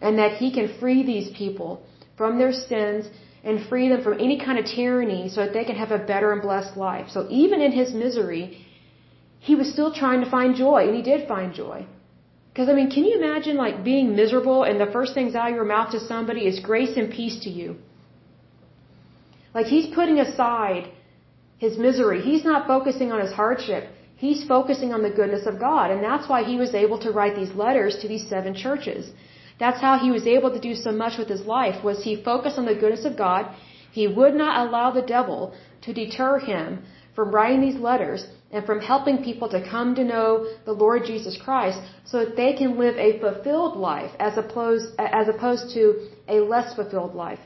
and 0.00 0.18
that 0.18 0.38
he 0.38 0.50
can 0.50 0.78
free 0.80 1.02
these 1.02 1.30
people 1.36 1.82
from 2.16 2.38
their 2.38 2.52
sins 2.52 3.06
and 3.42 3.66
free 3.68 3.88
them 3.88 4.02
from 4.02 4.14
any 4.14 4.38
kind 4.38 4.58
of 4.58 4.64
tyranny 4.66 5.28
so 5.28 5.44
that 5.44 5.52
they 5.52 5.64
can 5.64 5.76
have 5.76 5.92
a 5.92 5.98
better 5.98 6.32
and 6.32 6.42
blessed 6.42 6.76
life. 6.76 7.08
So 7.10 7.26
even 7.30 7.60
in 7.60 7.72
his 7.72 7.94
misery, 7.94 8.66
he 9.38 9.54
was 9.54 9.72
still 9.72 9.92
trying 9.92 10.20
to 10.24 10.30
find 10.30 10.54
joy 10.54 10.86
and 10.86 10.94
he 10.94 11.02
did 11.02 11.26
find 11.26 11.54
joy. 11.54 11.86
Because 12.52 12.68
I 12.68 12.74
mean, 12.74 12.90
can 12.90 13.04
you 13.04 13.16
imagine 13.18 13.56
like 13.56 13.84
being 13.84 14.14
miserable 14.14 14.64
and 14.64 14.80
the 14.80 14.90
first 14.96 15.14
things 15.14 15.34
out 15.34 15.50
of 15.50 15.54
your 15.54 15.64
mouth 15.64 15.92
to 15.92 16.00
somebody 16.00 16.46
is 16.46 16.60
grace 16.60 16.96
and 16.96 17.10
peace 17.10 17.38
to 17.44 17.50
you? 17.50 17.76
Like 19.54 19.66
he's 19.66 19.86
putting 19.94 20.18
aside 20.20 20.90
his 21.58 21.78
misery. 21.78 22.20
He's 22.20 22.44
not 22.44 22.66
focusing 22.66 23.12
on 23.12 23.20
his 23.20 23.32
hardship. 23.32 23.88
He's 24.16 24.44
focusing 24.44 24.92
on 24.92 25.02
the 25.02 25.10
goodness 25.10 25.46
of 25.46 25.58
God. 25.58 25.90
And 25.90 26.02
that's 26.02 26.28
why 26.28 26.42
he 26.44 26.56
was 26.56 26.74
able 26.74 26.98
to 27.00 27.10
write 27.10 27.36
these 27.36 27.52
letters 27.54 27.98
to 28.02 28.08
these 28.08 28.28
seven 28.28 28.54
churches. 28.54 29.12
That's 29.60 29.80
how 29.86 29.94
he 29.98 30.10
was 30.10 30.26
able 30.26 30.50
to 30.52 30.66
do 30.68 30.74
so 30.74 30.90
much 30.90 31.18
with 31.18 31.28
his 31.28 31.44
life 31.58 31.84
was 31.84 32.02
he 32.02 32.24
focused 32.30 32.58
on 32.58 32.64
the 32.64 32.80
goodness 32.82 33.04
of 33.04 33.16
God. 33.16 33.44
He 33.92 34.06
would 34.18 34.34
not 34.34 34.66
allow 34.66 34.90
the 34.90 35.08
devil 35.16 35.54
to 35.82 35.92
deter 35.92 36.38
him 36.38 36.82
from 37.14 37.30
writing 37.34 37.60
these 37.60 37.80
letters 37.88 38.26
and 38.52 38.64
from 38.64 38.80
helping 38.80 39.22
people 39.22 39.48
to 39.50 39.68
come 39.74 39.94
to 39.94 40.04
know 40.12 40.46
the 40.64 40.72
Lord 40.72 41.02
Jesus 41.04 41.36
Christ 41.44 41.78
so 42.04 42.24
that 42.24 42.36
they 42.36 42.52
can 42.54 42.78
live 42.78 42.96
a 42.96 43.18
fulfilled 43.20 43.76
life 43.76 44.12
as 44.18 44.38
opposed, 44.38 44.86
as 44.98 45.28
opposed 45.28 45.74
to 45.74 46.08
a 46.28 46.40
less 46.52 46.74
fulfilled 46.74 47.14
life. 47.14 47.40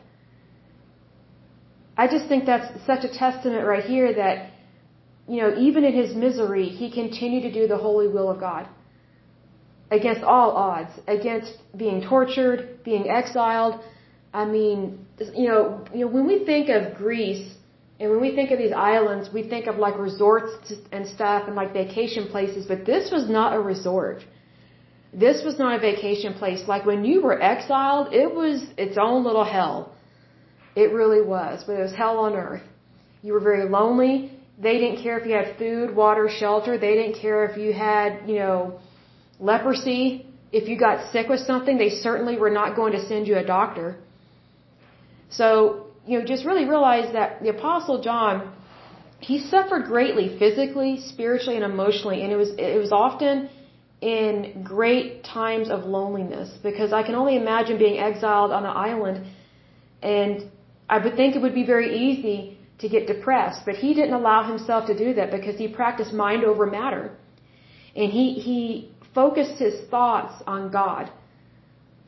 I 1.96 2.06
just 2.06 2.26
think 2.28 2.46
that's 2.46 2.68
such 2.86 3.04
a 3.04 3.12
testament 3.24 3.66
right 3.66 3.84
here 3.84 4.14
that, 4.14 4.50
you 5.28 5.40
know, 5.42 5.54
even 5.58 5.84
in 5.84 5.94
his 5.94 6.14
misery, 6.14 6.68
he 6.68 6.90
continued 6.90 7.42
to 7.42 7.52
do 7.52 7.66
the 7.66 7.76
holy 7.76 8.08
will 8.08 8.30
of 8.30 8.40
God. 8.40 8.68
Against 9.90 10.22
all 10.22 10.50
odds, 10.52 10.90
against 11.06 11.52
being 11.76 12.02
tortured, 12.02 12.82
being 12.84 13.08
exiled. 13.08 13.80
I 14.32 14.44
mean, 14.44 15.06
you 15.34 15.48
know, 15.48 15.84
you 15.92 16.00
know, 16.00 16.08
when 16.08 16.26
we 16.26 16.44
think 16.44 16.68
of 16.68 16.96
Greece 16.96 17.54
and 18.00 18.10
when 18.10 18.20
we 18.20 18.34
think 18.34 18.50
of 18.50 18.58
these 18.58 18.72
islands, 18.72 19.30
we 19.32 19.42
think 19.48 19.66
of 19.66 19.76
like 19.76 19.96
resorts 19.98 20.72
and 20.90 21.06
stuff 21.06 21.44
and 21.46 21.54
like 21.54 21.72
vacation 21.72 22.26
places, 22.28 22.66
but 22.66 22.84
this 22.84 23.10
was 23.12 23.28
not 23.28 23.54
a 23.54 23.60
resort. 23.60 24.24
This 25.12 25.44
was 25.44 25.58
not 25.58 25.76
a 25.76 25.78
vacation 25.78 26.34
place. 26.34 26.66
Like 26.66 26.84
when 26.84 27.04
you 27.04 27.22
were 27.22 27.40
exiled, 27.40 28.12
it 28.12 28.34
was 28.34 28.66
its 28.76 28.96
own 28.98 29.22
little 29.22 29.44
hell. 29.44 29.92
It 30.74 30.92
really 30.92 31.22
was, 31.22 31.62
but 31.64 31.74
it 31.74 31.82
was 31.82 31.94
hell 31.94 32.18
on 32.18 32.34
earth. 32.34 32.66
You 33.22 33.32
were 33.32 33.40
very 33.40 33.68
lonely. 33.68 34.32
They 34.58 34.78
didn't 34.78 35.02
care 35.02 35.18
if 35.18 35.26
you 35.26 35.34
had 35.34 35.56
food, 35.56 35.94
water, 35.94 36.28
shelter. 36.28 36.78
They 36.78 36.94
didn't 36.94 37.20
care 37.20 37.44
if 37.44 37.56
you 37.56 37.72
had, 37.72 38.28
you 38.28 38.38
know, 38.40 38.80
leprosy. 39.40 40.26
If 40.52 40.68
you 40.68 40.78
got 40.78 41.12
sick 41.12 41.28
with 41.28 41.40
something, 41.40 41.78
they 41.78 41.90
certainly 41.90 42.36
were 42.36 42.50
not 42.50 42.76
going 42.76 42.92
to 42.92 43.04
send 43.06 43.26
you 43.26 43.36
a 43.36 43.44
doctor. 43.44 43.96
So, 45.30 45.86
you 46.06 46.18
know, 46.18 46.24
just 46.24 46.44
really 46.44 46.64
realize 46.64 47.12
that 47.12 47.42
the 47.42 47.48
Apostle 47.48 48.02
John, 48.02 48.52
he 49.18 49.40
suffered 49.40 49.86
greatly 49.86 50.38
physically, 50.38 51.00
spiritually, 51.00 51.56
and 51.56 51.64
emotionally, 51.64 52.22
and 52.22 52.32
it 52.32 52.36
was 52.36 52.50
it 52.58 52.78
was 52.78 52.92
often 52.92 53.48
in 54.00 54.62
great 54.62 55.24
times 55.24 55.70
of 55.70 55.84
loneliness 55.84 56.50
because 56.62 56.92
I 56.92 57.02
can 57.02 57.14
only 57.14 57.36
imagine 57.36 57.78
being 57.78 57.98
exiled 57.98 58.52
on 58.52 58.64
an 58.64 58.76
island 58.76 59.26
and 60.02 60.50
I 60.88 60.98
would 60.98 61.16
think 61.16 61.34
it 61.34 61.40
would 61.40 61.54
be 61.54 61.64
very 61.64 61.96
easy 61.96 62.58
to 62.80 62.88
get 62.88 63.06
depressed, 63.06 63.62
but 63.64 63.76
he 63.76 63.94
didn't 63.94 64.12
allow 64.12 64.46
himself 64.46 64.86
to 64.86 64.96
do 64.96 65.14
that 65.14 65.30
because 65.30 65.56
he 65.56 65.68
practiced 65.68 66.12
mind 66.12 66.44
over 66.44 66.66
matter. 66.66 67.16
And 67.96 68.10
he, 68.12 68.34
he 68.34 68.90
focused 69.14 69.58
his 69.58 69.74
thoughts 69.88 70.42
on 70.46 70.70
God. 70.70 71.10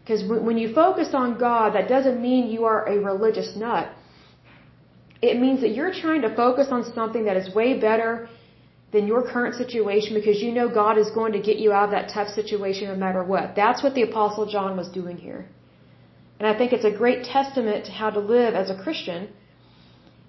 Because 0.00 0.22
when 0.48 0.56
you 0.56 0.72
focus 0.72 1.08
on 1.14 1.38
God, 1.38 1.74
that 1.74 1.88
doesn't 1.88 2.20
mean 2.22 2.48
you 2.48 2.64
are 2.64 2.86
a 2.86 2.96
religious 2.98 3.56
nut. 3.56 3.90
It 5.20 5.40
means 5.40 5.60
that 5.62 5.70
you're 5.70 5.92
trying 5.92 6.22
to 6.22 6.34
focus 6.36 6.68
on 6.70 6.84
something 6.94 7.24
that 7.24 7.36
is 7.36 7.52
way 7.54 7.78
better 7.80 8.28
than 8.92 9.06
your 9.06 9.22
current 9.32 9.54
situation 9.56 10.14
because 10.14 10.40
you 10.40 10.52
know 10.52 10.68
God 10.68 10.96
is 10.96 11.10
going 11.10 11.32
to 11.32 11.40
get 11.40 11.56
you 11.56 11.72
out 11.72 11.86
of 11.86 11.90
that 11.90 12.08
tough 12.14 12.28
situation 12.28 12.88
no 12.88 12.94
matter 12.94 13.24
what. 13.24 13.56
That's 13.56 13.82
what 13.82 13.94
the 13.94 14.02
Apostle 14.02 14.46
John 14.46 14.76
was 14.76 14.88
doing 14.88 15.16
here. 15.16 15.48
And 16.38 16.46
I 16.46 16.56
think 16.56 16.72
it's 16.72 16.84
a 16.84 16.96
great 17.02 17.24
testament 17.24 17.86
to 17.86 17.92
how 17.92 18.10
to 18.10 18.20
live 18.20 18.54
as 18.54 18.70
a 18.70 18.76
Christian 18.84 19.28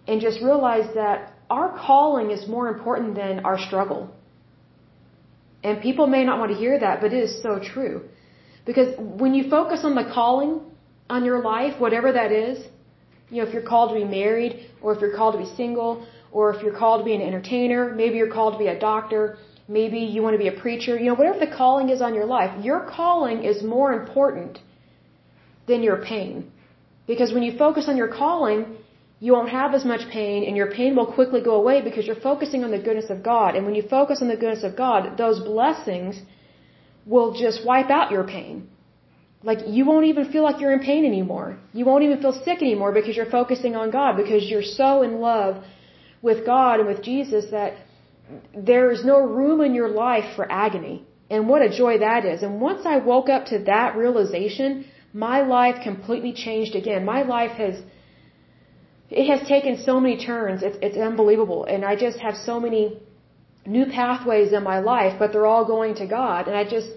and 0.07 0.21
just 0.21 0.41
realize 0.41 0.87
that 0.95 1.33
our 1.49 1.77
calling 1.77 2.31
is 2.31 2.47
more 2.47 2.67
important 2.69 3.15
than 3.15 3.45
our 3.45 3.59
struggle. 3.59 4.09
And 5.63 5.81
people 5.81 6.07
may 6.07 6.23
not 6.23 6.39
want 6.39 6.51
to 6.51 6.57
hear 6.57 6.79
that, 6.79 7.01
but 7.01 7.13
it 7.13 7.23
is 7.23 7.41
so 7.41 7.59
true. 7.59 8.03
Because 8.65 8.95
when 8.97 9.33
you 9.33 9.49
focus 9.49 9.81
on 9.83 9.95
the 9.95 10.05
calling 10.13 10.61
on 11.09 11.25
your 11.25 11.41
life, 11.41 11.79
whatever 11.79 12.11
that 12.11 12.31
is, 12.31 12.65
you 13.29 13.41
know, 13.41 13.47
if 13.47 13.53
you're 13.53 13.69
called 13.73 13.89
to 13.91 13.95
be 13.95 14.05
married, 14.05 14.69
or 14.81 14.93
if 14.93 15.01
you're 15.01 15.15
called 15.15 15.33
to 15.33 15.39
be 15.39 15.49
single, 15.55 16.05
or 16.31 16.53
if 16.53 16.61
you're 16.63 16.77
called 16.77 17.01
to 17.01 17.05
be 17.05 17.15
an 17.15 17.21
entertainer, 17.21 17.93
maybe 17.93 18.17
you're 18.17 18.31
called 18.31 18.53
to 18.53 18.59
be 18.59 18.67
a 18.67 18.79
doctor, 18.79 19.37
maybe 19.67 19.99
you 19.99 20.21
want 20.21 20.33
to 20.33 20.37
be 20.37 20.47
a 20.47 20.59
preacher, 20.65 20.97
you 20.97 21.05
know, 21.05 21.15
whatever 21.15 21.39
the 21.39 21.53
calling 21.55 21.89
is 21.89 22.01
on 22.01 22.13
your 22.13 22.25
life, 22.25 22.51
your 22.63 22.81
calling 22.89 23.43
is 23.43 23.63
more 23.63 23.91
important 23.93 24.59
than 25.67 25.83
your 25.83 25.97
pain. 26.03 26.51
Because 27.05 27.33
when 27.33 27.43
you 27.43 27.57
focus 27.57 27.85
on 27.87 27.97
your 27.97 28.07
calling, 28.07 28.77
you 29.19 29.31
won't 29.33 29.49
have 29.49 29.73
as 29.73 29.83
much 29.83 30.07
pain 30.09 30.43
and 30.47 30.55
your 30.55 30.71
pain 30.71 30.95
will 30.95 31.11
quickly 31.17 31.41
go 31.41 31.55
away 31.55 31.81
because 31.81 32.05
you're 32.05 32.23
focusing 32.29 32.63
on 32.63 32.71
the 32.71 32.77
goodness 32.87 33.09
of 33.09 33.23
God. 33.23 33.55
And 33.55 33.65
when 33.65 33.75
you 33.75 33.83
focus 33.97 34.21
on 34.21 34.27
the 34.27 34.35
goodness 34.35 34.63
of 34.63 34.75
God, 34.75 35.17
those 35.17 35.39
blessings 35.39 36.21
will 37.05 37.33
just 37.33 37.65
wipe 37.65 37.89
out 37.89 38.11
your 38.11 38.25
pain. 38.25 38.67
Like 39.43 39.59
you 39.67 39.85
won't 39.85 40.05
even 40.05 40.31
feel 40.31 40.43
like 40.43 40.59
you're 40.61 40.73
in 40.73 40.83
pain 40.91 41.03
anymore. 41.05 41.57
You 41.73 41.85
won't 41.85 42.03
even 42.03 42.21
feel 42.21 42.33
sick 42.47 42.61
anymore 42.61 42.91
because 42.91 43.15
you're 43.15 43.33
focusing 43.39 43.75
on 43.75 43.91
God 43.91 44.17
because 44.17 44.43
you're 44.49 44.69
so 44.81 45.03
in 45.03 45.19
love 45.19 45.63
with 46.21 46.45
God 46.45 46.79
and 46.79 46.87
with 46.87 47.01
Jesus 47.01 47.45
that 47.51 47.73
there 48.53 48.91
is 48.91 49.03
no 49.05 49.19
room 49.19 49.61
in 49.61 49.73
your 49.73 49.89
life 49.89 50.35
for 50.35 50.51
agony. 50.51 51.05
And 51.29 51.47
what 51.49 51.61
a 51.61 51.69
joy 51.69 51.99
that 51.99 52.25
is. 52.25 52.43
And 52.43 52.61
once 52.61 52.85
I 52.85 52.97
woke 52.97 53.29
up 53.29 53.45
to 53.47 53.59
that 53.73 53.95
realization, 53.95 54.85
my 55.13 55.41
life 55.41 55.77
completely 55.83 56.33
changed 56.33 56.75
again. 56.75 57.05
My 57.05 57.21
life 57.23 57.51
has, 57.51 57.75
it 59.09 59.25
has 59.29 59.47
taken 59.47 59.83
so 59.83 59.99
many 59.99 60.25
turns. 60.25 60.63
It's, 60.63 60.77
it's 60.81 60.97
unbelievable. 60.97 61.65
And 61.65 61.85
I 61.85 61.95
just 61.95 62.19
have 62.19 62.35
so 62.35 62.59
many 62.59 62.99
new 63.65 63.85
pathways 63.85 64.51
in 64.51 64.63
my 64.63 64.79
life, 64.79 65.13
but 65.19 65.31
they're 65.31 65.45
all 65.45 65.65
going 65.65 65.95
to 65.95 66.07
God. 66.07 66.47
And 66.47 66.55
I 66.55 66.63
just 66.63 66.89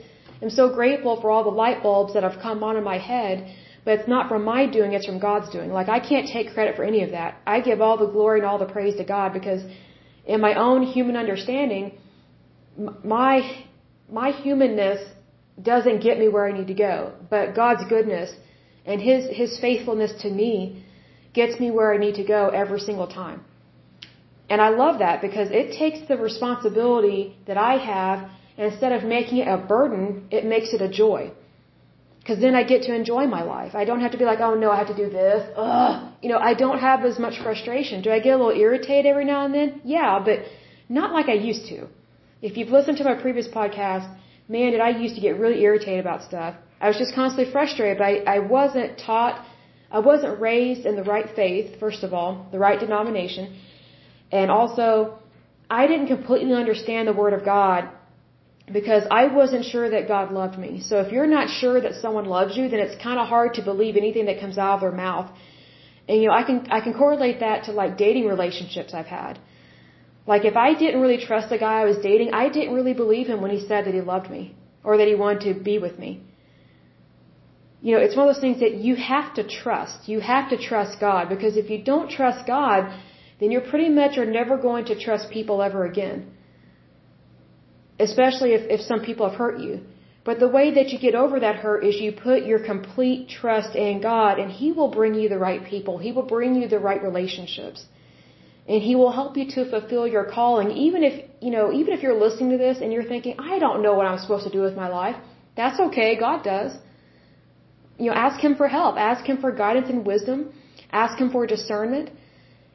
am 0.43 0.51
so 0.51 0.75
grateful 0.75 1.21
for 1.21 1.31
all 1.31 1.45
the 1.45 1.57
light 1.65 1.83
bulbs 1.83 2.15
that 2.15 2.23
have 2.23 2.41
come 2.43 2.65
on 2.65 2.77
in 2.77 2.85
my 2.85 2.99
head. 2.99 3.55
But 3.85 4.01
it's 4.01 4.09
not 4.09 4.29
from 4.29 4.45
my 4.45 4.67
doing, 4.67 4.93
it's 4.93 5.07
from 5.07 5.19
God's 5.19 5.51
doing. 5.51 5.71
Like, 5.73 5.89
I 5.89 6.01
can't 6.01 6.29
take 6.29 6.53
credit 6.53 6.77
for 6.77 6.85
any 6.85 7.03
of 7.03 7.13
that. 7.13 7.41
I 7.47 7.61
give 7.61 7.81
all 7.81 7.97
the 7.97 8.07
glory 8.07 8.41
and 8.41 8.47
all 8.47 8.59
the 8.59 8.67
praise 8.67 8.97
to 8.97 9.05
God 9.05 9.33
because 9.33 9.63
in 10.27 10.41
my 10.41 10.55
own 10.55 10.83
human 10.83 11.17
understanding, 11.17 11.99
my, 13.05 13.65
my 14.11 14.31
humanness 14.33 15.01
doesn't 15.63 16.01
get 16.01 16.19
me 16.19 16.29
where 16.29 16.47
I 16.47 16.53
need 16.53 16.67
to 16.67 16.75
go. 16.75 17.13
But 17.31 17.55
God's 17.55 17.85
goodness 17.89 18.33
and 18.85 19.01
His, 19.01 19.29
His 19.35 19.59
faithfulness 19.61 20.13
to 20.23 20.31
me 20.31 20.85
gets 21.33 21.61
me 21.61 21.71
where 21.71 21.93
I 21.95 21.99
need 21.99 22.17
to 22.17 22.25
go 22.25 22.49
every 22.49 22.81
single 22.81 23.07
time. 23.07 23.41
And 24.49 24.61
I 24.61 24.71
love 24.71 24.99
that 24.99 25.23
because 25.23 25.49
it 25.51 25.79
takes 25.79 26.01
the 26.09 26.17
responsibility 26.17 27.37
that 27.47 27.57
I 27.57 27.75
have 27.77 28.29
and 28.57 28.71
instead 28.71 28.93
of 28.93 29.05
making 29.05 29.39
it 29.39 29.49
a 29.49 29.57
burden, 29.57 30.27
it 30.31 30.45
makes 30.45 30.73
it 30.75 30.83
a 30.83 30.89
joy. 30.89 31.33
Because 32.19 32.39
then 32.41 32.55
I 32.55 32.63
get 32.65 32.83
to 32.83 32.95
enjoy 32.95 33.27
my 33.27 33.43
life. 33.43 33.75
I 33.75 33.85
don't 33.85 34.01
have 34.01 34.13
to 34.13 34.19
be 34.19 34.27
like, 34.27 34.41
oh 34.41 34.55
no, 34.55 34.71
I 34.71 34.77
have 34.77 34.89
to 34.95 34.99
do 35.05 35.09
this. 35.09 35.41
Ugh. 35.57 36.13
You 36.23 36.29
know, 36.29 36.39
I 36.39 36.53
don't 36.55 36.79
have 36.79 37.05
as 37.05 37.19
much 37.19 37.39
frustration. 37.43 38.03
Do 38.03 38.11
I 38.11 38.19
get 38.19 38.35
a 38.35 38.37
little 38.37 38.61
irritated 38.65 39.07
every 39.07 39.25
now 39.25 39.47
and 39.47 39.55
then? 39.55 39.81
Yeah, 39.85 40.21
but 40.23 40.41
not 40.91 41.13
like 41.13 41.29
I 41.29 41.39
used 41.51 41.67
to. 41.69 41.87
If 42.43 42.57
you've 42.59 42.69
listened 42.69 42.99
to 42.99 43.05
my 43.05 43.15
previous 43.15 43.49
podcast, 43.49 44.07
man, 44.49 44.73
did 44.73 44.81
I 44.81 44.91
used 44.91 45.15
to 45.15 45.23
get 45.23 45.39
really 45.39 45.63
irritated 45.63 46.01
about 46.01 46.23
stuff. 46.23 46.55
I 46.81 46.89
was 46.89 46.99
just 46.99 47.15
constantly 47.15 47.51
frustrated. 47.51 48.03
I, 48.03 48.13
I 48.37 48.39
wasn't 48.41 48.99
taught, 48.99 49.45
I 49.91 49.99
wasn't 49.99 50.41
raised 50.41 50.87
in 50.87 50.97
the 50.97 51.03
right 51.03 51.29
faith, 51.35 51.79
first 51.81 52.03
of 52.05 52.15
all, 52.15 52.47
the 52.53 52.59
right 52.59 52.79
denomination. 52.79 53.59
And 54.31 54.51
also, 54.51 55.19
I 55.69 55.87
didn't 55.87 56.07
completely 56.07 56.55
understand 56.55 57.09
the 57.09 57.13
Word 57.13 57.33
of 57.33 57.45
God 57.45 57.89
because 58.73 59.05
I 59.11 59.27
wasn't 59.27 59.65
sure 59.65 59.89
that 59.91 60.07
God 60.07 60.33
loved 60.33 60.59
me. 60.59 60.81
So 60.81 61.01
if 61.01 61.13
you're 61.13 61.27
not 61.27 61.51
sure 61.51 61.81
that 61.81 61.95
someone 61.95 62.27
loves 62.27 62.57
you, 62.57 62.69
then 62.69 62.81
it's 62.81 63.01
kind 63.03 63.19
of 63.19 63.27
hard 63.27 63.55
to 63.55 63.63
believe 63.63 63.97
anything 63.97 64.27
that 64.27 64.41
comes 64.41 64.59
out 64.59 64.75
of 64.77 64.81
their 64.81 64.93
mouth. 64.93 65.29
And 66.09 66.23
you 66.23 66.29
know, 66.29 66.35
I 66.35 66.45
can 66.45 66.59
I 66.71 66.81
can 66.81 66.95
correlate 66.95 67.41
that 67.41 67.65
to 67.65 67.73
like 67.73 67.97
dating 67.97 68.27
relationships 68.27 68.95
I've 68.95 69.13
had. 69.21 69.39
Like 70.27 70.45
if 70.45 70.57
I 70.57 70.75
didn't 70.75 71.01
really 71.01 71.19
trust 71.19 71.51
the 71.51 71.59
guy 71.59 71.81
I 71.81 71.85
was 71.85 71.99
dating, 71.99 72.33
I 72.33 72.49
didn't 72.49 72.75
really 72.75 72.95
believe 72.95 73.27
him 73.27 73.41
when 73.41 73.51
he 73.51 73.61
said 73.67 73.87
that 73.87 73.95
he 73.95 74.01
loved 74.01 74.31
me 74.31 74.55
or 74.85 74.97
that 74.99 75.09
he 75.09 75.15
wanted 75.15 75.41
to 75.49 75.61
be 75.71 75.79
with 75.79 75.99
me. 75.99 76.23
You 77.83 77.95
know, 77.95 78.01
it's 78.01 78.17
one 78.17 78.29
of 78.29 78.35
those 78.35 78.43
things 78.43 78.61
that 78.61 78.75
you 78.75 78.95
have 78.97 79.35
to 79.35 79.45
trust. 79.63 80.09
You 80.09 80.21
have 80.21 80.51
to 80.51 80.59
trust 80.59 81.01
God 81.01 81.29
because 81.29 81.57
if 81.57 81.71
you 81.71 81.83
don't 81.83 82.11
trust 82.11 82.47
God, 82.47 82.93
then 83.39 83.51
you're 83.51 83.69
pretty 83.73 83.89
much 83.89 84.19
are 84.19 84.27
never 84.27 84.59
going 84.59 84.85
to 84.87 84.99
trust 85.07 85.31
people 85.31 85.63
ever 85.63 85.87
again 85.87 86.19
especially 88.01 88.53
if, 88.59 88.63
if 88.77 88.81
some 88.81 89.01
people 89.09 89.29
have 89.29 89.39
hurt 89.39 89.61
you. 89.61 89.81
But 90.25 90.39
the 90.39 90.49
way 90.57 90.67
that 90.75 90.91
you 90.91 90.99
get 90.99 91.15
over 91.15 91.41
that 91.41 91.57
hurt 91.57 91.85
is 91.85 92.01
you 92.01 92.13
put 92.13 92.45
your 92.51 92.61
complete 92.73 93.29
trust 93.29 93.75
in 93.75 94.01
God 94.01 94.39
and 94.39 94.51
He 94.51 94.73
will 94.73 94.91
bring 94.99 95.15
you 95.15 95.29
the 95.29 95.39
right 95.39 95.63
people. 95.65 95.97
He 95.99 96.13
will 96.13 96.29
bring 96.35 96.55
you 96.61 96.69
the 96.69 96.79
right 96.79 97.03
relationships. 97.03 97.85
And 98.69 98.83
He 98.83 98.95
will 98.97 99.13
help 99.13 99.37
you 99.37 99.47
to 99.57 99.71
fulfill 99.71 100.07
your 100.07 100.25
calling. 100.25 100.71
Even 100.73 101.03
if, 101.03 101.15
you 101.41 101.51
know, 101.51 101.73
even 101.73 101.95
if 101.95 102.03
you're 102.03 102.21
listening 102.27 102.51
to 102.51 102.59
this 102.59 102.79
and 102.83 102.93
you're 102.93 103.09
thinking, 103.15 103.37
I 103.39 103.59
don't 103.59 103.83
know 103.83 103.95
what 103.95 104.07
I'm 104.07 104.19
supposed 104.19 104.45
to 104.45 104.53
do 104.59 104.61
with 104.61 104.77
my 104.77 104.89
life. 104.89 105.17
That's 105.57 105.81
okay. 105.89 106.19
God 106.19 106.45
does. 106.45 106.73
You 108.01 108.09
know, 108.11 108.17
ask 108.27 108.41
Him 108.47 108.55
for 108.61 108.69
help. 108.79 108.97
Ask 108.97 109.25
Him 109.31 109.39
for 109.43 109.51
guidance 109.53 109.89
and 109.91 110.07
wisdom. 110.13 110.39
Ask 110.91 111.19
Him 111.23 111.31
for 111.31 111.47
discernment. 111.47 112.11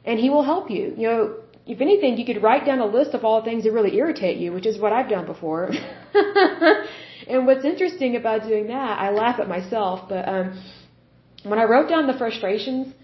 And 0.04 0.18
He 0.18 0.30
will 0.30 0.44
help 0.52 0.70
you. 0.70 0.94
You 0.96 1.06
know, 1.08 1.20
if 1.66 1.80
anything, 1.80 2.16
you 2.16 2.24
could 2.24 2.42
write 2.42 2.64
down 2.64 2.78
a 2.78 2.86
list 2.86 3.12
of 3.14 3.24
all 3.24 3.40
the 3.40 3.46
things 3.50 3.64
that 3.64 3.72
really 3.72 3.96
irritate 3.96 4.38
you, 4.38 4.52
which 4.52 4.66
is 4.66 4.78
what 4.78 4.92
I've 4.92 5.10
done 5.16 5.26
before. 5.26 5.70
and 7.32 7.46
what's 7.46 7.64
interesting 7.64 8.14
about 8.14 8.46
doing 8.50 8.68
that, 8.68 8.92
I 9.06 9.10
laugh 9.10 9.40
at 9.40 9.48
myself, 9.48 10.08
but 10.08 10.28
um, 10.28 10.46
when 11.42 11.58
I 11.58 11.64
wrote 11.64 11.88
down 11.88 12.06
the 12.06 12.18
frustrations 12.22 12.94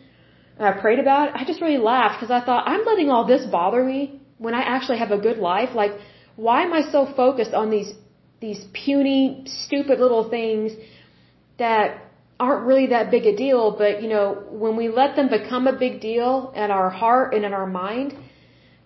and 0.57 0.67
I 0.69 0.73
prayed 0.81 1.01
about 1.01 1.29
it, 1.29 1.35
I 1.35 1.45
just 1.45 1.61
really 1.61 1.79
laughed 1.79 2.21
because 2.21 2.31
I 2.31 2.45
thought, 2.47 2.69
I'm 2.69 2.85
letting 2.85 3.11
all 3.11 3.27
this 3.27 3.45
bother 3.47 3.83
me 3.83 4.21
when 4.39 4.55
I 4.55 4.63
actually 4.63 4.99
have 4.99 5.11
a 5.11 5.19
good 5.19 5.39
life. 5.39 5.71
Like, 5.75 5.93
why 6.37 6.63
am 6.63 6.73
I 6.73 6.83
so 6.93 7.01
focused 7.23 7.55
on 7.55 7.71
these 7.71 7.93
these 8.41 8.65
puny, 8.85 9.45
stupid 9.47 10.01
little 10.01 10.29
things 10.29 10.73
that 11.59 12.12
aren't 12.45 12.65
really 12.71 12.89
that 12.95 13.07
big 13.15 13.25
a 13.33 13.35
deal, 13.45 13.63
but 13.83 14.03
you 14.03 14.09
know, 14.15 14.27
when 14.65 14.75
we 14.81 14.87
let 15.01 15.11
them 15.19 15.29
become 15.39 15.65
a 15.69 15.77
big 15.85 15.95
deal 16.11 16.53
in 16.63 16.69
our 16.79 16.91
heart 17.03 17.29
and 17.35 17.45
in 17.49 17.53
our 17.61 17.69
mind, 17.85 18.11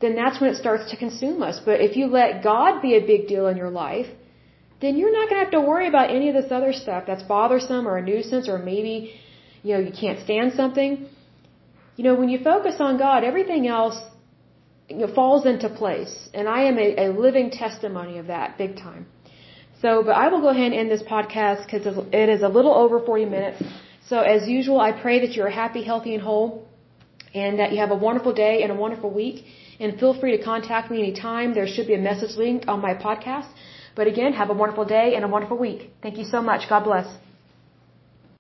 then 0.03 0.15
that's 0.21 0.41
when 0.41 0.51
it 0.53 0.57
starts 0.65 0.91
to 0.91 0.97
consume 1.05 1.43
us. 1.49 1.57
But 1.69 1.81
if 1.87 1.97
you 1.99 2.07
let 2.21 2.43
God 2.53 2.83
be 2.87 2.93
a 2.97 3.03
big 3.13 3.23
deal 3.33 3.47
in 3.53 3.57
your 3.57 3.71
life, 3.87 4.09
then 4.83 4.99
you're 4.99 5.15
not 5.19 5.31
going 5.31 5.41
to 5.41 5.45
have 5.47 5.57
to 5.59 5.65
worry 5.73 5.89
about 5.93 6.11
any 6.19 6.29
of 6.29 6.35
this 6.39 6.51
other 6.59 6.73
stuff 6.83 7.05
that's 7.07 7.23
bothersome 7.23 7.89
or 7.89 7.97
a 7.97 8.05
nuisance 8.11 8.47
or 8.55 8.59
maybe, 8.59 8.97
you 9.63 9.73
know, 9.73 9.81
you 9.89 9.95
can't 10.03 10.21
stand 10.27 10.53
something. 10.53 11.09
You 11.97 12.05
know, 12.05 12.15
when 12.15 12.29
you 12.29 12.41
focus 12.53 12.77
on 12.79 12.99
God, 12.99 13.25
everything 13.25 13.67
else 13.67 13.99
you 14.91 14.99
know, 14.99 15.13
falls 15.21 15.47
into 15.47 15.69
place. 15.71 16.15
And 16.35 16.47
I 16.47 16.61
am 16.71 16.77
a, 16.79 16.89
a 17.07 17.09
living 17.27 17.51
testimony 17.51 18.19
of 18.19 18.27
that 18.27 18.59
big 18.59 18.77
time. 18.77 19.07
So, 19.83 20.03
but 20.03 20.13
I 20.13 20.29
will 20.29 20.41
go 20.41 20.49
ahead 20.49 20.73
and 20.73 20.75
end 20.75 20.91
this 20.91 21.03
podcast 21.03 21.65
because 21.65 21.87
it 22.13 22.29
is 22.29 22.43
a 22.43 22.49
little 22.49 22.75
over 22.75 22.99
40 23.01 23.27
minutes. 23.27 23.63
So 24.09 24.21
as 24.21 24.49
usual, 24.49 24.81
I 24.81 24.93
pray 24.93 25.21
that 25.21 25.35
you're 25.37 25.51
happy, 25.51 25.83
healthy, 25.83 26.15
and 26.15 26.23
whole 26.23 26.67
and 27.35 27.59
that 27.59 27.73
you 27.73 27.79
have 27.85 27.91
a 27.91 28.01
wonderful 28.09 28.33
day 28.33 28.63
and 28.63 28.73
a 28.73 28.75
wonderful 28.75 29.11
week. 29.11 29.45
And 29.79 29.99
feel 30.01 30.15
free 30.19 30.37
to 30.37 30.43
contact 30.43 30.91
me 30.91 30.99
anytime. 31.07 31.55
There 31.55 31.67
should 31.67 31.87
be 31.87 31.95
a 31.95 32.05
message 32.11 32.35
link 32.37 32.65
on 32.67 32.81
my 32.81 32.95
podcast. 32.95 33.49
But 33.95 34.07
again, 34.07 34.33
have 34.33 34.51
a 34.51 34.59
wonderful 34.63 34.87
day 34.87 35.15
and 35.17 35.25
a 35.25 35.29
wonderful 35.29 35.59
week. 35.59 35.91
Thank 36.03 36.17
you 36.19 36.25
so 36.25 36.41
much. 36.41 36.69
God 36.69 36.85
bless. 36.85 37.09